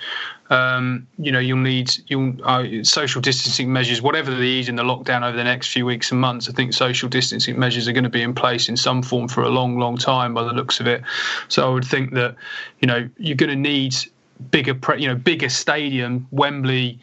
Um, 0.49 1.05
you 1.17 1.33
know, 1.33 1.39
you'll 1.39 1.57
need 1.57 1.91
you'll 2.07 2.33
uh, 2.43 2.83
social 2.83 3.21
distancing 3.21 3.71
measures, 3.71 4.01
whatever 4.01 4.33
the 4.33 4.41
ease 4.41 4.69
in 4.69 4.77
the 4.77 4.83
lockdown 4.83 5.21
over 5.21 5.35
the 5.35 5.43
next 5.43 5.67
few 5.67 5.85
weeks 5.85 6.11
and 6.11 6.19
months. 6.19 6.49
I 6.49 6.53
think 6.53 6.73
social 6.73 7.09
distancing 7.09 7.59
measures 7.59 7.89
are 7.89 7.91
going 7.91 8.05
to 8.05 8.09
be 8.09 8.21
in 8.21 8.33
place 8.33 8.69
in 8.69 8.77
some 8.77 9.03
form 9.03 9.27
for 9.27 9.43
a 9.43 9.49
long, 9.49 9.77
long 9.79 9.97
time, 9.97 10.33
by 10.33 10.43
the 10.43 10.53
looks 10.53 10.79
of 10.79 10.87
it. 10.87 11.03
So 11.49 11.69
I 11.69 11.73
would 11.73 11.85
think 11.85 12.13
that 12.13 12.35
you 12.79 12.87
know 12.87 13.09
you're 13.17 13.35
going 13.35 13.49
to 13.49 13.57
need 13.57 13.95
bigger, 14.49 14.75
pre- 14.75 15.01
you 15.01 15.09
know, 15.09 15.15
bigger 15.15 15.49
stadium, 15.49 16.25
Wembley 16.31 16.99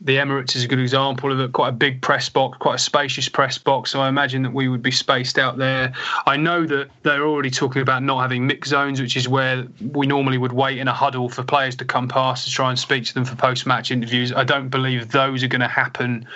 the 0.00 0.16
Emirates 0.16 0.54
is 0.54 0.64
a 0.64 0.68
good 0.68 0.78
example 0.78 1.32
of 1.32 1.40
it. 1.40 1.52
Quite 1.52 1.70
a 1.70 1.72
big 1.72 2.00
press 2.02 2.28
box, 2.28 2.56
quite 2.58 2.76
a 2.76 2.78
spacious 2.78 3.28
press 3.28 3.58
box. 3.58 3.90
So 3.90 4.00
I 4.00 4.08
imagine 4.08 4.42
that 4.42 4.52
we 4.52 4.68
would 4.68 4.82
be 4.82 4.90
spaced 4.90 5.38
out 5.38 5.58
there. 5.58 5.92
I 6.26 6.36
know 6.36 6.66
that 6.66 6.88
they're 7.02 7.26
already 7.26 7.50
talking 7.50 7.82
about 7.82 8.02
not 8.02 8.20
having 8.20 8.46
mix 8.46 8.68
zones, 8.68 9.00
which 9.00 9.16
is 9.16 9.28
where 9.28 9.66
we 9.80 10.06
normally 10.06 10.38
would 10.38 10.52
wait 10.52 10.78
in 10.78 10.86
a 10.86 10.92
huddle 10.92 11.28
for 11.28 11.42
players 11.42 11.74
to 11.76 11.84
come 11.84 12.08
past 12.08 12.44
to 12.44 12.50
try 12.50 12.70
and 12.70 12.78
speak 12.78 13.04
to 13.06 13.14
them 13.14 13.24
for 13.24 13.34
post-match 13.34 13.90
interviews. 13.90 14.32
I 14.32 14.44
don't 14.44 14.68
believe 14.68 15.10
those 15.10 15.42
are 15.42 15.48
going 15.48 15.60
to 15.60 15.68
happen 15.68 16.26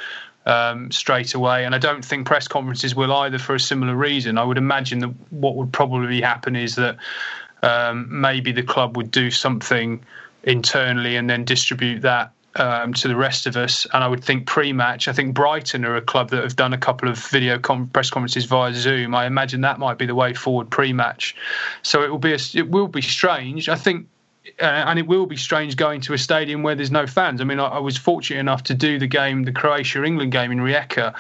um, 0.47 0.91
straight 0.91 1.35
away. 1.35 1.65
And 1.65 1.75
I 1.75 1.79
don't 1.79 2.05
think 2.05 2.27
press 2.27 2.49
conferences 2.49 2.97
will 2.97 3.13
either 3.13 3.39
for 3.39 3.55
a 3.55 3.61
similar 3.61 3.95
reason. 3.95 4.39
I 4.39 4.45
would 4.45 4.59
imagine 4.59 4.99
that 5.01 5.15
what 5.31 5.55
would 5.55 5.73
probably 5.73 6.21
happen 6.21 6.57
is 6.57 6.75
that 6.75 6.97
um, 7.63 8.09
maybe 8.11 8.51
the 8.51 8.65
club 8.65 8.97
would 8.97 9.13
do 9.13 9.31
something 9.31 10.05
internally 10.43 11.15
and 11.15 11.31
then 11.31 11.45
distribute 11.45 12.01
that 12.01 12.33
um, 12.57 12.93
to 12.95 13.09
the 13.09 13.17
rest 13.17 13.47
of 13.47 13.57
us. 13.57 13.87
And 13.93 14.05
I 14.05 14.09
would 14.09 14.23
think 14.23 14.47
pre-match, 14.47 15.09
I 15.09 15.13
think 15.13 15.35
Brighton 15.35 15.85
are 15.85 15.97
a 15.97 16.03
club 16.03 16.31
that 16.31 16.43
have 16.43 16.57
done 16.57 16.73
a 16.73 16.79
couple 16.79 17.09
of 17.09 17.19
video 17.19 17.59
com- 17.59 17.89
press 17.89 18.11
conferences 18.11 18.45
via 18.45 18.75
Zoom. 18.75 19.15
I 19.15 19.27
imagine 19.27 19.63
that 19.63 19.79
might 19.79 19.99
be 19.99 20.07
the 20.07 20.15
way 20.15 20.35
forward 20.35 20.71
pre-match. 20.71 21.35
So 21.83 22.03
it 22.03 22.11
will 22.11 22.19
be 22.19 22.33
a, 22.33 22.39
it 22.55 22.71
will 22.71 22.89
be 22.89 23.03
strange. 23.03 23.69
I 23.69 23.77
think. 23.77 24.09
Uh, 24.61 24.65
and 24.65 24.99
it 24.99 25.07
will 25.07 25.25
be 25.25 25.37
strange 25.37 25.77
going 25.77 26.01
to 26.01 26.15
a 26.15 26.19
stadium 26.19 26.65
where 26.65 26.75
there's 26.75 26.91
no 26.91 27.07
fans. 27.07 27.41
I 27.41 27.45
mean, 27.45 27.61
I, 27.61 27.67
I 27.67 27.79
was 27.79 27.97
fortunate 27.97 28.41
enough 28.41 28.65
to 28.65 28.75
do 28.75 28.99
the 28.99 29.07
game, 29.07 29.45
the 29.45 29.53
Croatia 29.53 30.03
England 30.03 30.33
game 30.33 30.51
in 30.51 30.59
Rijeka, 30.59 31.15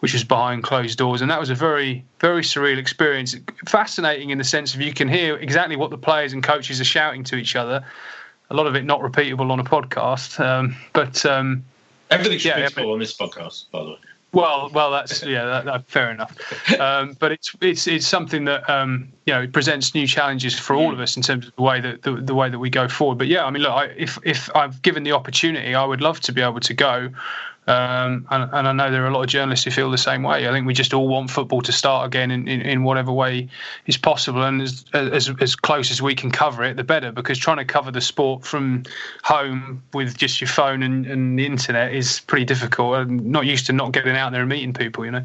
which 0.00 0.14
was 0.14 0.24
behind 0.24 0.62
closed 0.62 0.96
doors, 0.96 1.20
and 1.20 1.30
that 1.30 1.38
was 1.38 1.50
a 1.50 1.54
very, 1.54 2.06
very 2.20 2.40
surreal 2.40 2.78
experience. 2.78 3.36
Fascinating 3.68 4.30
in 4.30 4.38
the 4.38 4.44
sense 4.44 4.74
of 4.74 4.80
you 4.80 4.94
can 4.94 5.08
hear 5.08 5.36
exactly 5.36 5.76
what 5.76 5.90
the 5.90 5.98
players 5.98 6.32
and 6.32 6.42
coaches 6.42 6.80
are 6.80 6.84
shouting 6.84 7.22
to 7.24 7.36
each 7.36 7.54
other, 7.54 7.84
a 8.50 8.54
lot 8.54 8.66
of 8.66 8.74
it 8.74 8.84
not 8.84 9.00
repeatable 9.00 9.50
on 9.50 9.60
a 9.60 9.64
podcast. 9.64 10.38
Um, 10.38 10.76
but 10.92 11.24
um, 11.26 11.64
everything's 12.10 12.44
yeah, 12.44 12.60
repeatable 12.60 12.92
on 12.92 12.98
this 12.98 13.16
podcast, 13.16 13.70
by 13.70 13.82
the 13.82 13.90
way. 13.90 13.98
Well, 14.34 14.68
well, 14.72 14.90
that's 14.90 15.22
yeah, 15.26 15.44
that, 15.44 15.64
that, 15.64 15.86
fair 15.86 16.10
enough. 16.10 16.36
Um, 16.78 17.16
but 17.18 17.32
it's 17.32 17.54
it's 17.60 17.86
it's 17.86 18.06
something 18.06 18.44
that 18.46 18.68
um, 18.68 19.12
you 19.26 19.32
know 19.32 19.46
presents 19.46 19.94
new 19.94 20.06
challenges 20.06 20.58
for 20.58 20.74
all 20.74 20.92
of 20.92 21.00
us 21.00 21.16
in 21.16 21.22
terms 21.22 21.46
of 21.46 21.56
the 21.56 21.62
way 21.62 21.80
that 21.80 22.02
the, 22.02 22.16
the 22.16 22.34
way 22.34 22.50
that 22.50 22.58
we 22.58 22.68
go 22.68 22.88
forward. 22.88 23.18
But 23.18 23.28
yeah, 23.28 23.44
I 23.44 23.50
mean, 23.50 23.62
look, 23.62 23.72
I, 23.72 23.84
if 23.96 24.18
if 24.24 24.54
I've 24.54 24.82
given 24.82 25.04
the 25.04 25.12
opportunity, 25.12 25.74
I 25.74 25.84
would 25.84 26.00
love 26.00 26.20
to 26.22 26.32
be 26.32 26.42
able 26.42 26.60
to 26.60 26.74
go. 26.74 27.10
Um, 27.66 28.26
and, 28.30 28.50
and, 28.52 28.68
I 28.68 28.72
know 28.72 28.90
there 28.90 29.04
are 29.04 29.08
a 29.08 29.14
lot 29.14 29.22
of 29.22 29.28
journalists 29.28 29.64
who 29.64 29.70
feel 29.70 29.90
the 29.90 29.96
same 29.96 30.22
way. 30.22 30.46
I 30.46 30.52
think 30.52 30.66
we 30.66 30.74
just 30.74 30.92
all 30.92 31.08
want 31.08 31.30
football 31.30 31.62
to 31.62 31.72
start 31.72 32.06
again 32.06 32.30
in, 32.30 32.46
in, 32.46 32.60
in 32.60 32.84
whatever 32.84 33.10
way 33.10 33.48
is 33.86 33.96
possible, 33.96 34.42
and 34.42 34.60
as, 34.60 34.84
as, 34.92 35.30
as 35.40 35.56
close 35.56 35.90
as 35.90 36.02
we 36.02 36.14
can 36.14 36.30
cover 36.30 36.62
it, 36.62 36.76
the 36.76 36.84
better. 36.84 37.10
Because 37.10 37.38
trying 37.38 37.56
to 37.56 37.64
cover 37.64 37.90
the 37.90 38.02
sport 38.02 38.44
from 38.44 38.82
home 39.22 39.82
with 39.94 40.14
just 40.14 40.42
your 40.42 40.48
phone 40.48 40.82
and, 40.82 41.06
and 41.06 41.38
the 41.38 41.46
internet 41.46 41.94
is 41.94 42.20
pretty 42.20 42.44
difficult. 42.44 42.96
I'm 42.96 43.30
not 43.30 43.46
used 43.46 43.66
to 43.66 43.72
not 43.72 43.92
getting 43.92 44.14
out 44.14 44.32
there 44.32 44.42
and 44.42 44.50
meeting 44.50 44.74
people, 44.74 45.06
you 45.06 45.12
know. 45.12 45.24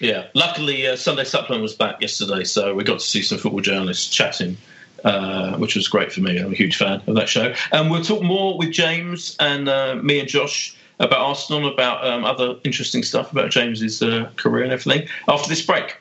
Yeah, 0.00 0.28
luckily 0.34 0.86
uh, 0.86 0.96
Sunday 0.96 1.24
Supplement 1.24 1.62
was 1.62 1.74
back 1.74 2.00
yesterday, 2.00 2.44
so 2.44 2.74
we 2.74 2.82
got 2.82 3.00
to 3.00 3.06
see 3.06 3.22
some 3.22 3.36
football 3.36 3.60
journalists 3.60 4.08
chatting. 4.08 4.56
Uh, 5.04 5.56
which 5.56 5.74
was 5.74 5.88
great 5.88 6.12
for 6.12 6.20
me. 6.20 6.38
I'm 6.38 6.52
a 6.52 6.54
huge 6.54 6.76
fan 6.76 7.02
of 7.08 7.16
that 7.16 7.28
show. 7.28 7.52
And 7.72 7.90
we'll 7.90 8.04
talk 8.04 8.22
more 8.22 8.56
with 8.56 8.70
James 8.70 9.34
and 9.40 9.68
uh, 9.68 9.96
me 9.96 10.20
and 10.20 10.28
Josh 10.28 10.76
about 11.02 11.18
Arsenal, 11.18 11.68
about 11.68 12.06
um, 12.06 12.24
other 12.24 12.56
interesting 12.64 13.02
stuff 13.02 13.32
about 13.32 13.50
James's 13.50 14.02
uh, 14.02 14.30
career 14.36 14.64
and 14.64 14.72
everything 14.72 15.08
after 15.28 15.48
this 15.48 15.60
break. 15.60 15.98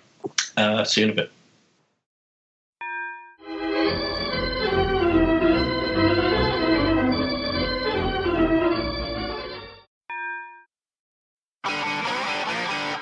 Uh, 0.55 0.83
see 0.83 1.01
you 1.01 1.07
in 1.07 1.13
a 1.13 1.15
bit. 1.15 1.31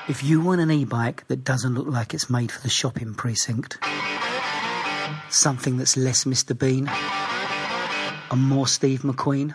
If 0.08 0.24
you 0.24 0.40
want 0.40 0.60
an 0.60 0.72
e-bike 0.72 1.28
that 1.28 1.44
doesn't 1.44 1.74
look 1.74 1.86
like 1.86 2.14
it's 2.14 2.28
made 2.28 2.50
for 2.50 2.60
the 2.62 2.68
shopping 2.68 3.14
precinct, 3.14 3.78
something 5.28 5.76
that's 5.76 5.96
less 5.96 6.24
Mr. 6.24 6.58
Bean 6.58 6.90
and 8.32 8.42
more 8.42 8.66
Steve 8.66 9.02
McQueen, 9.02 9.54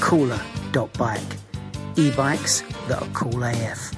Cooler.bike. 0.00 1.20
E-bikes 1.96 2.62
that 2.86 3.02
are 3.02 3.08
cool 3.12 3.42
AF. 3.42 3.92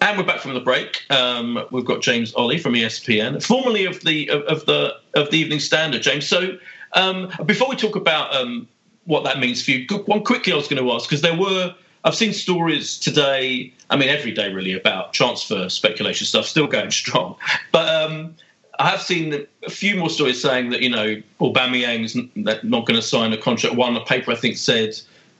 And 0.00 0.16
we're 0.16 0.24
back 0.24 0.40
from 0.40 0.54
the 0.54 0.60
break. 0.60 1.02
Um, 1.10 1.64
we've 1.72 1.84
got 1.84 2.02
James 2.02 2.32
Olley 2.34 2.60
from 2.60 2.74
ESPN, 2.74 3.42
formerly 3.42 3.86
of 3.86 4.00
the 4.02 4.30
of, 4.30 4.42
of 4.42 4.66
the 4.66 4.94
of 5.14 5.30
the 5.30 5.38
Evening 5.38 5.58
Standard. 5.58 6.02
James, 6.02 6.28
so 6.28 6.56
um, 6.92 7.32
before 7.44 7.68
we 7.68 7.74
talk 7.74 7.96
about 7.96 8.32
um, 8.34 8.68
what 9.06 9.24
that 9.24 9.40
means 9.40 9.64
for 9.64 9.72
you, 9.72 9.86
one 10.04 10.22
quickly 10.22 10.52
I 10.52 10.56
was 10.56 10.68
going 10.68 10.82
to 10.82 10.92
ask 10.92 11.08
because 11.08 11.22
there 11.22 11.36
were 11.36 11.74
I've 12.04 12.14
seen 12.14 12.32
stories 12.32 12.98
today. 12.98 13.72
I 13.90 13.96
mean, 13.96 14.08
every 14.08 14.30
day 14.30 14.52
really 14.52 14.74
about 14.74 15.12
transfer 15.12 15.68
speculation 15.68 16.24
stuff, 16.24 16.46
still 16.46 16.68
going 16.68 16.90
strong. 17.02 17.34
But 17.72 17.88
um, 17.88 18.36
I 18.78 18.90
have 18.90 19.02
seen 19.02 19.46
a 19.64 19.70
few 19.70 19.96
more 19.96 20.10
stories 20.10 20.40
saying 20.40 20.70
that 20.70 20.82
you 20.82 20.90
know 20.90 21.20
Aubameyang's 21.40 22.16
not 22.34 22.64
not 22.64 22.86
going 22.86 22.98
to 22.98 23.02
sign 23.02 23.32
a 23.32 23.38
contract. 23.38 23.76
One, 23.76 23.94
the 23.94 24.00
paper 24.00 24.32
I 24.32 24.36
think 24.36 24.56
said 24.56 24.94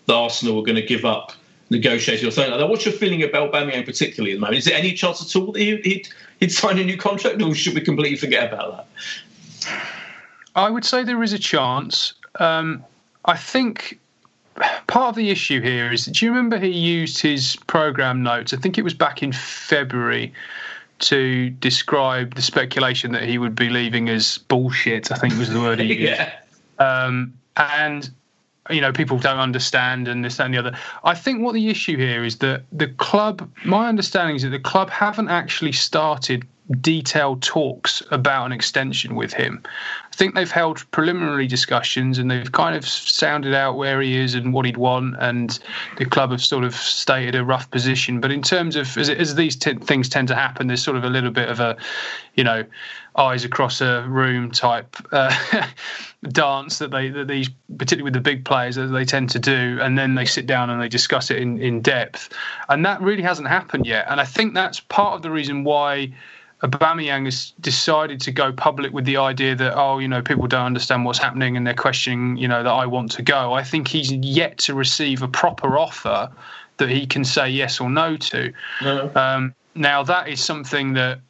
that 0.07 0.14
Arsenal 0.14 0.57
were 0.57 0.62
going 0.62 0.76
to 0.76 0.87
give 0.87 1.05
up 1.05 1.32
negotiating 1.70 2.28
or 2.28 2.30
something 2.30 2.51
like 2.51 2.61
that. 2.61 2.68
What's 2.68 2.84
your 2.84 2.95
feeling 2.95 3.22
about 3.22 3.53
Aubameyang 3.53 3.84
particularly 3.84 4.32
at 4.32 4.37
the 4.37 4.41
moment? 4.41 4.59
Is 4.59 4.64
there 4.66 4.76
any 4.76 4.93
chance 4.93 5.22
at 5.22 5.41
all 5.41 5.53
that 5.53 5.61
he'd, 5.61 6.09
he'd 6.39 6.53
sign 6.53 6.78
a 6.78 6.84
new 6.84 6.97
contract, 6.97 7.43
or 7.43 7.55
should 7.55 7.74
we 7.74 7.80
completely 7.80 8.16
forget 8.16 8.53
about 8.53 8.87
that? 9.64 9.80
I 10.55 10.70
would 10.70 10.84
say 10.84 11.03
there 11.03 11.22
is 11.22 11.32
a 11.32 11.39
chance. 11.39 12.14
Um, 12.39 12.84
I 13.24 13.37
think 13.37 13.99
part 14.87 15.11
of 15.11 15.14
the 15.16 15.30
issue 15.30 15.61
here 15.61 15.93
is 15.93 16.07
do 16.07 16.24
you 16.24 16.30
remember 16.30 16.59
he 16.59 16.68
used 16.68 17.20
his 17.20 17.57
program 17.66 18.22
notes? 18.22 18.55
I 18.55 18.57
think 18.57 18.78
it 18.78 18.82
was 18.82 18.95
back 18.95 19.22
in 19.22 19.32
February 19.32 20.32
to 20.99 21.51
describe 21.51 22.35
the 22.35 22.43
speculation 22.43 23.13
that 23.13 23.25
he 23.25 23.39
would 23.39 23.55
be 23.55 23.69
leaving 23.69 24.09
as 24.09 24.39
bullshit. 24.39 25.13
I 25.13 25.17
think 25.17 25.37
was 25.39 25.51
the 25.51 25.61
word 25.61 25.81
he 25.81 25.87
used. 25.95 26.03
yeah. 26.03 26.33
Um, 26.79 27.35
and 27.57 28.11
you 28.71 28.81
know 28.81 28.93
people 28.93 29.19
don't 29.19 29.39
understand 29.39 30.09
and 30.09 30.25
this 30.25 30.41
and 30.41 30.53
the 30.53 30.59
other. 30.59 30.77
I 31.05 31.15
think 31.15 31.43
what 31.43 31.55
the 31.55 31.69
issue 31.69 31.97
here 31.97 32.25
is 32.25 32.39
that 32.39 32.63
the 32.73 32.89
club. 32.89 33.51
My 33.65 33.89
understanding 33.89 34.37
is 34.37 34.43
that 34.43 34.51
the 34.51 34.59
club 34.59 34.91
haven't 34.91 35.29
actually 35.29 35.73
started 35.73 36.47
detailed 36.81 37.43
talks 37.43 38.03
about 38.11 38.47
an 38.47 38.53
extension 38.53 39.14
with 39.14 39.33
him. 39.33 39.62
I 40.12 40.17
think 40.17 40.35
they've 40.35 40.51
held 40.51 40.91
preliminary 40.91 41.47
discussions 41.47 42.19
and 42.19 42.31
they've 42.31 42.51
kind 42.51 42.75
of 42.75 42.89
sounded 42.89 43.55
out 43.55 43.77
where 43.77 44.01
he 44.01 44.17
is 44.17 44.35
and 44.35 44.53
what 44.53 44.64
he'd 44.64 44.77
want, 44.77 45.17
and 45.21 45.59
the 45.99 46.07
club 46.07 46.31
have 46.31 46.43
sort 46.43 46.64
of 46.64 46.75
stated 46.75 47.35
a 47.35 47.45
rough 47.45 47.71
position. 47.71 48.21
But 48.21 48.33
in 48.33 48.43
terms 48.43 48.77
of 48.77 48.97
as, 48.97 49.11
as 49.11 49.35
these 49.35 49.57
t- 49.57 49.75
things 49.75 50.09
tend 50.09 50.29
to 50.29 50.35
happen, 50.35 50.67
there's 50.67 50.83
sort 50.83 50.97
of 50.97 51.05
a 51.05 51.11
little 51.11 51.31
bit 51.31 51.49
of 51.49 51.61
a, 51.61 51.77
you 52.35 52.45
know, 52.45 52.64
eyes 53.17 53.45
across 53.45 53.81
a 53.81 54.03
room 54.09 54.51
type 54.51 54.97
uh, 55.12 55.35
dance 56.29 56.79
that 56.79 56.91
they 56.91 57.09
that 57.09 57.29
these 57.29 57.49
particularly 57.79 58.03
with 58.03 58.12
the 58.12 58.21
big 58.21 58.45
players 58.45 58.77
that 58.77 58.89
they 58.89 59.05
tend 59.05 59.31
to 59.31 59.39
do 59.39 59.79
and 59.81 59.99
then 59.99 60.14
they 60.14 60.25
sit 60.25 60.47
down 60.47 60.71
and 60.71 60.81
they 60.81 60.89
discuss 60.89 61.31
it 61.31 61.39
in 61.39 61.59
in 61.61 61.81
depth 61.81 62.33
and 62.69 62.85
that 62.85 63.01
really 63.01 63.23
hasn't 63.23 63.49
happened 63.49 63.87
yet 63.87 64.07
and 64.11 64.21
i 64.21 64.25
think 64.25 64.55
that's 64.55 64.81
part 64.81 65.14
of 65.14 65.23
the 65.23 65.31
reason 65.31 65.64
why 65.64 66.12
Aubameyang 66.63 67.27
has 67.27 67.53
decided 67.61 68.21
to 68.23 68.33
go 68.33 68.51
public 68.51 68.93
with 68.93 69.05
the 69.05 69.19
idea 69.19 69.55
that 69.55 69.75
oh 69.77 69.99
you 69.99 70.09
know 70.09 70.23
people 70.23 70.47
don't 70.47 70.65
understand 70.65 71.05
what's 71.05 71.19
happening 71.19 71.57
and 71.57 71.67
they're 71.67 71.75
questioning 71.75 72.37
you 72.39 72.49
know 72.49 72.63
that 72.63 72.73
I 72.73 72.87
want 72.87 73.13
to 73.13 73.23
go. 73.23 73.53
I 73.53 73.63
think 73.63 73.89
he's 73.89 74.11
yet 74.13 74.59
to 74.59 74.75
receive 74.75 75.23
a 75.23 75.29
proper 75.29 75.77
offer 75.77 76.31
that 76.79 76.89
he 76.89 77.07
can 77.07 77.25
say 77.25 77.49
yes 77.49 77.81
or 77.81 77.91
no 77.91 78.17
to. 78.17 78.53
No. 78.83 79.11
Um, 79.15 79.55
now 79.75 80.03
that 80.03 80.29
is 80.29 80.43
something 80.43 80.95
that 80.95 81.21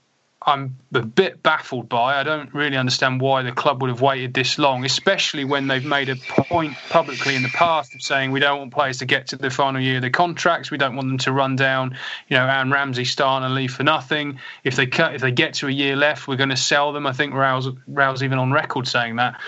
I'm 0.48 0.76
a 0.94 1.02
bit 1.02 1.42
baffled 1.42 1.88
by. 1.88 2.20
I 2.20 2.22
don't 2.22 2.54
really 2.54 2.76
understand 2.76 3.20
why 3.20 3.42
the 3.42 3.50
club 3.50 3.82
would 3.82 3.90
have 3.90 4.00
waited 4.00 4.32
this 4.32 4.60
long, 4.60 4.84
especially 4.84 5.44
when 5.44 5.66
they've 5.66 5.84
made 5.84 6.08
a 6.08 6.14
point 6.14 6.74
publicly 6.88 7.34
in 7.34 7.42
the 7.42 7.48
past 7.48 7.92
of 7.96 8.02
saying 8.02 8.30
we 8.30 8.38
don't 8.38 8.60
want 8.60 8.72
players 8.72 8.98
to 8.98 9.06
get 9.06 9.26
to 9.28 9.36
the 9.36 9.50
final 9.50 9.80
year 9.80 9.96
of 9.96 10.02
their 10.02 10.10
contracts. 10.10 10.70
We 10.70 10.78
don't 10.78 10.94
want 10.94 11.08
them 11.08 11.18
to 11.18 11.32
run 11.32 11.56
down, 11.56 11.98
you 12.28 12.36
know, 12.36 12.46
Aaron 12.46 12.70
Ramsey 12.70 13.04
start 13.04 13.42
and 13.42 13.56
leave 13.56 13.74
for 13.74 13.82
nothing. 13.82 14.38
If 14.62 14.76
they 14.76 14.86
cut, 14.86 15.16
if 15.16 15.20
they 15.20 15.32
get 15.32 15.54
to 15.54 15.66
a 15.66 15.72
year 15.72 15.96
left, 15.96 16.28
we're 16.28 16.36
going 16.36 16.50
to 16.50 16.56
sell 16.56 16.92
them. 16.92 17.08
I 17.08 17.12
think 17.12 17.34
Rouse, 17.34 17.68
Raul's 17.88 18.22
even 18.22 18.38
on 18.38 18.52
record 18.52 18.86
saying 18.86 19.16
that. 19.16 19.40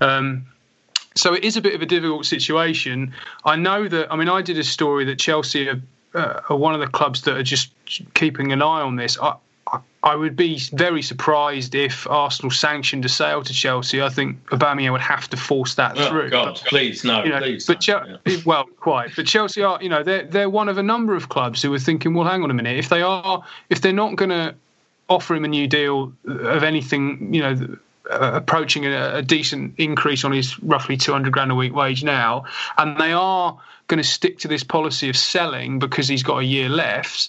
Um, 0.00 0.46
so 1.14 1.32
it 1.32 1.44
is 1.44 1.56
a 1.56 1.60
bit 1.60 1.76
of 1.76 1.82
a 1.82 1.86
difficult 1.86 2.26
situation. 2.26 3.14
I 3.44 3.54
know 3.54 3.86
that. 3.86 4.12
I 4.12 4.16
mean, 4.16 4.28
I 4.28 4.42
did 4.42 4.58
a 4.58 4.64
story 4.64 5.04
that 5.04 5.20
Chelsea 5.20 5.68
are, 5.68 5.80
uh, 6.14 6.40
are 6.48 6.56
one 6.56 6.74
of 6.74 6.80
the 6.80 6.88
clubs 6.88 7.22
that 7.22 7.36
are 7.36 7.42
just 7.44 7.72
keeping 8.14 8.50
an 8.50 8.62
eye 8.62 8.80
on 8.80 8.96
this. 8.96 9.16
I, 9.20 9.36
I 10.02 10.14
would 10.14 10.34
be 10.34 10.58
very 10.72 11.02
surprised 11.02 11.74
if 11.74 12.06
Arsenal 12.08 12.50
sanctioned 12.50 13.04
a 13.04 13.08
sale 13.08 13.42
to 13.42 13.52
Chelsea. 13.52 14.00
I 14.00 14.08
think 14.08 14.42
Aubameyang 14.46 14.92
would 14.92 15.02
have 15.02 15.28
to 15.30 15.36
force 15.36 15.74
that 15.74 15.98
oh, 15.98 16.08
through. 16.08 16.30
God, 16.30 16.58
but, 16.62 16.68
please, 16.68 17.04
no, 17.04 17.22
you 17.22 17.30
know, 17.30 17.38
please. 17.38 17.66
But 17.66 17.86
yeah. 17.86 18.16
well, 18.46 18.64
quite. 18.78 19.14
But 19.14 19.26
Chelsea 19.26 19.62
are, 19.62 19.78
you 19.82 19.90
know, 19.90 20.02
they're 20.02 20.24
they're 20.24 20.48
one 20.48 20.70
of 20.70 20.78
a 20.78 20.82
number 20.82 21.14
of 21.14 21.28
clubs 21.28 21.60
who 21.60 21.72
are 21.74 21.78
thinking, 21.78 22.14
well, 22.14 22.26
hang 22.26 22.42
on 22.42 22.50
a 22.50 22.54
minute, 22.54 22.78
if 22.78 22.88
they 22.88 23.02
are, 23.02 23.44
if 23.68 23.82
they're 23.82 23.92
not 23.92 24.16
going 24.16 24.30
to 24.30 24.54
offer 25.08 25.34
him 25.34 25.44
a 25.44 25.48
new 25.48 25.66
deal 25.66 26.12
of 26.26 26.62
anything, 26.62 27.34
you 27.34 27.40
know. 27.42 27.76
Uh, 28.10 28.32
approaching 28.34 28.86
a, 28.86 29.16
a 29.16 29.22
decent 29.22 29.74
increase 29.78 30.24
on 30.24 30.32
his 30.32 30.60
roughly 30.64 30.96
200 30.96 31.32
grand 31.32 31.52
a 31.52 31.54
week 31.54 31.72
wage 31.72 32.02
now, 32.02 32.44
and 32.76 32.98
they 32.98 33.12
are 33.12 33.56
going 33.86 34.02
to 34.02 34.08
stick 34.08 34.38
to 34.38 34.48
this 34.48 34.64
policy 34.64 35.10
of 35.10 35.16
selling 35.16 35.78
because 35.78 36.08
he's 36.08 36.24
got 36.24 36.38
a 36.38 36.44
year 36.44 36.68
left, 36.68 37.28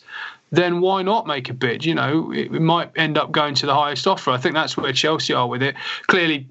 then 0.51 0.81
why 0.81 1.01
not 1.01 1.27
make 1.27 1.49
a 1.49 1.53
bid? 1.53 1.85
You 1.85 1.95
know, 1.95 2.31
it, 2.31 2.51
might 2.51 2.91
end 2.95 3.17
up 3.17 3.31
going 3.31 3.55
to 3.55 3.65
the 3.65 3.73
highest 3.73 4.05
offer. 4.05 4.31
I 4.31 4.37
think 4.37 4.53
that's 4.53 4.75
where 4.75 4.91
Chelsea 4.91 5.33
are 5.33 5.47
with 5.47 5.63
it. 5.63 5.75
Clearly, 6.07 6.47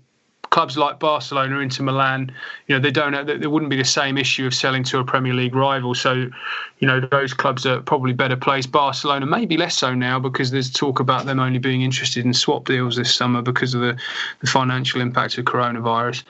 clubs 0.51 0.77
like 0.77 0.99
Barcelona, 0.99 1.59
Inter 1.61 1.85
Milan, 1.85 2.33
you 2.67 2.75
know, 2.75 2.81
they 2.81 2.91
don't. 2.91 3.27
There 3.27 3.49
wouldn't 3.49 3.71
be 3.71 3.77
the 3.77 3.85
same 3.85 4.19
issue 4.19 4.47
of 4.47 4.55
selling 4.55 4.83
to 4.85 4.99
a 4.99 5.05
Premier 5.05 5.33
League 5.33 5.55
rival. 5.55 5.95
So, 5.95 6.29
you 6.81 6.87
know, 6.89 7.01
those 7.01 7.33
clubs 7.33 7.65
are 7.67 7.81
probably 7.81 8.13
better 8.13 8.37
placed. 8.37 8.73
Barcelona 8.73 9.27
maybe 9.27 9.57
less 9.57 9.77
so 9.77 9.95
now 9.95 10.19
because 10.19 10.51
there's 10.51 10.71
talk 10.71 10.99
about 10.99 11.27
them 11.27 11.39
only 11.39 11.61
being 11.61 11.83
interested 11.83 12.25
in 12.25 12.35
swap 12.35 12.67
deals 12.67 12.97
this 12.97 13.15
summer 13.15 13.43
because 13.43 13.75
of 13.75 13.81
the, 13.81 13.99
the 14.41 14.47
financial 14.49 15.01
impact 15.01 15.39
of 15.39 15.45
coronavirus. 15.45 16.25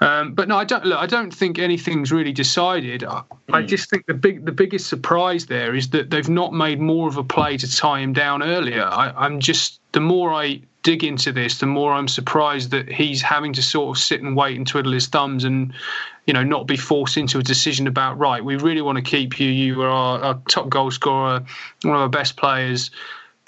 Um, 0.00 0.32
but 0.32 0.48
no, 0.48 0.56
I 0.56 0.64
don't. 0.64 0.86
Look, 0.86 0.98
I 0.98 1.06
don't 1.06 1.32
think 1.32 1.58
anything's 1.58 2.10
really 2.10 2.32
decided. 2.32 3.04
I, 3.04 3.20
mm. 3.20 3.24
I, 3.52 3.60
hmm. 3.60 3.66
just 3.66 3.90
think 3.90 4.06
the 4.06 4.14
big, 4.14 4.46
the 4.46 4.52
biggest 4.52 4.86
surprise 4.86 5.46
there 5.46 5.74
is 5.74 5.90
that 5.90 6.08
they've 6.08 6.28
not 6.28 6.54
made 6.54 6.80
more 6.80 7.08
of 7.08 7.18
a 7.18 7.24
play 7.24 7.58
to 7.58 7.70
tie 7.70 8.00
him 8.00 8.14
down 8.14 8.42
earlier. 8.42 8.84
I, 8.84 9.12
I'm 9.14 9.40
just 9.40 9.79
the 9.92 10.00
more 10.00 10.32
I 10.32 10.62
dig 10.82 11.04
into 11.04 11.32
this, 11.32 11.58
the 11.58 11.66
more 11.66 11.92
I'm 11.92 12.08
surprised 12.08 12.70
that 12.70 12.88
he's 12.90 13.20
having 13.20 13.52
to 13.54 13.62
sort 13.62 13.96
of 13.96 14.02
sit 14.02 14.22
and 14.22 14.36
wait 14.36 14.56
and 14.56 14.66
twiddle 14.66 14.92
his 14.92 15.06
thumbs 15.06 15.44
and, 15.44 15.72
you 16.26 16.32
know, 16.32 16.42
not 16.42 16.66
be 16.66 16.76
forced 16.76 17.16
into 17.16 17.38
a 17.38 17.42
decision 17.42 17.86
about 17.86 18.18
right. 18.18 18.42
We 18.42 18.56
really 18.56 18.80
want 18.80 18.96
to 18.96 19.02
keep 19.02 19.38
you. 19.38 19.48
You 19.48 19.82
are 19.82 19.88
our, 19.88 20.18
our 20.20 20.42
top 20.48 20.68
goal 20.68 20.90
scorer, 20.90 21.44
one 21.82 21.94
of 21.94 22.00
our 22.00 22.08
best 22.08 22.36
players 22.36 22.90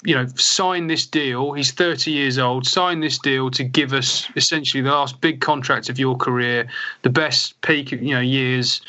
you 0.05 0.15
know, 0.15 0.25
sign 0.35 0.87
this 0.87 1.05
deal. 1.05 1.53
He's 1.53 1.71
30 1.71 2.11
years 2.11 2.37
old. 2.37 2.67
Sign 2.67 2.99
this 2.99 3.17
deal 3.17 3.49
to 3.51 3.63
give 3.63 3.93
us 3.93 4.27
essentially 4.35 4.83
the 4.83 4.91
last 4.91 5.21
big 5.21 5.39
contract 5.39 5.89
of 5.89 5.97
your 5.97 6.17
career, 6.17 6.67
the 7.03 7.09
best 7.09 7.59
peak, 7.61 7.91
you 7.91 8.13
know, 8.13 8.19
years. 8.19 8.81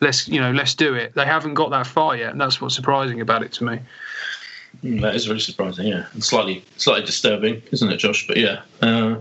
Let's, 0.00 0.28
you 0.28 0.40
know, 0.40 0.52
let's 0.52 0.74
do 0.74 0.94
it. 0.94 1.14
They 1.14 1.24
haven't 1.24 1.54
got 1.54 1.70
that 1.70 1.86
far 1.86 2.16
yet, 2.16 2.32
and 2.32 2.40
that's 2.40 2.60
what's 2.60 2.74
surprising 2.74 3.20
about 3.20 3.42
it 3.42 3.52
to 3.54 3.64
me. 3.64 3.80
Mm, 4.82 5.00
that 5.02 5.14
is 5.14 5.28
really 5.28 5.40
surprising, 5.40 5.86
yeah, 5.86 6.06
and 6.12 6.24
slightly, 6.24 6.64
slightly 6.76 7.04
disturbing, 7.04 7.62
isn't 7.70 7.90
it, 7.90 7.98
Josh? 7.98 8.26
But 8.26 8.36
yeah. 8.36 8.62
Uh, 8.80 9.20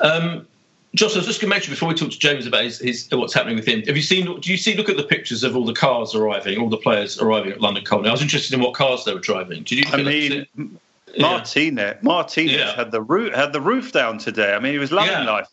um, 0.00 0.46
Josh, 0.94 1.14
I 1.14 1.18
was 1.18 1.26
just 1.26 1.40
going 1.40 1.50
to 1.50 1.54
mention 1.54 1.72
before 1.72 1.88
we 1.88 1.94
talk 1.94 2.10
to 2.10 2.18
James 2.18 2.46
about 2.46 2.64
his, 2.64 2.78
his, 2.78 3.08
what's 3.12 3.34
happening 3.34 3.56
with 3.56 3.66
him. 3.66 3.82
Have 3.82 3.96
you 3.96 4.02
seen? 4.02 4.24
Do 4.40 4.50
you 4.50 4.56
see? 4.56 4.74
Look 4.74 4.88
at 4.88 4.96
the 4.96 5.04
pictures 5.04 5.44
of 5.44 5.54
all 5.54 5.64
the 5.64 5.74
cars 5.74 6.14
arriving, 6.14 6.58
all 6.58 6.70
the 6.70 6.78
players 6.78 7.20
arriving 7.20 7.52
at 7.52 7.60
London 7.60 7.84
Colney. 7.84 8.08
I 8.08 8.12
was 8.12 8.22
interested 8.22 8.54
in 8.54 8.60
what 8.60 8.74
cars 8.74 9.04
they 9.04 9.12
were 9.12 9.20
driving. 9.20 9.62
Did 9.62 9.78
you? 9.78 9.84
I 9.92 10.02
mean, 10.02 10.78
Martinez. 11.18 12.02
Martinez 12.02 12.52
yeah. 12.52 12.74
had 12.74 12.90
the 12.90 13.02
roof 13.02 13.34
had 13.34 13.52
the 13.52 13.60
roof 13.60 13.92
down 13.92 14.18
today. 14.18 14.54
I 14.54 14.58
mean, 14.58 14.72
he 14.72 14.78
was 14.78 14.90
loving 14.90 15.12
yeah. 15.12 15.24
life. 15.24 15.48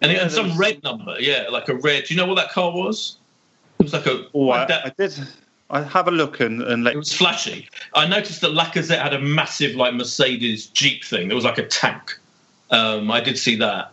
And 0.00 0.10
yeah, 0.10 0.28
some 0.28 0.48
was... 0.48 0.58
red 0.58 0.82
number, 0.82 1.16
yeah, 1.20 1.46
like 1.50 1.68
a 1.68 1.74
red. 1.74 2.04
Do 2.04 2.14
you 2.14 2.20
know 2.20 2.26
what 2.26 2.36
that 2.36 2.50
car 2.50 2.72
was? 2.72 3.18
It 3.78 3.84
was 3.84 3.92
like 3.92 4.06
a. 4.06 4.26
Oh, 4.34 4.50
I, 4.50 4.64
I 4.64 4.92
did. 4.96 5.18
I 5.70 5.82
have 5.82 6.08
a 6.08 6.10
look 6.10 6.40
and, 6.40 6.62
and 6.62 6.84
let... 6.84 6.94
it 6.94 6.98
was 6.98 7.12
flashy. 7.12 7.68
I 7.94 8.06
noticed 8.06 8.40
that 8.40 8.50
Lacazette 8.50 9.00
had 9.00 9.14
a 9.14 9.20
massive 9.20 9.76
like 9.76 9.94
Mercedes 9.94 10.66
Jeep 10.66 11.04
thing. 11.04 11.30
It 11.30 11.34
was 11.34 11.44
like 11.44 11.58
a 11.58 11.66
tank. 11.66 12.18
Um, 12.70 13.10
I 13.10 13.20
did 13.20 13.38
see 13.38 13.56
that. 13.56 13.92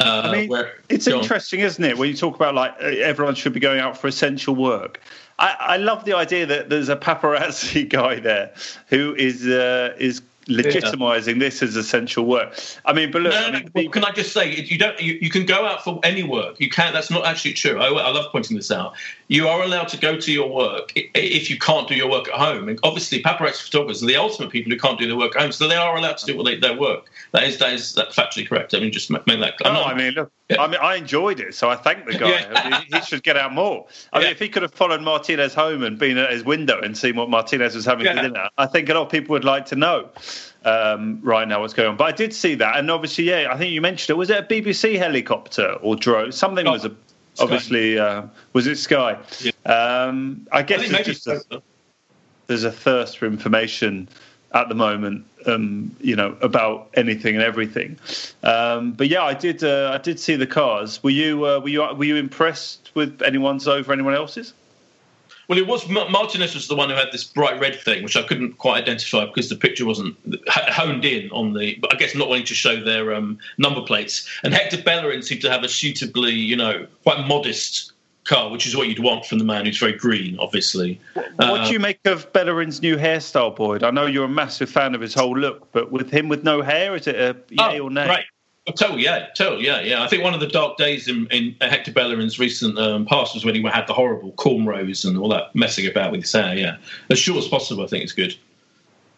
Uh, 0.00 0.22
I 0.24 0.32
mean, 0.32 0.48
where, 0.48 0.74
it's 0.88 1.06
interesting, 1.06 1.60
on. 1.60 1.66
isn't 1.66 1.84
it? 1.84 1.98
When 1.98 2.08
you 2.08 2.16
talk 2.16 2.34
about 2.34 2.54
like 2.54 2.76
everyone 2.80 3.34
should 3.34 3.52
be 3.52 3.60
going 3.60 3.78
out 3.78 3.96
for 3.96 4.08
essential 4.08 4.54
work. 4.54 5.00
I, 5.38 5.56
I 5.60 5.76
love 5.76 6.04
the 6.04 6.14
idea 6.14 6.46
that 6.46 6.70
there's 6.70 6.88
a 6.88 6.96
paparazzi 6.96 7.88
guy 7.88 8.18
there 8.18 8.52
who 8.88 9.14
is 9.16 9.46
uh, 9.46 9.94
is 9.98 10.22
legitimising 10.46 11.38
this 11.38 11.62
as 11.62 11.76
essential 11.76 12.24
work. 12.24 12.58
I 12.84 12.92
mean, 12.92 13.10
but 13.10 13.22
look, 13.22 13.32
No, 13.32 13.46
I 13.46 13.50
mean, 13.52 13.70
no. 13.74 13.88
Can 13.90 14.04
I 14.04 14.12
just 14.12 14.32
say 14.32 14.54
you 14.54 14.78
don't? 14.78 15.00
You, 15.00 15.18
you 15.20 15.30
can 15.30 15.46
go 15.46 15.66
out 15.66 15.84
for 15.84 16.00
any 16.02 16.22
work. 16.22 16.58
You 16.58 16.68
can't. 16.68 16.92
That's 16.92 17.10
not 17.10 17.26
actually 17.26 17.54
true. 17.54 17.78
I, 17.78 17.86
I 17.86 18.10
love 18.10 18.32
pointing 18.32 18.56
this 18.56 18.70
out. 18.70 18.94
You 19.32 19.48
are 19.48 19.62
allowed 19.62 19.88
to 19.88 19.96
go 19.96 20.18
to 20.18 20.30
your 20.30 20.50
work 20.50 20.92
if 20.94 21.48
you 21.48 21.58
can't 21.58 21.88
do 21.88 21.94
your 21.94 22.10
work 22.10 22.28
at 22.28 22.34
home. 22.34 22.68
And 22.68 22.78
obviously, 22.82 23.22
paparazzi 23.22 23.62
photographers 23.62 24.02
are 24.02 24.06
the 24.06 24.16
ultimate 24.16 24.50
people 24.50 24.70
who 24.70 24.78
can't 24.78 24.98
do 24.98 25.06
their 25.06 25.16
work 25.16 25.34
at 25.34 25.40
home, 25.40 25.52
so 25.52 25.66
they 25.66 25.74
are 25.74 25.96
allowed 25.96 26.18
to 26.18 26.26
do 26.26 26.36
what 26.36 26.44
they, 26.44 26.56
their 26.56 26.78
work. 26.78 27.10
That 27.32 27.44
is 27.44 27.56
that 27.56 27.72
is 27.72 27.94
that 27.94 28.10
factually 28.10 28.46
correct. 28.46 28.74
I 28.74 28.80
mean, 28.80 28.92
just 28.92 29.10
make 29.10 29.24
that 29.24 29.56
clear. 29.56 29.72
Oh, 29.72 29.84
I 29.84 29.94
mean, 29.94 30.12
look, 30.12 30.30
I 30.58 30.66
mean, 30.66 30.80
I 30.82 30.96
enjoyed 30.96 31.40
it, 31.40 31.54
so 31.54 31.70
I 31.70 31.76
thank 31.76 32.04
the 32.04 32.18
guy. 32.18 32.28
Yeah. 32.28 32.52
I 32.54 32.70
mean, 32.70 32.86
he 32.92 33.00
should 33.06 33.22
get 33.22 33.38
out 33.38 33.54
more. 33.54 33.86
I 34.12 34.20
mean, 34.20 34.28
if 34.28 34.38
he 34.38 34.50
could 34.50 34.60
have 34.60 34.74
followed 34.74 35.00
Martinez 35.00 35.54
home 35.54 35.82
and 35.82 35.98
been 35.98 36.18
at 36.18 36.30
his 36.30 36.44
window 36.44 36.78
and 36.82 36.94
seen 36.94 37.16
what 37.16 37.30
Martinez 37.30 37.74
was 37.74 37.86
having 37.86 38.04
Yeah. 38.04 38.16
for 38.16 38.22
dinner, 38.22 38.48
I 38.58 38.66
think 38.66 38.90
a 38.90 38.92
lot 38.94 39.04
of 39.04 39.08
people 39.10 39.32
would 39.32 39.44
like 39.44 39.64
to 39.66 39.76
know 39.76 40.10
um, 40.66 41.20
right 41.22 41.48
now 41.48 41.60
what's 41.62 41.72
going 41.72 41.88
on. 41.88 41.96
But 41.96 42.04
I 42.04 42.12
did 42.12 42.34
see 42.34 42.54
that, 42.56 42.76
and 42.76 42.90
obviously, 42.90 43.24
yeah, 43.24 43.48
I 43.50 43.56
think 43.56 43.72
you 43.72 43.80
mentioned 43.80 44.14
it. 44.14 44.18
Was 44.18 44.28
it 44.28 44.38
a 44.38 44.42
BBC 44.42 44.98
helicopter 44.98 45.78
or 45.80 45.96
drone? 45.96 46.32
Something 46.32 46.66
was 46.66 46.84
a, 46.84 46.94
Sky. 47.34 47.44
obviously 47.44 47.98
uh, 47.98 48.22
was 48.52 48.66
it 48.66 48.76
Sky? 48.76 49.18
Um, 49.64 50.46
I 50.52 50.58
I 50.58 50.62
guess 50.62 50.82
it's 50.82 50.92
maybe 50.92 51.04
just 51.04 51.26
a, 51.26 51.62
there's 52.46 52.64
a 52.64 52.72
thirst 52.72 53.18
for 53.18 53.26
information 53.26 54.08
at 54.54 54.68
the 54.68 54.74
moment, 54.74 55.24
um, 55.46 55.94
you 56.00 56.14
know, 56.14 56.36
about 56.42 56.90
anything 56.94 57.34
and 57.34 57.42
everything. 57.42 57.98
Um, 58.42 58.92
but 58.92 59.08
yeah, 59.08 59.22
I 59.22 59.34
did. 59.34 59.64
Uh, 59.64 59.92
I 59.94 59.98
did 59.98 60.20
see 60.20 60.36
the 60.36 60.46
cars. 60.46 61.02
Were 61.02 61.10
you? 61.10 61.46
Uh, 61.46 61.60
were 61.60 61.68
you? 61.68 61.80
Were 61.82 62.04
you 62.04 62.16
impressed 62.16 62.90
with 62.94 63.22
anyone's 63.22 63.66
over 63.66 63.92
anyone 63.92 64.14
else's? 64.14 64.52
Well, 65.48 65.58
it 65.58 65.66
was 65.66 65.88
Ma- 65.88 66.08
Martinez 66.08 66.54
was 66.54 66.68
the 66.68 66.76
one 66.76 66.88
who 66.88 66.94
had 66.96 67.08
this 67.12 67.24
bright 67.24 67.60
red 67.60 67.74
thing, 67.80 68.02
which 68.04 68.16
I 68.16 68.22
couldn't 68.22 68.58
quite 68.58 68.82
identify 68.82 69.26
because 69.26 69.48
the 69.48 69.56
picture 69.56 69.84
wasn't 69.84 70.16
honed 70.48 71.04
in 71.04 71.30
on 71.30 71.52
the. 71.52 71.76
But 71.80 71.94
I 71.94 71.96
guess 71.98 72.14
not 72.14 72.28
wanting 72.28 72.46
to 72.46 72.54
show 72.54 72.80
their 72.82 73.14
um, 73.14 73.38
number 73.58 73.80
plates. 73.82 74.28
And 74.44 74.54
Hector 74.54 74.80
Bellerin 74.82 75.22
seemed 75.22 75.42
to 75.42 75.50
have 75.50 75.62
a 75.64 75.68
suitably, 75.68 76.32
you 76.32 76.56
know, 76.56 76.86
quite 77.02 77.26
modest 77.26 77.92
car, 78.24 78.50
which 78.50 78.66
is 78.68 78.76
what 78.76 78.88
you'd 78.88 79.00
want 79.00 79.26
from 79.26 79.38
the 79.38 79.44
man 79.44 79.66
who's 79.66 79.78
very 79.78 79.94
green, 79.94 80.38
obviously. 80.38 81.00
What 81.14 81.34
Uh, 81.40 81.66
do 81.66 81.72
you 81.72 81.80
make 81.80 81.98
of 82.06 82.32
Bellerin's 82.32 82.80
new 82.80 82.96
hairstyle, 82.96 83.54
Boyd? 83.56 83.82
I 83.82 83.90
know 83.90 84.06
you're 84.06 84.26
a 84.26 84.28
massive 84.28 84.70
fan 84.70 84.94
of 84.94 85.00
his 85.00 85.12
whole 85.12 85.36
look, 85.36 85.70
but 85.72 85.90
with 85.90 86.08
him 86.10 86.28
with 86.28 86.44
no 86.44 86.62
hair, 86.62 86.94
is 86.94 87.08
it 87.08 87.16
a 87.16 87.36
yay 87.50 87.80
or 87.80 87.90
nay? 87.90 88.04
Oh, 88.04 88.08
Right. 88.08 88.24
Oh, 88.80 88.96
yeah, 88.96 89.26
totally, 89.36 89.66
yeah, 89.66 89.80
yeah. 89.80 90.04
I 90.04 90.06
think 90.06 90.22
one 90.22 90.34
of 90.34 90.40
the 90.40 90.46
dark 90.46 90.76
days 90.76 91.08
in, 91.08 91.26
in 91.32 91.56
Hector 91.60 91.90
Bellerin's 91.90 92.38
recent 92.38 92.78
um, 92.78 93.04
past 93.04 93.34
was 93.34 93.44
when 93.44 93.56
he 93.56 93.62
had 93.62 93.88
the 93.88 93.92
horrible 93.92 94.32
cornrows 94.32 95.04
and 95.04 95.18
all 95.18 95.28
that 95.30 95.52
messing 95.54 95.86
about 95.88 96.12
with 96.12 96.20
his 96.20 96.32
hair. 96.32 96.54
Yeah, 96.54 96.76
as 97.10 97.18
short 97.18 97.38
as 97.38 97.48
possible. 97.48 97.82
I 97.82 97.88
think 97.88 98.04
it's 98.04 98.12
good. 98.12 98.36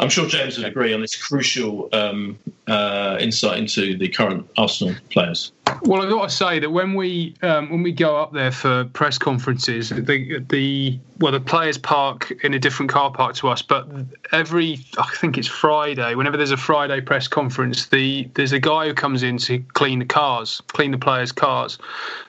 I'm 0.00 0.08
sure 0.08 0.26
James 0.26 0.58
would 0.58 0.66
agree 0.66 0.92
on 0.92 1.00
this 1.00 1.14
crucial 1.14 1.88
um, 1.92 2.38
uh, 2.66 3.16
insight 3.20 3.58
into 3.58 3.96
the 3.96 4.08
current 4.08 4.48
Arsenal 4.58 4.94
players. 5.10 5.52
Well, 5.82 6.02
I've 6.02 6.10
got 6.10 6.28
to 6.28 6.34
say 6.34 6.58
that 6.58 6.70
when 6.70 6.94
we 6.94 7.34
um, 7.42 7.70
when 7.70 7.82
we 7.82 7.92
go 7.92 8.16
up 8.16 8.32
there 8.32 8.50
for 8.50 8.84
press 8.86 9.18
conferences, 9.18 9.90
the 9.90 10.40
the 10.48 10.98
well 11.18 11.32
the 11.32 11.40
players 11.40 11.78
park 11.78 12.32
in 12.42 12.54
a 12.54 12.58
different 12.58 12.90
car 12.90 13.12
park 13.12 13.36
to 13.36 13.48
us, 13.48 13.62
but 13.62 13.88
every 14.32 14.84
I 14.98 15.08
think 15.16 15.38
it's 15.38 15.48
Friday. 15.48 16.14
Whenever 16.14 16.36
there's 16.36 16.50
a 16.50 16.56
Friday 16.56 17.00
press 17.00 17.28
conference, 17.28 17.86
the 17.86 18.28
there's 18.34 18.52
a 18.52 18.60
guy 18.60 18.88
who 18.88 18.94
comes 18.94 19.22
in 19.22 19.38
to 19.38 19.60
clean 19.74 20.00
the 20.00 20.06
cars, 20.06 20.60
clean 20.68 20.90
the 20.90 20.98
players' 20.98 21.32
cars. 21.32 21.78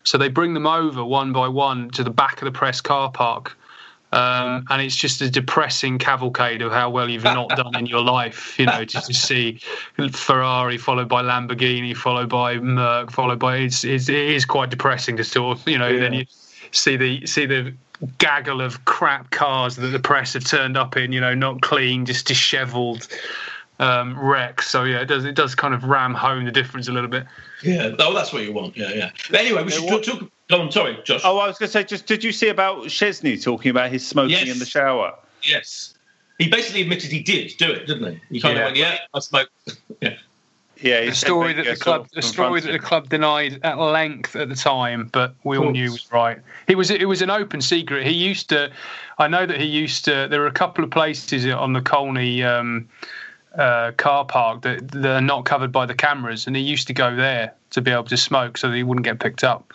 So 0.04 0.18
they 0.18 0.30
bring 0.30 0.54
them 0.54 0.68
over 0.68 1.04
one 1.04 1.34
by 1.34 1.48
one 1.48 1.90
to 1.92 2.04
the 2.04 2.12
back 2.12 2.42
of 2.42 2.46
the 2.46 2.58
press 2.58 2.80
car 2.80 3.12
park. 3.12 3.58
Um, 4.16 4.66
and 4.70 4.82
it's 4.82 4.96
just 4.96 5.22
a 5.22 5.30
depressing 5.30 6.00
cavalcade 6.00 6.62
of 6.62 6.72
how 6.72 6.90
well 6.90 7.10
you've 7.10 7.26
not 7.26 7.50
done 7.50 7.76
in 7.76 7.86
your 7.86 8.02
life. 8.02 8.58
You 8.58 8.66
know, 8.66 8.86
just 8.86 9.08
to 9.08 9.14
see 9.14 9.60
Ferrari 10.14 10.78
followed 10.78 11.10
by 11.10 11.22
Lamborghini, 11.22 11.96
followed 11.96 12.30
by 12.30 12.58
Merc, 12.58 13.12
followed 13.12 13.40
by 13.40 13.58
it's, 13.58 13.84
it's 13.84 14.08
it 14.08 14.16
is 14.16 14.46
quite 14.46 14.70
depressing 14.70 15.18
to 15.18 15.24
sort 15.26 15.60
of 15.60 15.68
you 15.68 15.78
know. 15.78 16.00
Then 16.00 16.14
you 16.14 16.26
see 16.72 16.96
the 16.96 17.28
see 17.28 17.46
the 17.46 17.74
gaggle 18.18 18.62
of 18.62 18.86
crap 18.86 19.32
cars 19.32 19.76
that 19.76 19.88
the 19.88 20.00
press 20.00 20.34
have 20.34 20.46
turned 20.46 20.78
up 20.78 20.96
in. 20.96 21.12
You 21.12 21.20
know, 21.20 21.34
not 21.34 21.62
clean, 21.62 22.06
just 22.06 22.26
dishevelled 22.26 23.10
um, 23.80 24.18
wrecks. 24.20 24.70
So 24.70 24.84
yeah, 24.84 25.02
it 25.02 25.06
does 25.06 25.26
it 25.26 25.36
does 25.36 25.56
kind 25.56 25.74
of 25.74 25.84
ram 25.84 26.14
home 26.14 26.46
the 26.46 26.52
difference 26.52 26.88
a 26.88 26.92
little 26.92 27.10
bit. 27.10 27.26
Yeah, 27.64 27.96
oh, 28.00 28.14
that's 28.14 28.32
what 28.34 28.44
you 28.44 28.54
want. 28.54 28.76
Yeah, 28.78 28.92
yeah. 28.94 29.12
But 29.30 29.40
anyway, 29.42 29.64
we 29.64 29.72
should 29.72 29.88
talk. 29.88 30.04
talk 30.04 30.30
go 30.50 30.62
on, 30.62 30.72
sorry, 30.72 30.98
Josh. 31.04 31.22
Oh, 31.24 31.38
I 31.40 31.48
was 31.48 31.58
going 31.58 31.68
to 31.68 31.72
say, 31.74 31.84
just 31.84 32.06
did 32.06 32.24
you 32.24 32.32
see 32.32 32.50
about 32.50 32.84
Szczesny 32.86 33.42
talking 33.42 33.72
about 33.72 33.92
his 33.92 34.06
smoking 34.06 34.32
Yes. 34.32 34.50
in 34.50 34.60
the 34.60 34.66
shower? 34.66 35.14
Yes, 35.44 35.94
he 36.38 36.50
basically 36.50 36.82
admitted 36.82 37.12
he 37.12 37.22
did 37.22 37.54
do 37.58 37.72
it, 37.72 37.88
didn't 37.88 38.14
he? 38.14 38.36
He 38.36 38.42
kind 38.42 38.56
Yeah. 38.58 38.62
of 38.64 38.66
went, 38.68 38.78
"Yeah, 38.78 38.98
I 39.14 39.20
smoked." 39.20 39.52
yeah. 40.02 40.16
Yeah, 40.82 41.02
he 41.02 41.08
A 41.08 41.16
said 41.16 41.28
story 41.28 41.54
that 41.54 41.66
the 41.66 41.78
club, 41.78 42.02
of 42.02 42.10
a 42.18 42.22
story 42.22 42.60
that 42.60 42.72
the 42.72 42.80
club 42.80 43.08
denied 43.08 43.62
at 43.64 43.80
length 43.80 44.36
at 44.36 44.50
the 44.50 44.56
time, 44.56 45.10
but 45.14 45.34
we 45.46 45.56
all 45.58 45.64
course. 45.64 45.74
knew 45.74 45.92
was 45.94 46.12
right. 46.12 46.40
He 46.68 46.76
was, 46.76 46.92
it 46.92 47.08
was 47.08 47.22
an 47.22 47.30
open 47.30 47.62
secret. 47.62 48.06
He 48.06 48.12
used 48.12 48.50
to, 48.50 48.70
I 49.18 49.30
know 49.30 49.46
that 49.46 49.60
he 49.60 49.66
used 49.68 50.04
to. 50.06 50.28
There 50.30 50.42
were 50.42 50.48
a 50.48 50.52
couple 50.52 50.84
of 50.84 50.92
places 50.92 51.46
on 51.48 51.72
the 51.72 51.80
Colney 51.82 52.44
um, 52.44 52.90
uh, 53.58 53.92
car 53.98 54.26
park 54.26 54.62
that, 54.64 54.92
that 54.92 55.16
are 55.16 55.22
not 55.22 55.46
covered 55.46 55.72
by 55.72 55.86
the 55.86 55.96
cameras, 55.96 56.48
and 56.48 56.56
he 56.56 56.62
used 56.62 56.88
to 56.88 56.94
go 56.94 57.16
there 57.16 57.54
to 57.72 57.82
be 57.82 57.92
able 57.92 58.04
to 58.06 58.18
smoke 58.18 58.58
so 58.58 58.70
that 58.70 58.76
he 58.76 58.84
wouldn't 58.84 59.06
get 59.06 59.20
picked 59.20 59.44
up. 59.44 59.74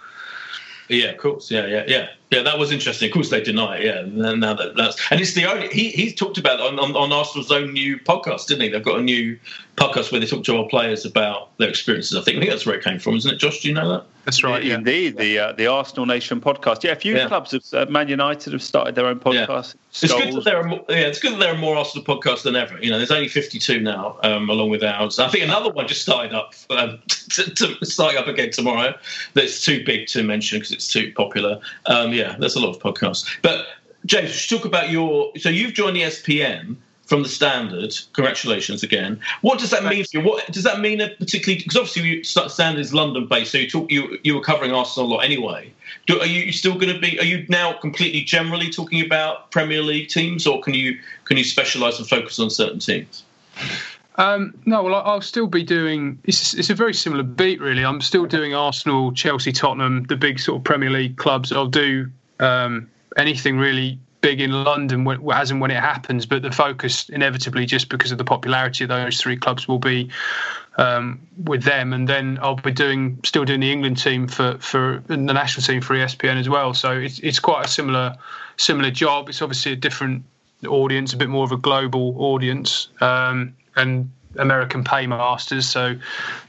Yeah, 0.89 1.07
of 1.07 1.19
course. 1.19 1.51
Yeah, 1.51 1.67
yeah, 1.67 1.85
yeah, 1.87 2.09
yeah. 2.31 2.43
That 2.43 2.59
was 2.59 2.73
interesting. 2.73 3.09
Of 3.09 3.15
course, 3.15 3.31
they 3.31 3.43
deny 3.43 3.79
it. 3.79 3.85
Yeah, 3.85 3.99
and 4.01 4.41
now 4.41 4.55
that 4.55 4.77
that's 4.77 5.01
and 5.11 5.21
it's 5.21 5.35
the 5.35 5.47
only 5.47 5.69
he 5.69 5.91
he 5.91 6.13
talked 6.13 6.39
about 6.39 6.61
on, 6.61 6.79
on 6.79 6.97
on 6.97 7.13
Arsenal's 7.13 7.51
own 7.51 7.73
new 7.73 7.99
podcast, 7.99 8.47
didn't 8.47 8.63
he? 8.63 8.69
They've 8.69 8.83
got 8.85 8.99
a 8.99 9.03
new 9.03 9.39
podcast 9.77 10.13
where 10.13 10.21
they 10.21 10.27
talk 10.27 10.45
to 10.45 10.57
our 10.59 10.69
players 10.69 11.05
about 11.05 11.57
their 11.59 11.69
experiences. 11.69 12.17
I 12.17 12.23
think 12.23 12.37
I 12.37 12.41
think 12.41 12.51
that's 12.53 12.67
where 12.67 12.77
it 12.77 12.85
came 12.85 12.99
from, 12.99 13.17
isn't 13.17 13.33
it, 13.33 13.39
Josh? 13.39 13.61
Do 13.61 13.69
you 13.69 13.75
know 13.75 13.89
that? 13.91 14.05
That's 14.25 14.45
right. 14.45 14.63
Yeah. 14.63 14.75
Indeed, 14.75 15.17
the 15.17 15.39
uh, 15.39 15.53
the 15.53 15.67
Arsenal 15.67 16.07
Nation 16.07 16.41
podcast. 16.41 16.85
Yeah, 16.85 16.93
a 16.93 16.97
few 16.97 17.17
Yeah. 17.17 17.27
clubs, 17.27 17.53
have, 17.53 17.89
uh, 17.89 17.91
Man 17.91 18.09
United, 18.09 18.53
have 18.53 18.63
started 18.63 18.95
their 18.95 19.07
own 19.07 19.19
podcast. 19.19 19.75
It's 20.03 20.13
good 20.13 20.35
that 20.35 20.45
there 20.45 20.57
are 20.57 20.65
more, 20.65 20.85
yeah, 20.89 20.99
it's 20.99 21.19
good 21.19 21.33
that 21.33 21.41
there 21.41 21.53
are 21.53 21.59
more 21.59 21.77
Arsenal 21.77 22.05
podcasts 22.05 22.43
than 22.43 22.55
ever. 22.55 22.79
You 22.81 22.91
know, 22.91 22.99
there's 22.99 23.11
only 23.11 23.29
52 23.29 23.81
now, 23.81 24.19
um, 24.23 24.49
along 24.49 24.71
with 24.71 24.85
ours. 24.85 25.19
I 25.19 25.29
think 25.29 25.43
another 25.43 25.71
one 25.71 25.89
just 25.89 26.03
started 26.03 26.33
up, 26.33 26.55
um, 26.69 27.01
to, 27.09 27.55
to, 27.55 27.85
starting 27.85 28.19
up 28.19 28.29
again 28.29 28.51
tomorrow. 28.51 28.95
That's 29.35 29.65
too 29.65 29.83
big 29.85 30.07
to 30.09 30.23
mention 30.23 30.59
because 30.59 30.71
it's 30.71 30.87
too 30.93 31.13
popular. 31.17 31.59
Um, 31.87 32.13
yeah, 32.13 32.20
there's 32.39 32.57
a 32.57 32.61
lot 32.61 32.75
of 32.75 32.83
podcasts. 32.83 33.29
But 33.43 33.67
James, 34.07 34.47
talk 34.47 34.65
about 34.65 34.91
your. 34.91 35.33
So 35.39 35.49
you've 35.49 35.75
joined 35.75 35.97
the 35.97 36.03
ESPN 36.03 36.77
from 37.11 37.25
the 37.25 37.29
Standard. 37.29 37.93
Congratulations 38.13 38.83
again. 38.83 39.21
What 39.41 39.59
does 39.59 39.71
that 39.71 39.85
mean 39.85 40.05
for 40.05 40.19
you? 40.19 40.25
What 40.25 40.47
does 40.53 40.63
that 40.63 40.81
mean? 40.81 40.99
Particularly 41.19 41.61
because 41.61 41.77
obviously 41.77 42.03
you, 42.03 42.25
Standard 42.25 42.81
is 42.81 42.95
London 42.95 43.27
based, 43.27 43.53
so 43.53 43.59
you 43.59 43.69
talk 43.69 43.91
you 43.91 44.19
you 44.23 44.35
were 44.35 44.41
covering 44.41 44.73
Arsenal 44.73 45.09
a 45.09 45.11
lot 45.15 45.25
anyway. 45.25 45.73
Do, 46.07 46.21
are 46.21 46.27
you 46.27 46.53
still 46.53 46.75
going 46.75 46.95
to 46.95 47.01
be? 47.01 47.19
Are 47.19 47.25
you 47.25 47.45
now 47.49 47.73
completely 47.73 48.23
generally 48.23 48.71
talking 48.71 49.05
about 49.05 49.51
Premier 49.51 49.83
League 49.83 50.09
teams, 50.09 50.47
or 50.47 50.61
can 50.61 50.73
you 50.73 50.99
can 51.25 51.37
you 51.37 51.45
specialise 51.45 51.99
and 51.99 52.09
focus 52.09 52.39
on 52.39 52.49
certain 52.49 52.79
teams? 52.79 53.25
Um, 54.21 54.53
no, 54.67 54.83
well, 54.83 54.97
I'll 54.97 55.23
still 55.23 55.47
be 55.47 55.63
doing. 55.63 56.19
It's, 56.25 56.53
it's 56.53 56.69
a 56.69 56.75
very 56.75 56.93
similar 56.93 57.23
beat, 57.23 57.59
really. 57.59 57.87
I'm 57.87 58.03
still 58.03 58.27
doing 58.27 58.55
Arsenal, 58.55 59.13
Chelsea, 59.13 59.51
Tottenham, 59.51 60.05
the 60.05 60.17
big 60.17 60.39
sort 60.39 60.59
of 60.59 60.65
Premier 60.65 60.91
League 60.91 61.17
clubs. 61.17 61.53
I'll 61.53 61.67
do 61.67 62.11
um, 62.39 62.91
anything 63.17 63.57
really 63.57 63.99
big 64.21 64.43
in 64.43 64.53
London 64.53 65.05
when, 65.05 65.27
as 65.33 65.51
and 65.51 65.59
when 65.59 65.71
it 65.71 65.81
happens. 65.81 66.27
But 66.27 66.43
the 66.43 66.53
focus, 66.53 67.09
inevitably, 67.09 67.65
just 67.65 67.89
because 67.89 68.13
of 68.13 68.19
the 68.19 68.25
popularity 68.25 68.85
of 68.85 68.89
those 68.89 69.19
three 69.19 69.39
clubs, 69.39 69.67
will 69.67 69.79
be 69.79 70.11
um, 70.77 71.27
with 71.43 71.63
them. 71.63 71.95
And 71.95 72.07
then 72.07 72.39
I'll 72.43 72.57
be 72.57 72.73
doing 72.73 73.21
still 73.25 73.47
doing 73.47 73.61
the 73.61 73.73
England 73.73 73.97
team 73.97 74.29
for 74.29 74.59
for 74.59 75.03
the 75.07 75.17
national 75.17 75.65
team 75.65 75.81
for 75.81 75.95
ESPN 75.95 76.39
as 76.39 76.47
well. 76.47 76.75
So 76.75 76.93
it's 76.93 77.21
it's 77.21 77.39
quite 77.39 77.65
a 77.65 77.69
similar 77.69 78.17
similar 78.59 78.91
job. 78.91 79.31
It's 79.31 79.41
obviously 79.41 79.73
a 79.73 79.77
different 79.77 80.25
audience, 80.67 81.15
a 81.15 81.17
bit 81.17 81.29
more 81.29 81.45
of 81.45 81.53
a 81.53 81.57
global 81.57 82.15
audience, 82.19 82.89
um, 83.01 83.55
and 83.81 84.11
American 84.37 84.85
paymasters. 84.85 85.69
So 85.69 85.97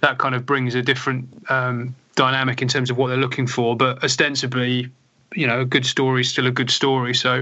that 0.02 0.18
kind 0.18 0.36
of 0.36 0.46
brings 0.46 0.76
a 0.76 0.82
different 0.82 1.28
um, 1.50 1.96
dynamic 2.16 2.62
in 2.62 2.68
terms 2.68 2.90
of 2.90 2.98
what 2.98 3.08
they're 3.08 3.18
looking 3.18 3.48
for. 3.48 3.76
But 3.76 4.04
ostensibly, 4.04 4.90
you 5.34 5.48
know, 5.48 5.62
a 5.62 5.66
good 5.66 5.86
story 5.86 6.22
is 6.22 6.30
still 6.30 6.48
a 6.48 6.52
good 6.52 6.70
story. 6.70 7.16
So 7.16 7.42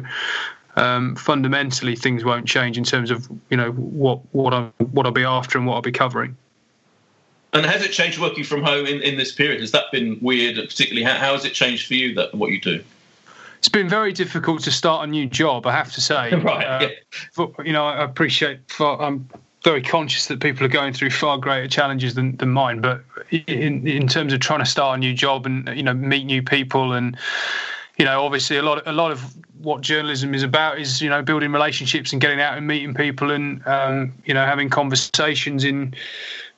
um, 0.76 1.16
fundamentally, 1.16 1.96
things 1.96 2.24
won't 2.24 2.48
change 2.48 2.78
in 2.78 2.84
terms 2.84 3.12
of 3.12 3.28
you 3.50 3.58
know 3.58 3.72
what 3.72 4.20
what 4.34 4.54
I 4.54 4.70
what 4.92 5.06
I'll 5.06 5.12
be 5.12 5.24
after 5.24 5.58
and 5.58 5.68
what 5.68 5.76
I'll 5.76 5.82
be 5.82 5.92
covering. 5.92 6.38
And 7.52 7.66
has 7.66 7.84
it 7.84 7.92
changed 7.92 8.20
working 8.20 8.44
from 8.44 8.62
home 8.62 8.86
in, 8.86 9.02
in 9.02 9.18
this 9.18 9.32
period? 9.32 9.60
Has 9.62 9.72
that 9.72 9.86
been 9.92 10.20
weird? 10.22 10.56
Particularly, 10.56 11.04
how, 11.04 11.16
how 11.18 11.34
has 11.34 11.46
it 11.46 11.54
changed 11.54 11.88
for 11.88 11.96
you 11.96 12.14
that 12.14 12.34
what 12.36 12.52
you 12.52 12.62
do? 12.62 12.84
It's 13.58 13.68
been 13.68 13.90
very 13.90 14.14
difficult 14.14 14.62
to 14.64 14.72
start 14.72 15.08
a 15.08 15.12
new 15.12 15.26
job, 15.26 15.66
I 15.66 15.72
have 15.72 15.92
to 15.94 16.02
say. 16.02 16.32
Right, 16.44 16.66
Uh, 16.66 16.80
yeah. 16.82 16.90
for- 17.34 17.54
you 17.66 17.74
know, 17.74 17.86
I 17.86 18.04
appreciate. 18.04 18.60
Far, 18.70 19.02
I'm 19.02 19.28
very 19.64 19.82
conscious 19.82 20.28
that 20.28 20.40
people 20.40 20.66
are 20.66 20.70
going 20.70 20.94
through 20.94 21.10
far 21.10 21.38
greater 21.38 21.68
challenges 21.68 22.16
than, 22.16 22.36
than 22.38 22.50
mine. 22.50 22.82
But 22.82 23.02
in 23.32 23.88
in 23.88 24.08
terms 24.08 24.34
of 24.34 24.40
trying 24.40 24.60
to 24.60 24.66
start 24.66 24.98
a 24.98 25.00
new 25.00 25.14
job 25.14 25.46
and 25.46 25.68
you 25.76 25.84
know 25.84 25.94
meet 25.94 26.26
new 26.26 26.42
people 26.42 26.94
and 26.94 27.18
you 27.98 28.06
know 28.06 28.24
obviously 28.24 28.58
a 28.58 28.64
lot 28.64 28.82
a 28.88 28.94
lot 28.94 29.12
of 29.12 29.22
what 29.62 29.82
journalism 29.82 30.34
is 30.34 30.44
about 30.44 30.80
is 30.80 31.02
you 31.02 31.10
know 31.10 31.22
building 31.22 31.52
relationships 31.52 32.14
and 32.14 32.22
getting 32.22 32.40
out 32.40 32.58
and 32.58 32.66
meeting 32.66 32.94
people 32.94 33.32
and 33.32 33.66
um, 33.68 34.14
you 34.26 34.34
know 34.34 34.46
having 34.46 34.70
conversations 34.70 35.64
in 35.64 35.94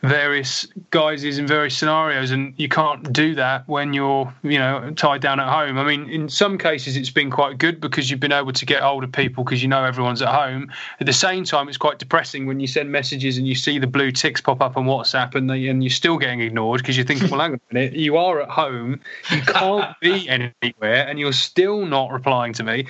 various 0.02 0.68
guises 0.90 1.38
in 1.38 1.46
various 1.46 1.78
scenarios 1.78 2.32
and 2.32 2.54
you 2.58 2.68
can't 2.68 3.14
do 3.14 3.36
that 3.36 3.68
when 3.68 3.94
you're 3.94 4.34
you 4.42 4.58
know 4.58 4.92
tied 4.96 5.22
down 5.22 5.40
at 5.40 5.48
home. 5.48 5.78
I 5.78 5.84
mean 5.84 6.10
in 6.10 6.28
some 6.28 6.58
cases 6.58 6.98
it's 6.98 7.12
been 7.12 7.30
quite 7.30 7.60
good 7.60 7.80
because 7.80 8.10
you've 8.10 8.20
been 8.20 8.32
able 8.32 8.52
to 8.52 8.66
get 8.66 8.82
older 8.82 9.08
people 9.08 9.44
because 9.44 9.62
you 9.62 9.68
know 9.68 9.84
everyone's 9.84 10.22
at 10.22 10.30
home. 10.30 10.72
At 11.00 11.06
the 11.06 11.14
same 11.14 11.44
time 11.44 11.70
it's 11.70 11.78
quite 11.78 12.00
depressing 12.00 12.48
when 12.48 12.60
you 12.60 12.68
send 12.68 12.92
messages 12.92 13.38
and 13.38 13.48
you 13.48 13.54
see 13.54 13.78
the 13.78 13.88
blue 13.88 14.12
ticks 14.12 14.42
pop 14.42 14.62
up 14.62 14.76
on 14.76 14.86
whatsapp 14.86 15.36
and, 15.36 15.50
they, 15.50 15.68
and 15.68 15.84
you're 15.84 15.92
still 15.92 16.18
getting 16.18 16.42
ignored 16.42 16.82
because 16.82 16.98
you're 16.98 17.06
thinking 17.06 17.30
well 17.30 17.40
hang 17.40 17.54
on 17.54 17.62
a 17.70 17.74
minute 17.74 17.94
you 17.94 18.18
are 18.18 18.42
at 18.42 18.50
home. 18.50 19.00
You 19.30 19.42
can't 19.42 19.96
be 20.02 20.28
anywhere 20.28 21.08
and 21.08 21.20
you're 21.20 21.32
still 21.32 21.86
not 21.86 22.12
replying 22.12 22.54
to 22.54 22.64
me 22.64 22.88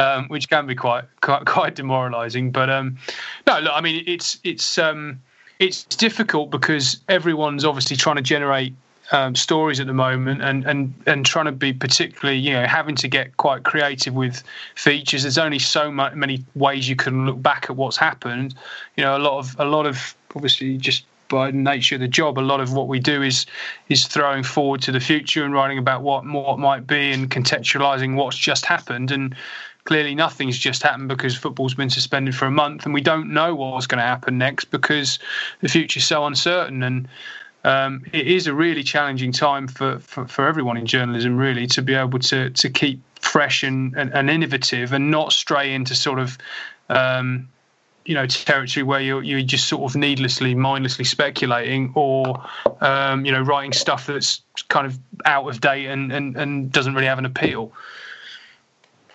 um, 0.00 0.28
which 0.28 0.48
can 0.48 0.66
be 0.66 0.74
quite 0.74 1.04
quite, 1.20 1.44
quite 1.44 1.74
demoralizing. 1.74 2.52
But 2.52 2.70
um, 2.70 2.96
no 3.46 3.58
look 3.60 3.72
i 3.74 3.80
mean 3.80 4.02
it's 4.06 4.38
it's 4.44 4.78
um, 4.78 5.20
it's 5.58 5.84
difficult 5.84 6.50
because 6.50 7.00
everyone's 7.08 7.64
obviously 7.64 7.96
trying 7.96 8.16
to 8.16 8.22
generate 8.22 8.74
um, 9.12 9.34
stories 9.34 9.80
at 9.80 9.86
the 9.86 9.94
moment 9.94 10.42
and, 10.42 10.64
and, 10.64 10.94
and 11.06 11.26
trying 11.26 11.44
to 11.44 11.52
be 11.52 11.72
particularly, 11.72 12.38
you 12.38 12.52
know, 12.52 12.66
having 12.66 12.96
to 12.96 13.08
get 13.08 13.36
quite 13.36 13.62
creative 13.62 14.14
with 14.14 14.42
features. 14.74 15.22
There's 15.22 15.38
only 15.38 15.58
so 15.58 15.90
much, 15.90 16.14
many 16.14 16.44
ways 16.54 16.88
you 16.88 16.96
can 16.96 17.26
look 17.26 17.40
back 17.40 17.66
at 17.68 17.76
what's 17.76 17.96
happened. 17.96 18.54
You 18.96 19.04
know, 19.04 19.16
a 19.16 19.18
lot 19.18 19.38
of 19.38 19.56
a 19.58 19.64
lot 19.64 19.86
of 19.86 20.16
obviously 20.34 20.78
just 20.78 21.04
by 21.28 21.50
nature 21.50 21.96
of 21.96 22.00
the 22.00 22.08
job, 22.08 22.38
a 22.38 22.40
lot 22.40 22.60
of 22.60 22.72
what 22.72 22.88
we 22.88 22.98
do 22.98 23.22
is 23.22 23.46
is 23.88 24.06
throwing 24.06 24.42
forward 24.42 24.82
to 24.82 24.92
the 24.92 25.00
future 25.00 25.44
and 25.44 25.52
writing 25.52 25.78
about 25.78 26.02
what 26.02 26.26
what 26.26 26.58
might 26.58 26.86
be 26.86 27.12
and 27.12 27.30
contextualizing 27.30 28.16
what's 28.16 28.36
just 28.36 28.64
happened. 28.64 29.10
And 29.10 29.34
clearly 29.84 30.14
nothing's 30.14 30.58
just 30.58 30.82
happened 30.82 31.08
because 31.08 31.36
football's 31.36 31.74
been 31.74 31.90
suspended 31.90 32.34
for 32.34 32.46
a 32.46 32.50
month 32.50 32.84
and 32.84 32.94
we 32.94 33.00
don't 33.00 33.32
know 33.32 33.54
what's 33.54 33.86
going 33.86 33.98
to 33.98 34.04
happen 34.04 34.38
next 34.38 34.66
because 34.66 35.18
the 35.60 35.68
future's 35.68 36.04
so 36.04 36.24
uncertain. 36.24 36.82
And 36.82 37.08
um, 37.64 38.04
it 38.12 38.26
is 38.26 38.46
a 38.46 38.54
really 38.54 38.82
challenging 38.82 39.32
time 39.32 39.68
for, 39.68 39.98
for, 40.00 40.26
for, 40.26 40.46
everyone 40.46 40.76
in 40.76 40.86
journalism 40.86 41.36
really 41.36 41.66
to 41.68 41.82
be 41.82 41.94
able 41.94 42.18
to 42.18 42.50
to 42.50 42.68
keep 42.70 43.00
fresh 43.20 43.62
and, 43.62 43.94
and, 43.96 44.12
and 44.12 44.28
innovative 44.28 44.92
and 44.92 45.10
not 45.10 45.32
stray 45.32 45.74
into 45.74 45.94
sort 45.94 46.18
of 46.18 46.36
um, 46.90 47.48
you 48.04 48.14
know 48.14 48.26
territory 48.26 48.82
where 48.82 49.00
you're 49.00 49.22
you're 49.22 49.40
just 49.40 49.66
sort 49.66 49.90
of 49.90 49.96
needlessly 49.96 50.54
mindlessly 50.54 51.06
speculating 51.06 51.90
or 51.94 52.42
um, 52.82 53.24
you 53.24 53.32
know 53.32 53.40
writing 53.40 53.72
stuff 53.72 54.06
that's 54.06 54.42
kind 54.68 54.86
of 54.86 54.98
out 55.24 55.48
of 55.48 55.60
date 55.60 55.86
and, 55.86 56.12
and, 56.12 56.36
and 56.36 56.70
doesn't 56.70 56.94
really 56.94 57.06
have 57.06 57.18
an 57.18 57.24
appeal 57.24 57.72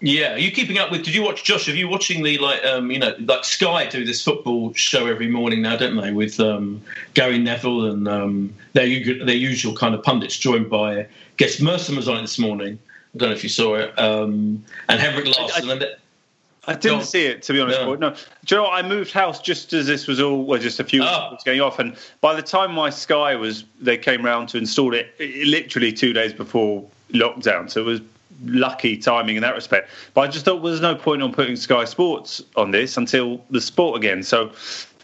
yeah, 0.02 0.34
are 0.34 0.38
you 0.38 0.52
keeping 0.52 0.78
up 0.78 0.92
with? 0.92 1.04
Did 1.04 1.14
you 1.14 1.24
watch 1.24 1.44
Josh? 1.44 1.68
Are 1.68 1.76
you 1.76 1.90
watching 1.90 2.24
the 2.24 2.38
like 2.38 2.64
um, 2.64 2.90
you 2.90 3.00
know 3.00 3.16
like 3.20 3.44
Sky 3.44 3.86
do 3.86 4.06
this 4.06 4.24
football 4.24 4.74
show 4.74 5.08
every 5.08 5.28
morning 5.28 5.62
now, 5.62 5.76
don't 5.76 5.98
they? 5.98 6.12
With 6.12 6.40
um, 6.40 6.82
Gary 7.14 7.38
Neville 7.38 7.86
and 7.86 8.08
um, 8.08 8.54
their 8.74 8.88
their 9.26 9.36
usual 9.36 9.76
kind 9.76 9.94
of 9.94 10.02
pundits, 10.04 10.38
joined 10.38 10.70
by 10.70 11.08
guest 11.38 11.62
Merson 11.62 11.96
was 11.96 12.08
on 12.08 12.18
it 12.18 12.22
this 12.22 12.40
morning. 12.40 12.80
I 13.14 13.18
don't 13.18 13.30
know 13.30 13.36
if 13.36 13.44
you 13.44 13.50
saw 13.50 13.76
it, 13.76 13.98
um, 14.00 14.64
and 14.88 15.00
Henrik 15.00 15.26
Larsson. 15.26 15.70
I, 15.70 15.74
I, 15.74 16.74
I 16.74 16.76
didn't 16.76 17.04
see 17.04 17.26
it 17.26 17.42
to 17.44 17.54
be 17.54 17.60
honest. 17.60 17.80
No. 17.80 17.96
no, 17.96 18.10
do 18.12 18.16
you 18.50 18.58
know 18.58 18.64
what? 18.64 18.74
I 18.74 18.88
moved 18.88 19.12
house 19.12 19.42
just 19.42 19.74
as 19.74 19.88
this 19.88 20.08
was 20.08 20.22
all, 20.22 20.44
well, 20.44 20.60
just 20.60 20.80
a 20.80 20.84
few 20.84 21.02
oh. 21.04 21.30
was 21.32 21.44
going 21.44 21.60
off, 21.60 21.80
and 21.80 21.98
by 22.22 22.36
the 22.36 22.44
time 22.44 22.72
my 22.74 22.90
Sky 22.90 23.36
was, 23.36 23.66
they 23.82 23.98
came 23.98 24.24
round 24.24 24.50
to 24.50 24.58
install 24.58 24.94
it, 24.94 25.14
it 25.18 25.48
literally 25.48 25.92
two 25.92 26.14
days 26.14 26.32
before 26.32 26.86
lockdown. 27.12 27.70
So 27.70 27.82
it 27.82 27.86
was 27.86 28.02
lucky 28.46 28.98
timing 28.98 29.36
in 29.36 29.42
that 29.42 29.56
respect. 29.56 29.90
But 30.14 30.22
I 30.22 30.28
just 30.28 30.46
thought 30.46 30.62
well, 30.62 30.72
there's 30.72 30.82
no 30.82 30.96
point 30.96 31.22
on 31.22 31.34
putting 31.34 31.56
Sky 31.56 31.86
Sports 31.86 32.44
on 32.56 32.72
this 32.72 32.98
until 32.98 33.44
the 33.50 33.62
sport 33.62 33.98
again. 33.98 34.24
So 34.24 34.52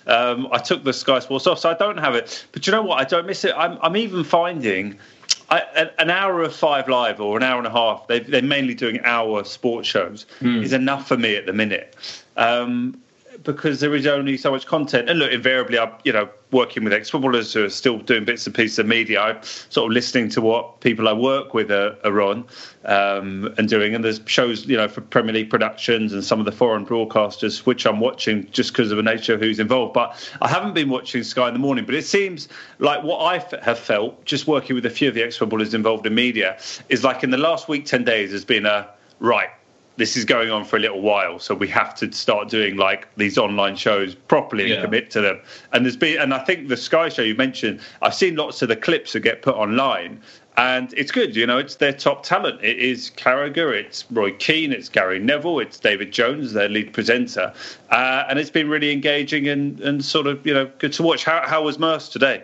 um, 0.08 0.48
I 0.52 0.60
took 0.60 0.84
the 0.84 0.94
Sky 0.94 1.20
Sports 1.20 1.48
off, 1.48 1.60
so 1.60 1.70
I 1.70 1.74
don't 1.74 1.98
have 1.98 2.16
it. 2.16 2.46
But 2.52 2.68
you 2.68 2.72
know 2.72 2.82
what? 2.82 3.00
I 3.00 3.04
don't 3.04 3.26
miss 3.26 3.44
it. 3.44 3.54
I'm, 3.58 3.78
I'm 3.82 3.98
even 3.98 4.24
finding 4.24 4.98
I, 5.50 5.90
an 6.00 6.10
hour 6.10 6.42
of 6.42 6.56
Five 6.56 6.88
Live 6.88 7.20
or 7.20 7.38
an 7.38 7.44
hour 7.44 7.58
and 7.58 7.68
a 7.68 7.72
half. 7.72 8.08
They, 8.08 8.22
are 8.38 8.42
mainly 8.42 8.74
doing 8.74 9.00
hour 9.04 9.44
sports 9.44 9.88
shows. 9.88 10.26
Mm. 10.40 10.64
Is 10.64 10.74
enough 10.74 11.08
for 11.08 11.18
me 11.18 11.36
at 11.36 11.46
the 11.46 11.54
minute. 11.54 11.96
Um, 12.38 13.00
because 13.44 13.80
there 13.80 13.94
is 13.94 14.08
only 14.08 14.38
so 14.38 14.52
much 14.52 14.66
content. 14.66 15.10
And 15.10 15.20
look, 15.20 15.32
invariably, 15.32 15.78
I'm 15.78 15.92
you 16.04 16.14
know 16.14 16.30
working 16.56 16.86
with 16.86 16.94
ex-footballers 16.94 17.54
who 17.54 17.66
are 17.66 17.70
still 17.70 17.98
doing 18.00 18.24
bits 18.24 18.46
and 18.48 18.56
pieces 18.56 18.80
of 18.80 18.88
media. 18.88 19.22
I'm 19.22 19.44
sort 19.44 19.92
of 19.92 19.94
listening 19.94 20.30
to 20.30 20.42
what 20.42 20.80
people 20.80 21.08
I 21.10 21.14
work 21.14 21.54
with 21.54 21.70
are, 21.70 21.98
are 22.06 22.22
on 22.22 22.46
um, 22.86 23.54
and 23.58 23.68
doing. 23.68 23.94
And 23.94 24.04
there's 24.04 24.22
shows 24.26 24.66
you 24.66 24.78
know 24.78 24.88
for 24.88 25.02
Premier 25.02 25.34
League 25.34 25.50
productions 25.50 26.14
and 26.14 26.24
some 26.24 26.40
of 26.40 26.46
the 26.46 26.52
foreign 26.52 26.86
broadcasters 26.86 27.66
which 27.66 27.86
I'm 27.86 28.00
watching 28.00 28.50
just 28.52 28.72
because 28.72 28.90
of 28.90 28.98
the 28.98 29.04
nature 29.04 29.34
of 29.34 29.42
who's 29.42 29.60
involved. 29.60 29.94
But 29.94 30.08
I 30.42 30.48
haven't 30.48 30.74
been 30.74 30.90
watching 30.90 31.24
Sky 31.24 31.50
in 31.50 31.54
the 31.54 31.60
morning. 31.60 31.86
But 31.86 31.96
it 31.96 32.06
seems 32.06 32.48
like 32.80 33.04
what 33.04 33.20
I 33.20 33.38
have 33.62 33.78
felt 33.78 34.24
just 34.24 34.48
working 34.48 34.76
with 34.76 34.86
a 34.86 34.90
few 34.90 35.10
of 35.10 35.14
the 35.14 35.24
ex-footballers 35.24 35.74
involved 35.74 36.08
in 36.08 36.16
media 36.16 36.58
is 36.88 37.04
like 37.04 37.24
in 37.24 37.32
the 37.32 37.38
last 37.38 37.68
week, 37.68 37.86
ten 37.86 38.06
days, 38.06 38.32
has 38.32 38.46
been 38.46 38.66
a 38.66 38.90
right 39.20 39.50
this 39.98 40.18
is 40.18 40.26
going 40.26 40.52
on 40.52 40.66
for 40.66 40.76
a 40.76 40.80
little 40.80 41.02
while, 41.02 41.40
so 41.40 41.56
we 41.56 41.68
have 41.70 41.96
to 41.96 42.12
start 42.12 42.50
doing 42.50 42.76
like 42.76 43.08
these 43.16 43.38
online 43.38 43.76
shows 43.76 44.14
properly 44.14 44.64
and 44.66 44.74
yeah. 44.74 44.82
commit 44.82 45.10
to 45.12 45.22
them. 45.22 45.40
And 45.72 45.86
there's 45.86 45.96
been, 45.96 46.20
and 46.20 46.34
I 46.34 46.40
think 46.40 46.68
the 46.68 46.78
Sky 46.78 47.10
show 47.10 47.22
you 47.22 47.36
mentioned, 47.36 47.80
I've 48.02 48.14
seen 48.14 48.36
lots 48.36 48.62
of 48.62 48.68
the 48.68 48.76
clips 48.76 49.14
that 49.14 49.22
get 49.22 49.42
put 49.42 49.56
online, 49.56 50.22
and 50.58 50.94
it's 50.98 51.12
good. 51.12 51.36
You 51.36 51.46
know, 51.48 51.58
it's 51.58 51.76
their 51.76 51.94
top 51.94 52.24
talent. 52.24 52.64
It 52.64 52.78
is 52.80 53.12
Carragher, 53.12 53.74
it's 53.74 54.06
Roy 54.12 54.32
Keane, 54.34 54.72
it's 54.72 54.90
Gary 54.90 55.20
Neville, 55.20 55.60
it's 55.60 55.80
David 55.80 56.12
Jones, 56.12 56.54
their 56.54 56.70
lead 56.70 56.94
presenter, 56.94 57.54
uh, 57.90 58.24
and 58.30 58.38
it's 58.38 58.50
been 58.50 58.70
really 58.70 58.92
engaging 58.92 59.48
and 59.48 59.80
and 59.80 60.04
sort 60.04 60.28
of 60.28 60.46
you 60.46 60.54
know 60.54 60.70
good 60.80 60.94
to 60.94 61.04
watch. 61.04 61.24
How 61.24 61.46
how 61.46 61.64
was 61.64 61.80
Merce 61.80 62.10
today? 62.10 62.44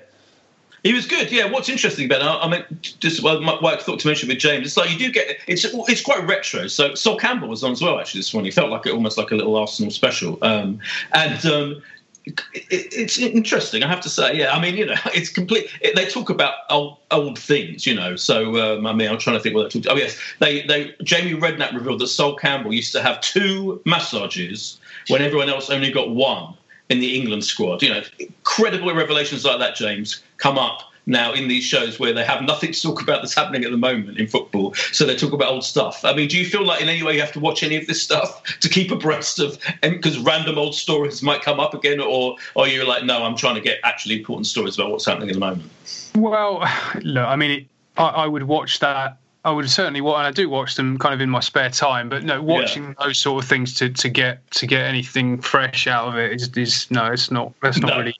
He 0.84 0.94
was 0.94 1.06
good. 1.06 1.32
Yeah. 1.32 1.50
What's 1.50 1.70
interesting 1.70 2.06
about 2.06 2.22
it, 2.22 2.46
I 2.46 2.50
mean, 2.50 2.80
just 2.82 3.22
well, 3.22 3.42
what 3.42 3.80
I 3.80 3.82
thought 3.82 4.00
to 4.00 4.08
mention 4.08 4.30
with 4.30 4.40
James, 4.40 4.66
it's 4.66 4.78
like 4.78 4.90
you 4.90 4.98
do 4.98 5.12
get 5.12 5.38
it's 5.48 5.66
it's 5.66 6.02
quite 6.02 6.26
retro. 6.28 6.68
So 6.68 6.96
Sol 6.96 7.18
Campbell 7.18 7.48
was 7.48 7.64
on 7.64 7.72
as 7.72 7.82
well 7.82 8.00
actually 8.00 8.20
this 8.20 8.34
morning. 8.34 8.52
He 8.52 8.56
felt 8.56 8.72
like 8.72 8.86
it 8.86 8.94
almost 8.94 9.18
like 9.18 9.32
a 9.32 9.36
little 9.36 9.56
Arsenal 9.56 9.92
special. 9.92 10.40
Um, 10.42 10.80
and 11.14 11.46
um, 11.46 11.82
it, 12.26 12.36
it's 12.72 13.18
interesting, 13.18 13.84
I 13.84 13.88
have 13.88 14.02
to 14.02 14.10
say. 14.10 14.38
Yeah, 14.38 14.56
I 14.56 14.62
mean, 14.62 14.76
you 14.76 14.86
know, 14.86 14.96
it's 15.14 15.30
complete. 15.30 15.70
It, 15.82 15.96
they 15.96 16.06
talk 16.06 16.30
about 16.30 16.56
old, 16.70 16.98
old 17.12 17.38
things, 17.38 17.86
you 17.86 17.96
know. 17.96 18.16
So 18.16 18.78
um, 18.78 18.88
I 18.88 18.94
mean, 18.94 19.10
I'm 19.10 19.18
trying 19.18 19.38
to 19.38 19.44
think 19.44 19.56
what 19.56 19.72
they 19.72 19.80
talked. 19.80 19.88
Oh 19.88 19.98
yes, 19.98 20.20
they 20.40 20.64
they 20.64 20.96
Jamie 21.04 21.40
Redknapp 21.40 21.74
revealed 21.74 22.00
that 22.00 22.08
Sol 22.08 22.36
Campbell 22.36 22.74
used 22.74 22.92
to 22.94 23.02
have 23.02 23.22
two 23.22 23.82
massages 23.86 24.80
when 25.10 25.22
everyone 25.22 25.50
else 25.50 25.70
only 25.70 25.92
got 25.92 26.10
one 26.12 26.56
in 26.90 27.00
the 27.00 27.18
England 27.18 27.44
squad. 27.44 27.82
You 27.82 27.90
know, 27.90 28.04
incredible 28.20 28.94
revelations 28.94 29.46
like 29.46 29.60
that, 29.60 29.76
James, 29.76 30.22
come 30.42 30.58
up 30.58 30.92
now 31.06 31.34
in 31.34 31.48
these 31.48 31.64
shows 31.64 32.00
where 32.00 32.14
they 32.14 32.24
have 32.24 32.42
nothing 32.44 32.72
to 32.72 32.82
talk 32.82 33.02
about 33.02 33.22
that's 33.22 33.34
happening 33.34 33.64
at 33.64 33.72
the 33.72 33.78
moment 33.78 34.18
in 34.18 34.28
football. 34.28 34.74
So 34.92 35.06
they 35.06 35.16
talk 35.16 35.34
about 35.34 35.50
old 35.50 35.64
stuff. 35.64 36.04
I 36.04 36.14
mean, 36.14 36.28
do 36.28 36.38
you 36.38 36.46
feel 36.46 36.66
like 36.66 36.82
in 36.82 36.90
any 36.90 37.04
way 37.04 37.16
you 37.16 37.22
have 37.22 37.32
to 37.34 37.40
watch 37.40 37.64
any 37.64 37.78
of 37.78 37.88
this 37.88 38.02
stuff 38.02 38.44
to 38.60 38.70
keep 38.70 38.92
abreast 38.92 39.40
of, 39.40 39.58
because 39.82 40.20
random 40.20 40.58
old 40.58 40.76
stories 40.76 41.22
might 41.24 41.42
come 41.42 41.60
up 41.60 41.74
again, 41.74 42.00
or, 42.00 42.36
or 42.56 42.68
you're 42.68 42.86
like, 42.86 43.04
no, 43.04 43.24
I'm 43.24 43.36
trying 43.36 43.56
to 43.56 43.62
get 43.62 43.80
actually 43.84 44.18
important 44.18 44.48
stories 44.48 44.76
about 44.76 44.92
what's 44.92 45.06
happening 45.06 45.30
at 45.30 45.34
the 45.34 45.40
moment? 45.40 45.72
Well, 46.16 46.60
look, 47.02 47.28
I 47.28 47.36
mean, 47.36 47.68
I, 47.98 48.08
I 48.08 48.28
would 48.28 48.44
watch 48.44 48.80
that 48.80 49.18
I 49.44 49.52
would 49.52 49.68
certainly 49.72 50.02
watch, 50.02 50.20
and 50.20 50.28
I 50.28 50.32
do 50.32 50.50
watch 50.50 50.76
them 50.76 51.00
kind 51.00 51.16
of 51.16 51.22
in 51.22 51.30
my 51.30 51.40
spare 51.40 51.72
time. 51.72 52.10
But 52.10 52.24
no, 52.24 52.42
watching 52.44 52.90
yeah. 52.90 53.06
those 53.06 53.18
sort 53.18 53.44
of 53.44 53.50
things 53.50 53.74
to, 53.76 53.90
to 53.90 54.08
get 54.08 54.50
to 54.52 54.68
get 54.68 54.86
anything 54.86 55.42
fresh 55.42 55.88
out 55.88 56.10
of 56.10 56.16
it 56.16 56.34
is, 56.34 56.50
is 56.56 56.92
no, 56.92 57.12
it's 57.12 57.32
not. 57.32 57.52
That's 57.64 57.80
not 57.80 57.88
no. 57.88 57.98
really. 57.98 58.16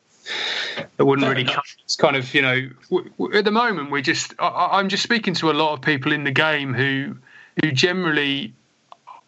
It 0.98 1.04
wouldn't 1.04 1.28
really 1.28 1.46
come. 1.46 1.64
It's 1.84 1.96
kind 1.96 2.16
of 2.16 2.34
you 2.34 2.42
know, 2.42 2.70
w- 2.90 3.10
w- 3.18 3.38
at 3.38 3.46
the 3.46 3.52
moment 3.52 3.92
we're 3.92 4.02
just. 4.02 4.34
I, 4.40 4.70
I'm 4.74 4.90
just 4.90 5.04
speaking 5.04 5.34
to 5.36 5.52
a 5.52 5.54
lot 5.54 5.74
of 5.74 5.82
people 5.82 6.12
in 6.12 6.24
the 6.24 6.32
game 6.32 6.74
who 6.74 7.16
who 7.62 7.72
generally 7.72 8.54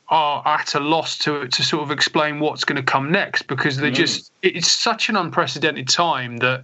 are 0.09 0.43
at 0.45 0.75
a 0.75 0.79
loss 0.79 1.17
to 1.19 1.47
to 1.47 1.63
sort 1.63 1.83
of 1.83 1.91
explain 1.91 2.39
what's 2.39 2.63
going 2.63 2.77
to 2.77 2.83
come 2.83 3.11
next 3.11 3.43
because 3.43 3.77
they're 3.77 3.91
mm. 3.91 3.95
just. 3.95 4.31
It's 4.41 4.71
such 4.71 5.09
an 5.09 5.15
unprecedented 5.15 5.89
time 5.89 6.37
that 6.37 6.63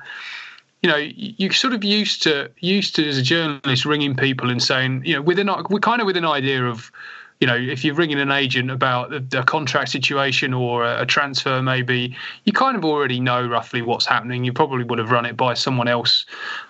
you 0.81 0.89
know, 0.89 0.95
you 0.95 1.51
sort 1.51 1.73
of 1.73 1.83
used 1.83 2.23
to 2.23 2.49
used 2.59 2.95
to 2.95 3.07
as 3.07 3.17
a 3.17 3.21
journalist 3.21 3.85
ringing 3.85 4.15
people 4.15 4.49
and 4.49 4.63
saying, 4.63 5.03
you 5.05 5.13
know, 5.13 5.21
within 5.21 5.49
we're 5.69 5.79
kind 5.79 5.99
of 5.99 6.05
with 6.05 6.15
an 6.15 6.25
idea 6.25 6.65
of, 6.65 6.91
you 7.39 7.47
know, 7.47 7.55
if 7.55 7.85
you're 7.85 7.95
ringing 7.95 8.19
an 8.19 8.31
agent 8.31 8.69
about 8.69 9.13
a, 9.33 9.43
contract 9.43 9.89
situation 9.89 10.53
or 10.53 10.83
a, 10.83 11.03
a, 11.03 11.05
transfer, 11.05 11.61
maybe 11.61 12.15
you 12.43 12.51
kind 12.51 12.75
of 12.75 12.83
already 12.83 13.21
know 13.21 13.47
roughly 13.47 13.81
what's 13.81 14.05
happening. 14.05 14.43
You 14.43 14.51
probably 14.51 14.83
would 14.83 14.99
have 14.99 15.09
run 15.09 15.25
it 15.25 15.37
by 15.37 15.53
someone 15.53 15.87
else 15.87 16.25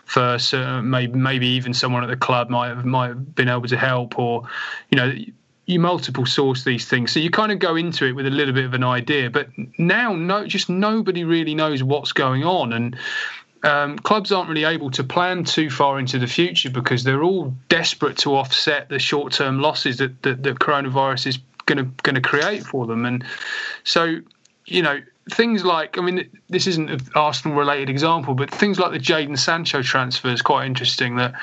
first, 0.05 0.53
uh, 0.53 0.81
maybe 0.83 1.17
maybe 1.17 1.47
even 1.47 1.73
someone 1.73 2.03
at 2.03 2.09
the 2.09 2.17
club 2.17 2.49
might 2.49 2.67
have 2.67 2.85
might 2.85 3.07
have 3.07 3.33
been 3.33 3.49
able 3.49 3.67
to 3.67 3.77
help, 3.77 4.19
or 4.19 4.47
you 4.91 4.97
know, 4.97 5.11
you 5.65 5.79
multiple 5.79 6.25
source 6.25 6.63
these 6.63 6.85
things 6.85 7.11
so 7.11 7.19
you 7.19 7.29
kind 7.29 7.51
of 7.51 7.59
go 7.59 7.75
into 7.75 8.05
it 8.05 8.13
with 8.13 8.25
a 8.25 8.31
little 8.31 8.55
bit 8.55 8.65
of 8.65 8.73
an 8.73 8.83
idea 8.83 9.29
but 9.29 9.47
now 9.77 10.15
no 10.15 10.47
just 10.47 10.67
nobody 10.67 11.23
really 11.23 11.53
knows 11.53 11.83
what's 11.83 12.11
going 12.11 12.43
on 12.43 12.73
and 12.73 12.97
um, 13.63 13.97
clubs 13.99 14.31
aren't 14.31 14.49
really 14.49 14.63
able 14.63 14.89
to 14.91 15.03
plan 15.03 15.43
too 15.43 15.69
far 15.69 15.99
into 15.99 16.17
the 16.17 16.27
future 16.27 16.69
because 16.69 17.03
they're 17.03 17.23
all 17.23 17.53
desperate 17.67 18.17
to 18.19 18.35
offset 18.35 18.89
the 18.89 18.99
short-term 18.99 19.59
losses 19.59 19.97
that, 19.97 20.21
that, 20.23 20.43
that 20.43 20.59
coronavirus 20.59 21.27
is 21.27 21.39
going 21.65 21.77
to 21.77 21.91
going 22.03 22.15
to 22.15 22.21
create 22.21 22.63
for 22.63 22.87
them. 22.87 23.05
And 23.05 23.23
so, 23.83 24.17
you 24.65 24.81
know, 24.81 24.99
things 25.31 25.63
like 25.63 25.97
I 25.97 26.01
mean, 26.01 26.29
this 26.49 26.67
isn't 26.67 26.89
an 26.89 26.99
Arsenal 27.15 27.57
related 27.57 27.89
example, 27.89 28.33
but 28.33 28.49
things 28.49 28.79
like 28.79 28.91
the 28.91 28.99
Jadon 28.99 29.37
Sancho 29.37 29.81
transfer 29.81 30.29
is 30.29 30.41
quite 30.41 30.65
interesting. 30.65 31.17
That 31.17 31.33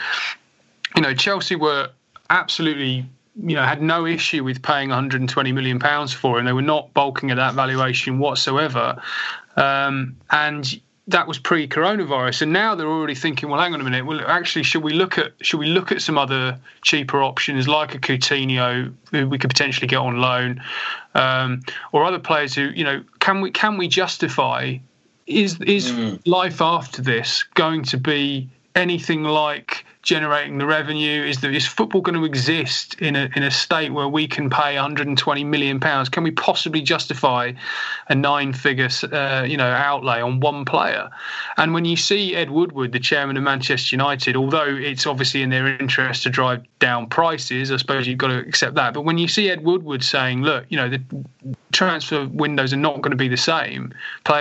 you 0.94 1.02
know, 1.02 1.14
Chelsea 1.14 1.56
were 1.56 1.90
absolutely 2.30 3.06
you 3.38 3.54
know 3.54 3.62
had 3.62 3.82
no 3.82 4.06
issue 4.06 4.42
with 4.42 4.62
paying 4.62 4.88
120 4.88 5.52
million 5.52 5.78
pounds 5.78 6.12
for, 6.12 6.38
him 6.38 6.46
they 6.46 6.52
were 6.52 6.62
not 6.62 6.92
bulking 6.94 7.30
at 7.30 7.36
that 7.36 7.54
valuation 7.54 8.18
whatsoever. 8.18 9.00
Um, 9.56 10.16
and 10.30 10.80
that 11.08 11.28
was 11.28 11.38
pre-coronavirus, 11.38 12.42
and 12.42 12.52
now 12.52 12.74
they're 12.74 12.88
already 12.88 13.14
thinking, 13.14 13.48
well, 13.48 13.60
hang 13.60 13.72
on 13.72 13.80
a 13.80 13.84
minute. 13.84 14.04
Well, 14.04 14.20
actually, 14.26 14.64
should 14.64 14.82
we 14.82 14.92
look 14.92 15.18
at 15.18 15.32
should 15.40 15.60
we 15.60 15.66
look 15.66 15.92
at 15.92 16.02
some 16.02 16.18
other 16.18 16.58
cheaper 16.82 17.22
options 17.22 17.68
like 17.68 17.94
a 17.94 17.98
Coutinho, 17.98 18.92
who 19.12 19.28
we 19.28 19.38
could 19.38 19.50
potentially 19.50 19.86
get 19.86 19.98
on 19.98 20.18
loan, 20.18 20.62
um, 21.14 21.62
or 21.92 22.04
other 22.04 22.18
players 22.18 22.54
who, 22.54 22.62
you 22.70 22.82
know, 22.82 23.04
can 23.20 23.40
we 23.40 23.50
can 23.52 23.76
we 23.78 23.86
justify 23.86 24.76
is 25.26 25.60
is 25.60 25.92
mm. 25.92 26.20
life 26.26 26.60
after 26.60 27.02
this 27.02 27.44
going 27.54 27.84
to 27.84 27.98
be 27.98 28.48
anything 28.74 29.22
like 29.22 29.85
generating 30.06 30.56
the 30.58 30.64
revenue? 30.64 31.24
Is 31.24 31.40
there 31.40 31.50
is 31.50 31.66
football 31.66 32.00
going 32.00 32.14
to 32.14 32.24
exist 32.24 32.94
in 33.00 33.16
a 33.16 33.28
in 33.34 33.42
a 33.42 33.50
state 33.50 33.92
where 33.92 34.08
we 34.08 34.26
can 34.28 34.48
pay 34.48 34.76
120 34.76 35.44
million 35.44 35.80
pounds? 35.80 36.08
Can 36.08 36.22
we 36.22 36.30
possibly 36.30 36.80
justify 36.80 37.52
a 38.08 38.14
nine 38.14 38.52
figure 38.52 38.88
uh, 39.12 39.44
you 39.46 39.56
know 39.56 39.68
outlay 39.68 40.22
on 40.22 40.40
one 40.40 40.64
player? 40.64 41.10
And 41.58 41.74
when 41.74 41.84
you 41.84 41.96
see 41.96 42.36
Ed 42.36 42.50
Woodward, 42.50 42.92
the 42.92 43.00
chairman 43.00 43.36
of 43.36 43.42
Manchester 43.42 43.96
United, 43.96 44.36
although 44.36 44.64
it's 44.64 45.06
obviously 45.06 45.42
in 45.42 45.50
their 45.50 45.66
interest 45.66 46.22
to 46.22 46.30
drive 46.30 46.64
down 46.78 47.08
prices, 47.08 47.72
I 47.72 47.76
suppose 47.76 48.06
you've 48.06 48.18
got 48.18 48.28
to 48.28 48.38
accept 48.38 48.76
that. 48.76 48.94
But 48.94 49.02
when 49.02 49.18
you 49.18 49.26
see 49.26 49.50
Ed 49.50 49.64
Woodward 49.64 50.04
saying, 50.04 50.42
look, 50.42 50.66
you 50.68 50.76
know 50.76 50.88
the 50.88 51.02
transfer 51.72 52.26
windows 52.28 52.72
are 52.72 52.78
not 52.78 53.02
going 53.02 53.10
to 53.10 53.16
be 53.16 53.28
the 53.28 53.36
same. 53.36 53.92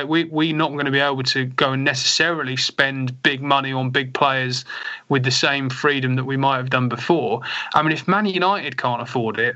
We 0.08 0.26
we're 0.26 0.56
not 0.56 0.72
going 0.74 0.86
to 0.86 0.92
be 0.92 1.00
able 1.00 1.24
to 1.24 1.46
go 1.46 1.74
and 1.74 1.84
necessarily 1.84 2.56
spend 2.56 3.24
big 3.24 3.42
money 3.42 3.74
on 3.74 3.90
big 3.90 4.14
players 4.14 4.64
with 5.10 5.24
the 5.24 5.32
same 5.32 5.70
freedom 5.70 6.16
that 6.16 6.26
we 6.26 6.38
might 6.38 6.58
have 6.58 6.70
done 6.70 6.90
before. 6.90 7.42
I 7.74 7.82
mean, 7.82 7.92
if 7.92 8.08
Man 8.08 8.26
United 8.26 8.78
can't 8.78 9.02
afford 9.02 9.40
it, 9.40 9.56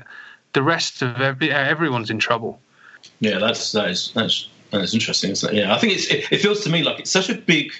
the 0.52 0.62
rest 0.62 1.02
of 1.02 1.20
every, 1.20 1.50
everyone's 1.50 2.10
in 2.10 2.18
trouble. 2.18 2.60
Yeah, 3.20 3.38
that's 3.38 3.72
that 3.72 3.90
is 3.90 4.12
that's 4.14 4.48
that's 4.70 4.94
interesting, 4.94 5.30
isn't 5.30 5.52
it? 5.52 5.56
Yeah, 5.56 5.74
I 5.74 5.78
think 5.78 5.94
it's 5.94 6.06
it, 6.06 6.30
it 6.30 6.38
feels 6.40 6.60
to 6.64 6.70
me 6.70 6.82
like 6.82 7.00
it's 7.00 7.10
such 7.10 7.28
a 7.28 7.34
big 7.34 7.72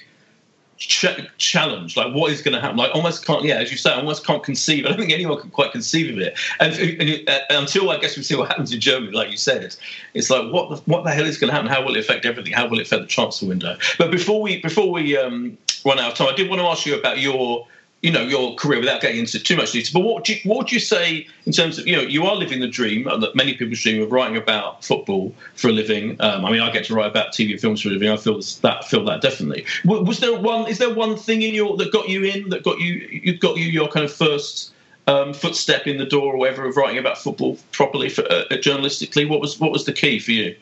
ch- 0.87 1.27
challenge. 1.37 1.95
Like, 1.95 2.13
what 2.13 2.31
is 2.31 2.41
going 2.41 2.55
to 2.55 2.61
happen? 2.61 2.77
Like, 2.77 2.93
almost 2.93 3.25
can't. 3.25 3.43
Yeah, 3.43 3.55
as 3.55 3.71
you 3.71 3.77
say, 3.77 3.91
almost 3.91 4.25
can't 4.25 4.43
conceive. 4.43 4.85
I 4.85 4.89
don't 4.89 4.97
think 4.97 5.11
anyone 5.11 5.39
can 5.39 5.49
quite 5.49 5.71
conceive 5.71 6.13
of 6.13 6.21
it. 6.21 6.37
And, 6.59 6.73
and 6.73 7.29
uh, 7.29 7.39
until 7.49 7.89
I 7.89 7.99
guess 7.99 8.17
we 8.17 8.23
see 8.23 8.35
what 8.35 8.47
happens 8.47 8.73
in 8.73 8.79
Germany, 8.79 9.11
like 9.11 9.31
you 9.31 9.37
said, 9.37 9.75
it's 10.13 10.29
like 10.29 10.51
what 10.51 10.69
the, 10.69 10.91
what 10.91 11.03
the 11.03 11.11
hell 11.11 11.25
is 11.25 11.37
going 11.37 11.49
to 11.49 11.53
happen? 11.53 11.69
How 11.69 11.83
will 11.83 11.95
it 11.95 11.99
affect 11.99 12.25
everything? 12.25 12.53
How 12.53 12.67
will 12.67 12.79
it 12.79 12.87
affect 12.87 13.03
the 13.03 13.07
transfer 13.07 13.45
window? 13.45 13.77
But 13.97 14.11
before 14.11 14.41
we 14.41 14.61
before 14.61 14.91
we 14.91 15.17
um, 15.17 15.57
run 15.85 15.99
out 15.99 16.11
of 16.11 16.17
time, 16.17 16.27
I 16.27 16.35
did 16.35 16.49
want 16.49 16.61
to 16.61 16.67
ask 16.67 16.85
you 16.85 16.97
about 16.97 17.19
your 17.19 17.67
you 18.01 18.11
know 18.11 18.21
your 18.21 18.55
career 18.55 18.79
without 18.79 19.01
getting 19.01 19.19
into 19.19 19.39
too 19.39 19.55
much 19.55 19.71
detail. 19.71 20.01
But 20.01 20.07
what 20.07 20.15
would 20.15 20.29
you, 20.29 20.37
what 20.43 20.57
would 20.57 20.71
you 20.71 20.79
say 20.79 21.27
in 21.45 21.51
terms 21.51 21.77
of 21.77 21.87
you 21.87 21.95
know 21.95 22.01
you 22.01 22.25
are 22.25 22.35
living 22.35 22.59
the 22.59 22.67
dream 22.67 23.03
that 23.03 23.35
many 23.35 23.53
people 23.53 23.75
dream 23.75 24.01
of 24.01 24.11
writing 24.11 24.37
about 24.37 24.83
football 24.83 25.33
for 25.55 25.69
a 25.69 25.71
living. 25.71 26.17
Um, 26.19 26.45
I 26.45 26.51
mean, 26.51 26.61
I 26.61 26.71
get 26.71 26.85
to 26.85 26.93
write 26.93 27.07
about 27.07 27.33
TV 27.33 27.51
and 27.51 27.59
films 27.59 27.81
for 27.81 27.89
a 27.89 27.91
living. 27.91 28.09
I 28.09 28.17
feel 28.17 28.39
that 28.61 28.85
feel 28.85 29.05
that 29.05 29.21
definitely. 29.21 29.65
Was 29.85 30.19
there 30.19 30.37
one? 30.39 30.67
Is 30.67 30.77
there 30.77 30.93
one 30.93 31.15
thing 31.15 31.41
in 31.41 31.53
your 31.53 31.77
that 31.77 31.91
got 31.91 32.09
you 32.09 32.23
in 32.23 32.49
that 32.49 32.63
got 32.63 32.79
you 32.79 32.93
you 33.23 33.37
got 33.37 33.57
you 33.57 33.65
your 33.65 33.87
kind 33.87 34.05
of 34.05 34.11
first 34.11 34.73
um, 35.07 35.33
footstep 35.33 35.87
in 35.87 35.97
the 35.97 36.05
door 36.05 36.33
or 36.33 36.37
whatever 36.37 36.65
of 36.65 36.77
writing 36.77 36.97
about 36.97 37.17
football 37.17 37.57
properly 37.71 38.09
for, 38.09 38.23
uh, 38.31 38.45
journalistically? 38.51 39.27
What 39.27 39.41
was 39.41 39.59
what 39.59 39.71
was 39.71 39.85
the 39.85 39.93
key 39.93 40.19
for 40.19 40.31
you? 40.31 40.55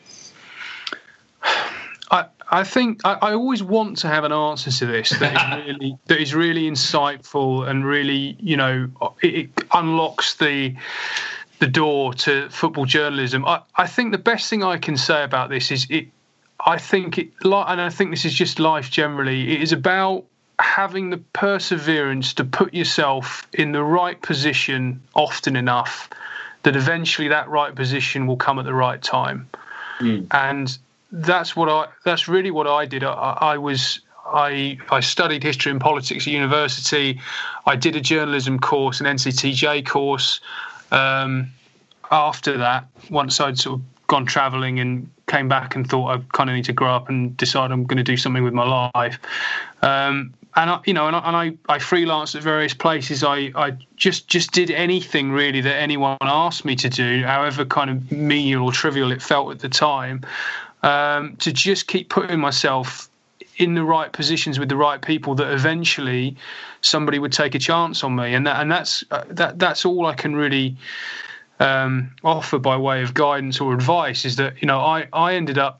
I 2.50 2.64
think 2.64 3.00
I, 3.04 3.12
I, 3.14 3.32
always 3.32 3.62
want 3.62 3.98
to 3.98 4.08
have 4.08 4.24
an 4.24 4.32
answer 4.32 4.70
to 4.72 4.86
this 4.86 5.10
that 5.10 5.58
is 5.58 5.66
really 5.66 5.98
that 6.06 6.20
is 6.20 6.34
really 6.34 6.68
insightful 6.68 7.68
and 7.68 7.84
really 7.84 8.36
you 8.40 8.56
know 8.56 8.90
it, 9.22 9.34
it 9.34 9.50
unlocks 9.72 10.34
the 10.34 10.74
the 11.60 11.68
door 11.68 12.14
to 12.14 12.48
football 12.48 12.86
journalism. 12.86 13.44
I, 13.44 13.60
I 13.76 13.86
think 13.86 14.12
the 14.12 14.18
best 14.18 14.50
thing 14.50 14.64
I 14.64 14.78
can 14.78 14.96
say 14.96 15.22
about 15.22 15.50
this 15.50 15.70
is 15.70 15.86
it. 15.90 16.08
I 16.58 16.76
think 16.78 17.16
it, 17.16 17.30
and 17.42 17.80
I 17.80 17.88
think 17.88 18.10
this 18.10 18.24
is 18.24 18.34
just 18.34 18.58
life 18.58 18.90
generally. 18.90 19.54
It 19.54 19.62
is 19.62 19.72
about 19.72 20.24
having 20.58 21.08
the 21.10 21.18
perseverance 21.18 22.34
to 22.34 22.44
put 22.44 22.74
yourself 22.74 23.46
in 23.52 23.72
the 23.72 23.82
right 23.82 24.20
position 24.20 25.02
often 25.14 25.56
enough 25.56 26.10
that 26.64 26.76
eventually 26.76 27.28
that 27.28 27.48
right 27.48 27.74
position 27.74 28.26
will 28.26 28.36
come 28.36 28.58
at 28.58 28.66
the 28.66 28.74
right 28.74 29.00
time. 29.00 29.48
Mm. 30.00 30.26
And 30.30 30.78
that's 31.12 31.56
what 31.56 31.68
I. 31.68 31.88
That's 32.04 32.28
really 32.28 32.50
what 32.50 32.66
I 32.66 32.86
did. 32.86 33.04
I, 33.04 33.36
I 33.40 33.58
was. 33.58 34.00
I 34.26 34.78
I 34.90 35.00
studied 35.00 35.42
history 35.42 35.72
and 35.72 35.80
politics 35.80 36.26
at 36.26 36.32
university. 36.32 37.20
I 37.66 37.76
did 37.76 37.96
a 37.96 38.00
journalism 38.00 38.58
course, 38.58 39.00
an 39.00 39.06
NCTJ 39.06 39.86
course. 39.86 40.40
Um, 40.92 41.50
after 42.10 42.56
that, 42.58 42.86
once 43.08 43.40
I'd 43.40 43.58
sort 43.58 43.80
of 43.80 43.86
gone 44.08 44.26
travelling 44.26 44.80
and 44.80 45.08
came 45.28 45.48
back 45.48 45.76
and 45.76 45.88
thought 45.88 46.08
I 46.08 46.22
kind 46.32 46.50
of 46.50 46.56
need 46.56 46.64
to 46.64 46.72
grow 46.72 46.92
up 46.94 47.08
and 47.08 47.36
decide 47.36 47.70
I'm 47.70 47.84
going 47.84 47.98
to 47.98 48.02
do 48.02 48.16
something 48.16 48.42
with 48.42 48.52
my 48.52 48.90
life. 48.94 49.18
Um, 49.82 50.34
and 50.56 50.70
I, 50.70 50.80
you 50.84 50.94
know, 50.94 51.06
and 51.06 51.16
I, 51.16 51.18
and 51.20 51.36
I, 51.68 51.74
I 51.74 51.78
freelanced 51.78 52.34
at 52.34 52.42
various 52.42 52.74
places. 52.74 53.22
I, 53.22 53.52
I 53.54 53.76
just 53.96 54.28
just 54.28 54.52
did 54.52 54.70
anything 54.70 55.30
really 55.30 55.60
that 55.60 55.76
anyone 55.76 56.18
asked 56.20 56.64
me 56.64 56.76
to 56.76 56.88
do, 56.88 57.22
however 57.24 57.64
kind 57.64 57.90
of 57.90 58.10
menial 58.10 58.64
or 58.64 58.72
trivial 58.72 59.12
it 59.12 59.22
felt 59.22 59.52
at 59.52 59.60
the 59.60 59.68
time 59.68 60.22
um, 60.82 61.36
to 61.36 61.52
just 61.52 61.86
keep 61.86 62.08
putting 62.08 62.40
myself 62.40 63.08
in 63.56 63.74
the 63.74 63.84
right 63.84 64.12
positions 64.12 64.58
with 64.58 64.68
the 64.68 64.76
right 64.76 65.02
people 65.02 65.34
that 65.34 65.52
eventually 65.52 66.34
somebody 66.80 67.18
would 67.18 67.32
take 67.32 67.54
a 67.54 67.58
chance 67.58 68.02
on 68.02 68.16
me 68.16 68.32
and 68.32 68.46
that 68.46 68.60
and 68.60 68.72
that's 68.72 69.04
uh, 69.10 69.24
that 69.28 69.58
that's 69.58 69.84
all 69.84 70.06
I 70.06 70.14
can 70.14 70.34
really 70.34 70.76
um, 71.58 72.10
offer 72.24 72.58
by 72.58 72.78
way 72.78 73.02
of 73.02 73.12
guidance 73.12 73.60
or 73.60 73.74
advice 73.74 74.24
is 74.24 74.36
that 74.36 74.60
you 74.62 74.66
know 74.66 74.80
I 74.80 75.08
I 75.12 75.34
ended 75.34 75.58
up 75.58 75.79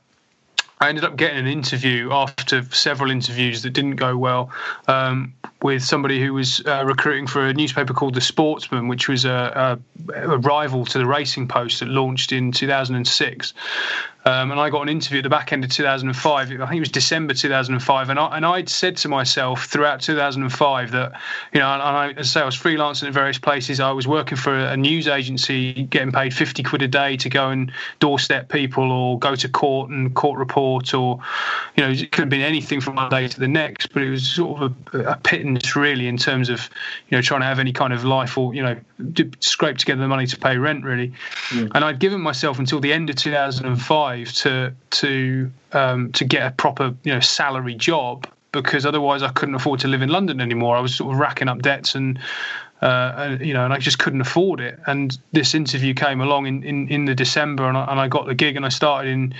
I 0.81 0.89
ended 0.89 1.03
up 1.03 1.15
getting 1.15 1.37
an 1.37 1.47
interview 1.47 2.11
after 2.11 2.63
several 2.71 3.11
interviews 3.11 3.61
that 3.61 3.69
didn't 3.69 3.97
go 3.97 4.17
well 4.17 4.49
um, 4.87 5.35
with 5.61 5.83
somebody 5.83 6.19
who 6.19 6.33
was 6.33 6.65
uh, 6.65 6.83
recruiting 6.85 7.27
for 7.27 7.45
a 7.45 7.53
newspaper 7.53 7.93
called 7.93 8.15
The 8.15 8.21
Sportsman, 8.21 8.87
which 8.87 9.07
was 9.07 9.23
a, 9.23 9.79
a, 10.09 10.15
a, 10.15 10.39
rival 10.39 10.85
to 10.85 10.97
the 10.97 11.05
Racing 11.05 11.47
Post 11.47 11.81
that 11.81 11.87
launched 11.87 12.31
in 12.31 12.51
2006. 12.51 13.53
Um, 14.23 14.51
and 14.51 14.59
I 14.59 14.69
got 14.69 14.83
an 14.83 14.89
interview 14.89 15.19
at 15.19 15.23
the 15.23 15.29
back 15.29 15.51
end 15.51 15.63
of 15.63 15.71
2005. 15.71 16.51
I 16.51 16.55
think 16.55 16.59
it 16.75 16.79
was 16.79 16.89
December 16.89 17.33
2005, 17.33 18.09
and 18.09 18.19
I 18.19 18.37
and 18.37 18.45
I'd 18.45 18.69
said 18.69 18.97
to 18.97 19.09
myself 19.09 19.65
throughout 19.65 20.01
2005 20.01 20.91
that 20.91 21.19
you 21.51 21.59
know, 21.59 21.73
and 21.73 21.81
I, 21.81 22.09
as 22.11 22.35
I 22.35 22.39
say, 22.39 22.41
I 22.41 22.45
was 22.45 22.55
freelancing 22.55 23.07
at 23.07 23.13
various 23.13 23.39
places. 23.39 23.79
I 23.79 23.91
was 23.91 24.07
working 24.07 24.37
for 24.37 24.55
a 24.55 24.77
news 24.77 25.07
agency, 25.07 25.83
getting 25.85 26.11
paid 26.11 26.35
50 26.35 26.61
quid 26.61 26.83
a 26.83 26.87
day 26.87 27.17
to 27.17 27.29
go 27.29 27.49
and 27.49 27.71
doorstep 27.99 28.49
people 28.49 28.91
or 28.91 29.17
go 29.17 29.35
to 29.35 29.49
court 29.49 29.89
and 29.89 30.13
court 30.13 30.37
report, 30.37 30.93
or 30.93 31.19
you 31.75 31.83
know, 31.83 31.89
it 31.89 32.11
could 32.11 32.21
have 32.21 32.29
been 32.29 32.41
anything 32.41 32.79
from 32.79 32.95
one 32.95 33.09
day 33.09 33.27
to 33.27 33.39
the 33.39 33.47
next. 33.47 33.87
But 33.91 34.03
it 34.03 34.11
was 34.11 34.27
sort 34.27 34.61
of 34.61 34.75
a, 34.93 34.99
a 35.13 35.15
pittance 35.17 35.75
really 35.75 36.07
in 36.07 36.17
terms 36.17 36.49
of 36.49 36.69
you 37.09 37.17
know 37.17 37.23
trying 37.23 37.41
to 37.41 37.47
have 37.47 37.57
any 37.57 37.73
kind 37.73 37.91
of 37.91 38.03
life 38.03 38.37
or 38.37 38.53
you 38.53 38.61
know 38.61 38.79
scrape 39.39 39.79
together 39.79 40.01
the 40.01 40.07
money 40.07 40.27
to 40.27 40.37
pay 40.37 40.57
rent 40.57 40.83
really. 40.83 41.11
Mm. 41.49 41.71
And 41.73 41.83
I'd 41.83 41.97
given 41.97 42.21
myself 42.21 42.59
until 42.59 42.79
the 42.79 42.93
end 42.93 43.09
of 43.09 43.15
2005 43.15 44.10
to 44.17 44.73
to 44.91 45.51
um, 45.71 46.11
to 46.13 46.25
get 46.25 46.45
a 46.45 46.51
proper 46.51 46.95
you 47.03 47.13
know 47.13 47.19
salary 47.19 47.75
job 47.75 48.27
because 48.51 48.85
otherwise 48.85 49.23
I 49.23 49.29
couldn't 49.29 49.55
afford 49.55 49.79
to 49.81 49.87
live 49.87 50.01
in 50.01 50.09
London 50.09 50.41
anymore. 50.41 50.75
I 50.75 50.81
was 50.81 50.95
sort 50.95 51.13
of 51.13 51.19
racking 51.19 51.47
up 51.47 51.61
debts 51.61 51.95
and. 51.95 52.19
Uh, 52.81 53.13
and, 53.15 53.45
you 53.45 53.53
know, 53.53 53.63
and 53.63 53.71
I 53.71 53.77
just 53.77 53.99
couldn't 53.99 54.21
afford 54.21 54.59
it. 54.59 54.79
And 54.87 55.15
this 55.31 55.53
interview 55.53 55.93
came 55.93 56.19
along 56.19 56.47
in, 56.47 56.63
in, 56.63 56.87
in 56.87 57.05
the 57.05 57.13
December, 57.13 57.69
and 57.69 57.77
I, 57.77 57.85
and 57.85 57.99
I 57.99 58.07
got 58.07 58.25
the 58.25 58.33
gig, 58.33 58.55
and 58.55 58.65
I 58.65 58.69
started 58.69 59.11
in 59.11 59.35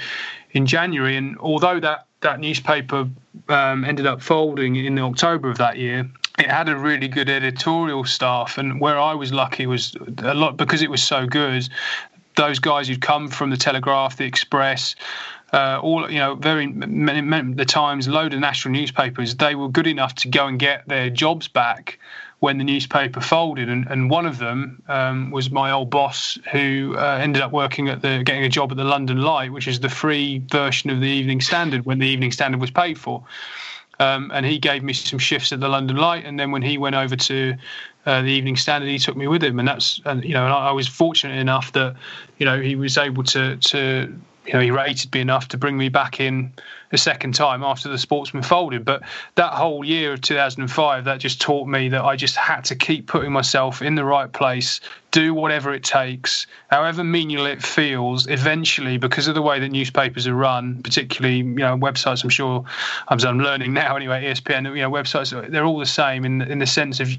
in 0.51 0.67
January. 0.67 1.17
And 1.17 1.39
although 1.39 1.79
that 1.79 2.05
that 2.19 2.39
newspaper 2.39 3.09
um, 3.49 3.83
ended 3.83 4.05
up 4.05 4.21
folding 4.21 4.75
in 4.75 4.99
October 4.99 5.49
of 5.49 5.57
that 5.57 5.77
year, 5.77 6.07
it 6.37 6.49
had 6.49 6.69
a 6.69 6.75
really 6.75 7.07
good 7.07 7.29
editorial 7.29 8.05
staff. 8.05 8.57
And 8.57 8.79
where 8.79 8.99
I 8.99 9.15
was 9.15 9.33
lucky 9.33 9.65
was 9.65 9.95
a 10.19 10.33
lot 10.33 10.57
because 10.57 10.81
it 10.81 10.89
was 10.89 11.03
so 11.03 11.27
good 11.27 11.67
those 12.35 12.59
guys 12.59 12.87
who'd 12.87 13.01
come 13.01 13.29
from 13.29 13.49
the 13.49 13.57
Telegraph, 13.57 14.17
the 14.17 14.25
Express, 14.25 14.95
uh, 15.53 15.79
all 15.81 16.09
you 16.09 16.19
know, 16.19 16.35
very 16.35 16.67
many, 16.67 17.21
many, 17.21 17.53
the 17.53 17.65
Times, 17.65 18.07
load 18.07 18.33
of 18.33 18.39
national 18.39 18.73
newspapers. 18.73 19.35
They 19.35 19.55
were 19.55 19.69
good 19.69 19.87
enough 19.87 20.15
to 20.15 20.27
go 20.29 20.47
and 20.47 20.57
get 20.57 20.87
their 20.87 21.09
jobs 21.09 21.47
back 21.47 21.99
when 22.39 22.57
the 22.57 22.63
newspaper 22.63 23.21
folded, 23.21 23.69
and, 23.69 23.85
and 23.87 24.09
one 24.09 24.25
of 24.25 24.39
them 24.39 24.81
um, 24.87 25.29
was 25.29 25.51
my 25.51 25.71
old 25.71 25.91
boss, 25.91 26.39
who 26.51 26.95
uh, 26.97 27.19
ended 27.21 27.41
up 27.41 27.51
working 27.51 27.87
at 27.87 28.01
the 28.01 28.23
getting 28.25 28.43
a 28.43 28.49
job 28.49 28.71
at 28.71 28.77
the 28.77 28.83
London 28.83 29.21
Lite, 29.21 29.51
which 29.51 29.67
is 29.67 29.79
the 29.79 29.89
free 29.89 30.41
version 30.49 30.89
of 30.89 30.99
the 30.99 31.07
Evening 31.07 31.39
Standard 31.39 31.85
when 31.85 31.99
the 31.99 32.07
Evening 32.07 32.31
Standard 32.31 32.59
was 32.59 32.71
paid 32.71 32.97
for. 32.97 33.23
Um, 34.01 34.31
and 34.33 34.47
he 34.47 34.57
gave 34.57 34.81
me 34.81 34.93
some 34.93 35.19
shifts 35.19 35.51
at 35.51 35.59
the 35.59 35.67
London 35.69 35.95
Lite. 35.95 36.25
And 36.25 36.39
then 36.39 36.49
when 36.49 36.63
he 36.63 36.79
went 36.79 36.95
over 36.95 37.15
to 37.15 37.55
uh, 38.07 38.21
the 38.23 38.29
Evening 38.29 38.55
Standard, 38.55 38.89
he 38.89 38.97
took 38.97 39.15
me 39.15 39.27
with 39.27 39.43
him, 39.43 39.59
and 39.59 39.67
that's 39.67 40.01
and 40.05 40.23
you 40.23 40.33
know, 40.33 40.43
and 40.43 40.53
I, 40.53 40.69
I 40.69 40.71
was 40.71 40.87
fortunate 40.87 41.37
enough 41.37 41.71
that 41.73 41.95
you 42.39 42.45
know 42.47 42.59
he 42.59 42.75
was 42.75 42.97
able 42.97 43.23
to 43.25 43.57
to 43.57 44.19
you 44.45 44.53
know 44.53 44.59
he 44.59 44.71
rated 44.71 45.13
me 45.13 45.21
enough 45.21 45.49
to 45.49 45.57
bring 45.57 45.77
me 45.77 45.89
back 45.89 46.19
in 46.19 46.53
a 46.91 46.97
second 46.97 47.33
time 47.33 47.63
after 47.63 47.89
the 47.89 47.97
Sportsman 47.97 48.43
folded. 48.43 48.83
But 48.83 49.03
that 49.35 49.53
whole 49.53 49.85
year 49.85 50.13
of 50.13 50.21
2005, 50.21 51.05
that 51.05 51.19
just 51.19 51.39
taught 51.39 51.67
me 51.67 51.89
that 51.89 52.03
I 52.03 52.15
just 52.15 52.35
had 52.35 52.65
to 52.65 52.75
keep 52.75 53.07
putting 53.07 53.31
myself 53.31 53.81
in 53.81 53.95
the 53.95 54.03
right 54.03 54.31
place, 54.31 54.81
do 55.11 55.33
whatever 55.33 55.73
it 55.73 55.83
takes, 55.83 56.47
however 56.69 57.03
menial 57.03 57.45
it 57.45 57.61
feels. 57.61 58.27
Eventually, 58.27 58.97
because 58.97 59.27
of 59.27 59.35
the 59.35 59.41
way 59.41 59.59
that 59.59 59.69
newspapers 59.69 60.27
are 60.27 60.35
run, 60.35 60.81
particularly 60.83 61.37
you 61.37 61.43
know 61.43 61.77
websites, 61.77 62.23
I'm 62.23 62.29
sure 62.29 62.65
I'm, 63.07 63.19
learning 63.39 63.73
now 63.73 63.95
anyway. 63.95 64.25
ESPN, 64.25 64.65
you 64.75 64.81
know, 64.81 64.91
websites 64.91 65.49
they're 65.49 65.65
all 65.65 65.79
the 65.79 65.85
same 65.85 66.25
in 66.25 66.41
in 66.41 66.59
the 66.59 66.67
sense 66.67 66.99
of 66.99 67.09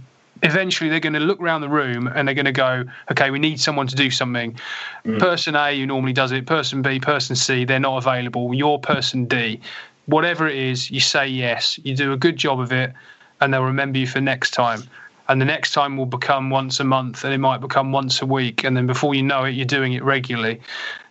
eventually 0.43 0.91
they're 0.91 1.01
going 1.01 1.13
to 1.13 1.21
look 1.21 1.41
around 1.41 1.61
the 1.61 1.69
room 1.69 2.07
and 2.07 2.27
they're 2.27 2.35
going 2.35 2.47
to 2.47 2.53
go, 2.53 2.85
okay, 3.11 3.31
we 3.31 3.39
need 3.39 3.61
someone 3.61 3.87
to 3.87 3.97
do 3.97 4.11
something. 4.11 4.59
Mm. 5.05 5.19
Person 5.19 5.55
A, 5.55 5.79
who 5.79 5.87
normally 5.87 6.13
does 6.13 6.33
it, 6.33 6.47
person 6.47 6.83
B, 6.83 6.99
person 7.01 7.37
C, 7.37 7.65
they're 7.65 7.81
not 7.81 7.99
available. 7.99 8.53
You're 8.55 8.79
person 8.79 9.27
D. 9.27 9.61
Whatever 10.07 10.49
it 10.49 10.57
is, 10.57 10.91
you 10.91 11.01
say 11.01 11.29
yes. 11.29 11.79
You 11.85 11.95
do 11.95 12.13
a 12.13 12.17
good 12.17 12.37
job 12.37 12.61
of 12.61 12.73
it, 12.73 12.93
and 13.41 13.55
they'll 13.55 13.63
remember 13.63 13.99
you 13.99 14.07
for 14.07 14.21
next 14.21 14.51
time. 14.51 14.83
And 15.29 15.41
the 15.41 15.45
next 15.45 15.73
time 15.73 15.97
will 15.97 16.07
become 16.07 16.51
once 16.51 16.81
a 16.81 16.85
month, 16.85 17.25
and 17.25 17.33
it 17.33 17.39
might 17.39 17.61
become 17.61 17.93
once 17.93 18.21
a 18.21 18.27
week, 18.27 18.65
and 18.65 18.77
then 18.77 18.87
before 18.87 19.15
you 19.15 19.23
know 19.23 19.45
it, 19.45 19.51
you're 19.51 19.65
doing 19.65 19.93
it 19.93 20.03
regularly, 20.03 20.61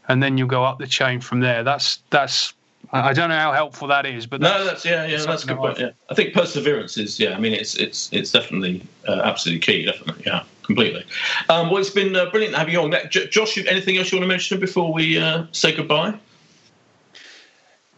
and 0.09 0.21
then 0.21 0.37
you'll 0.37 0.49
go 0.49 0.65
up 0.65 0.79
the 0.79 0.87
chain 0.87 1.21
from 1.21 1.39
there. 1.39 1.63
That's 1.63 1.99
that's 2.09 2.53
I 2.93 3.13
don't 3.13 3.29
know 3.29 3.37
how 3.37 3.53
helpful 3.53 3.87
that 3.87 4.05
is, 4.05 4.27
but 4.27 4.41
that's, 4.41 4.59
no, 4.59 4.65
that's 4.65 4.85
yeah, 4.85 5.05
yeah, 5.05 5.23
that's 5.23 5.43
a 5.43 5.47
good 5.47 5.57
point. 5.57 5.79
Yeah, 5.79 5.91
I 6.09 6.13
think 6.13 6.33
perseverance 6.33 6.97
is 6.97 7.19
yeah. 7.19 7.35
I 7.35 7.39
mean, 7.39 7.53
it's 7.53 7.75
it's 7.75 8.11
it's 8.11 8.31
definitely 8.31 8.85
uh, 9.07 9.21
absolutely 9.23 9.61
key. 9.61 9.85
Definitely, 9.85 10.23
yeah, 10.25 10.43
completely. 10.63 11.05
Um, 11.47 11.69
well, 11.69 11.77
it's 11.77 11.89
been 11.89 12.15
uh, 12.15 12.29
brilliant 12.29 12.55
having 12.55 12.73
you 12.73 12.81
on. 12.81 12.93
J- 13.09 13.27
Josh, 13.27 13.57
anything 13.57 13.97
else 13.97 14.11
you 14.11 14.17
want 14.17 14.23
to 14.23 14.27
mention 14.27 14.59
before 14.59 14.91
we 14.91 15.17
uh, 15.17 15.45
say 15.53 15.73
goodbye? 15.73 16.17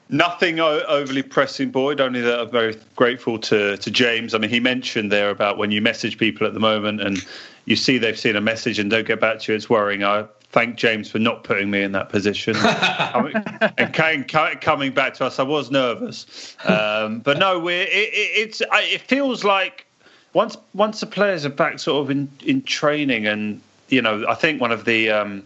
Nothing 0.09 0.59
overly 0.59 1.23
pressing, 1.23 1.71
Boyd. 1.71 1.99
Only 1.99 2.21
that 2.21 2.39
I'm 2.39 2.51
very 2.51 2.77
grateful 2.95 3.39
to 3.39 3.77
to 3.77 3.91
James. 3.91 4.35
I 4.35 4.37
mean, 4.37 4.51
he 4.51 4.59
mentioned 4.59 5.11
there 5.11 5.31
about 5.31 5.57
when 5.57 5.71
you 5.71 5.81
message 5.81 6.19
people 6.19 6.45
at 6.45 6.53
the 6.53 6.59
moment 6.59 7.01
and 7.01 7.17
you 7.65 7.75
see 7.75 7.97
they've 7.97 8.19
seen 8.19 8.35
a 8.35 8.41
message 8.41 8.77
and 8.77 8.91
don't 8.91 9.07
get 9.07 9.19
back 9.19 9.39
to 9.39 9.51
you, 9.51 9.55
it's 9.55 9.71
worrying. 9.71 10.03
I 10.03 10.25
thank 10.53 10.75
James 10.77 11.09
for 11.09 11.19
not 11.19 11.43
putting 11.43 11.69
me 11.69 11.81
in 11.81 11.91
that 11.91 12.09
position 12.09 12.55
and 13.77 13.93
came, 13.93 14.23
coming 14.23 14.93
back 14.93 15.15
to 15.15 15.25
us. 15.25 15.39
I 15.39 15.43
was 15.43 15.71
nervous, 15.71 16.55
um, 16.63 17.19
but 17.19 17.37
no, 17.39 17.59
we're, 17.59 17.81
it, 17.81 17.89
it's 17.91 18.61
it 18.61 19.01
feels 19.01 19.43
like 19.43 19.85
once 20.33 20.55
once 20.73 21.01
the 21.01 21.07
players 21.07 21.45
are 21.45 21.49
back, 21.49 21.79
sort 21.79 22.03
of 22.03 22.11
in, 22.11 22.29
in 22.45 22.61
training, 22.61 23.27
and 23.27 23.61
you 23.89 24.01
know, 24.01 24.25
I 24.29 24.35
think 24.35 24.61
one 24.61 24.71
of 24.71 24.85
the 24.85 25.09
um, 25.09 25.43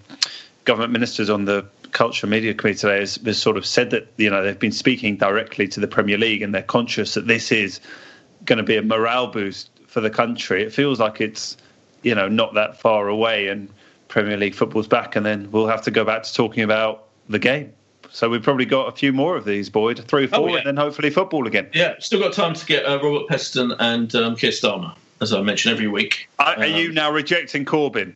government 0.65 0.91
ministers 0.91 1.29
on 1.29 1.45
the 1.45 1.65
culture 1.93 2.27
media 2.27 2.53
committee 2.53 2.77
today 2.77 2.99
has, 2.99 3.15
has 3.25 3.41
sort 3.41 3.57
of 3.57 3.65
said 3.65 3.89
that 3.91 4.11
you 4.17 4.29
know 4.29 4.43
they've 4.43 4.59
been 4.59 4.71
speaking 4.71 5.15
directly 5.15 5.67
to 5.69 5.79
the 5.79 5.87
Premier 5.87 6.17
League, 6.17 6.41
and 6.41 6.53
they're 6.53 6.61
conscious 6.61 7.13
that 7.13 7.27
this 7.27 7.51
is 7.51 7.79
going 8.43 8.57
to 8.57 8.63
be 8.63 8.75
a 8.75 8.81
morale 8.81 9.27
boost 9.27 9.69
for 9.87 10.01
the 10.01 10.09
country. 10.09 10.63
It 10.63 10.73
feels 10.73 10.99
like 10.99 11.21
it's 11.21 11.55
you 12.03 12.13
know 12.13 12.27
not 12.27 12.55
that 12.55 12.79
far 12.79 13.07
away, 13.07 13.47
and 13.47 13.69
Premier 14.07 14.37
League 14.37 14.55
football's 14.55 14.87
back, 14.87 15.15
and 15.15 15.25
then 15.25 15.51
we'll 15.51 15.67
have 15.67 15.81
to 15.83 15.91
go 15.91 16.03
back 16.03 16.23
to 16.23 16.33
talking 16.33 16.63
about 16.63 17.05
the 17.29 17.39
game. 17.39 17.73
So 18.09 18.29
we've 18.29 18.41
probably 18.41 18.65
got 18.65 18.87
a 18.87 18.91
few 18.91 19.11
more 19.11 19.35
of 19.35 19.45
these, 19.45 19.69
Boyd, 19.69 19.99
three 20.07 20.25
or 20.25 20.27
four, 20.27 20.39
oh, 20.39 20.47
yeah. 20.47 20.57
and 20.57 20.65
then 20.65 20.77
hopefully 20.77 21.09
football 21.09 21.45
again. 21.45 21.69
Yeah, 21.73 21.95
still 21.99 22.19
got 22.19 22.33
time 22.33 22.53
to 22.53 22.65
get 22.65 22.85
uh, 22.85 22.99
Robert 23.01 23.27
Peston 23.27 23.75
and 23.79 24.13
um, 24.15 24.35
Keir 24.35 24.51
Starmer, 24.51 24.95
as 25.21 25.33
I 25.33 25.41
mention 25.41 25.71
every 25.71 25.87
week. 25.87 26.29
Are, 26.39 26.55
um, 26.57 26.63
you 26.63 26.91
now 26.91 27.11
rejecting 27.11 27.65
Corbyn? 27.65 28.15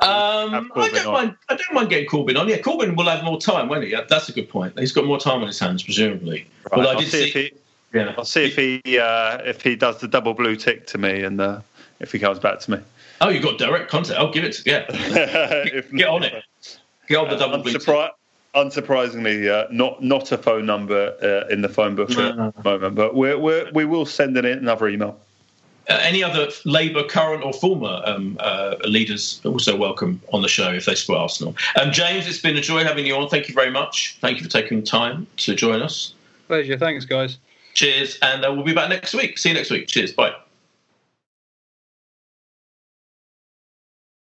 Um, 0.00 0.70
I 0.74 0.88
don't 0.88 1.12
mind. 1.12 1.36
I 1.48 1.56
don't 1.56 1.74
mind 1.74 1.90
getting 1.90 2.08
Corbyn 2.08 2.38
on. 2.38 2.48
Yeah, 2.48 2.58
Corbyn 2.58 2.96
will 2.96 3.06
have 3.06 3.22
more 3.22 3.38
time, 3.38 3.68
won't 3.68 3.84
he? 3.84 3.94
That's 4.08 4.28
a 4.28 4.32
good 4.32 4.48
point. 4.48 4.78
He's 4.78 4.92
got 4.92 5.04
more 5.04 5.18
time 5.18 5.42
on 5.42 5.46
his 5.46 5.58
hands, 5.58 5.82
presumably. 5.82 6.46
Right, 6.70 6.78
well, 6.78 6.88
I 6.88 7.00
did 7.00 7.10
see. 7.10 7.30
see 7.30 7.42
he, 7.42 7.52
yeah. 7.98 8.14
I'll 8.16 8.24
see 8.24 8.46
if 8.46 8.56
he 8.56 8.80
uh, 8.98 9.38
if 9.44 9.60
he 9.60 9.76
does 9.76 9.98
the 10.00 10.08
double 10.08 10.32
blue 10.32 10.56
tick 10.56 10.86
to 10.88 10.98
me, 10.98 11.22
and 11.22 11.38
uh, 11.38 11.60
if 12.00 12.12
he 12.12 12.18
comes 12.18 12.38
back 12.38 12.60
to 12.60 12.70
me. 12.70 12.78
Oh, 13.20 13.28
you've 13.28 13.42
got 13.42 13.58
direct 13.58 13.90
contact. 13.90 14.18
I'll 14.18 14.32
give 14.32 14.44
it 14.44 14.52
to 14.54 14.70
yeah. 14.70 14.86
get, 15.64 15.94
get 15.94 16.08
on 16.08 16.22
it. 16.22 16.44
Get 17.08 17.18
on 17.18 17.28
the 17.28 17.36
double 17.36 17.62
Unsurpri- 17.62 18.10
Unsurprisingly, 18.54 19.48
uh, 19.48 19.68
not 19.70 20.02
not 20.02 20.32
a 20.32 20.38
phone 20.38 20.66
number 20.66 21.14
uh, 21.22 21.52
in 21.52 21.60
the 21.60 21.68
phone 21.68 21.94
book 21.94 22.10
no. 22.10 22.48
at 22.48 22.56
the 22.56 22.62
moment, 22.64 22.94
but 22.94 23.14
we're, 23.14 23.38
we're, 23.38 23.70
we 23.72 23.84
will 23.84 24.06
send 24.06 24.36
in 24.36 24.44
another 24.44 24.88
email. 24.88 25.18
Uh, 25.88 25.98
any 26.02 26.22
other 26.22 26.48
Labour 26.64 27.04
current 27.04 27.42
or 27.44 27.52
former 27.52 28.02
um, 28.04 28.36
uh, 28.40 28.76
leaders 28.84 29.40
also 29.44 29.76
welcome 29.76 30.20
on 30.32 30.42
the 30.42 30.48
show 30.48 30.70
if 30.72 30.86
they 30.86 30.94
support 30.94 31.20
Arsenal. 31.20 31.56
Um, 31.80 31.90
James, 31.90 32.28
it's 32.28 32.38
been 32.38 32.56
a 32.56 32.60
joy 32.60 32.84
having 32.84 33.06
you 33.06 33.16
on. 33.16 33.28
Thank 33.28 33.48
you 33.48 33.54
very 33.54 33.70
much. 33.70 34.16
Thank 34.20 34.38
you 34.38 34.44
for 34.44 34.50
taking 34.50 34.80
the 34.80 34.86
time 34.86 35.26
to 35.38 35.54
join 35.54 35.82
us. 35.82 36.14
Pleasure. 36.48 36.76
Thanks, 36.76 37.04
guys. 37.04 37.38
Cheers, 37.74 38.18
and 38.22 38.44
uh, 38.44 38.52
we'll 38.52 38.64
be 38.64 38.74
back 38.74 38.88
next 38.88 39.14
week. 39.14 39.38
See 39.38 39.50
you 39.50 39.54
next 39.54 39.70
week. 39.70 39.86
Cheers. 39.86 40.12
Bye. 40.12 40.34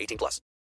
18 0.00 0.16
plus. 0.18 0.40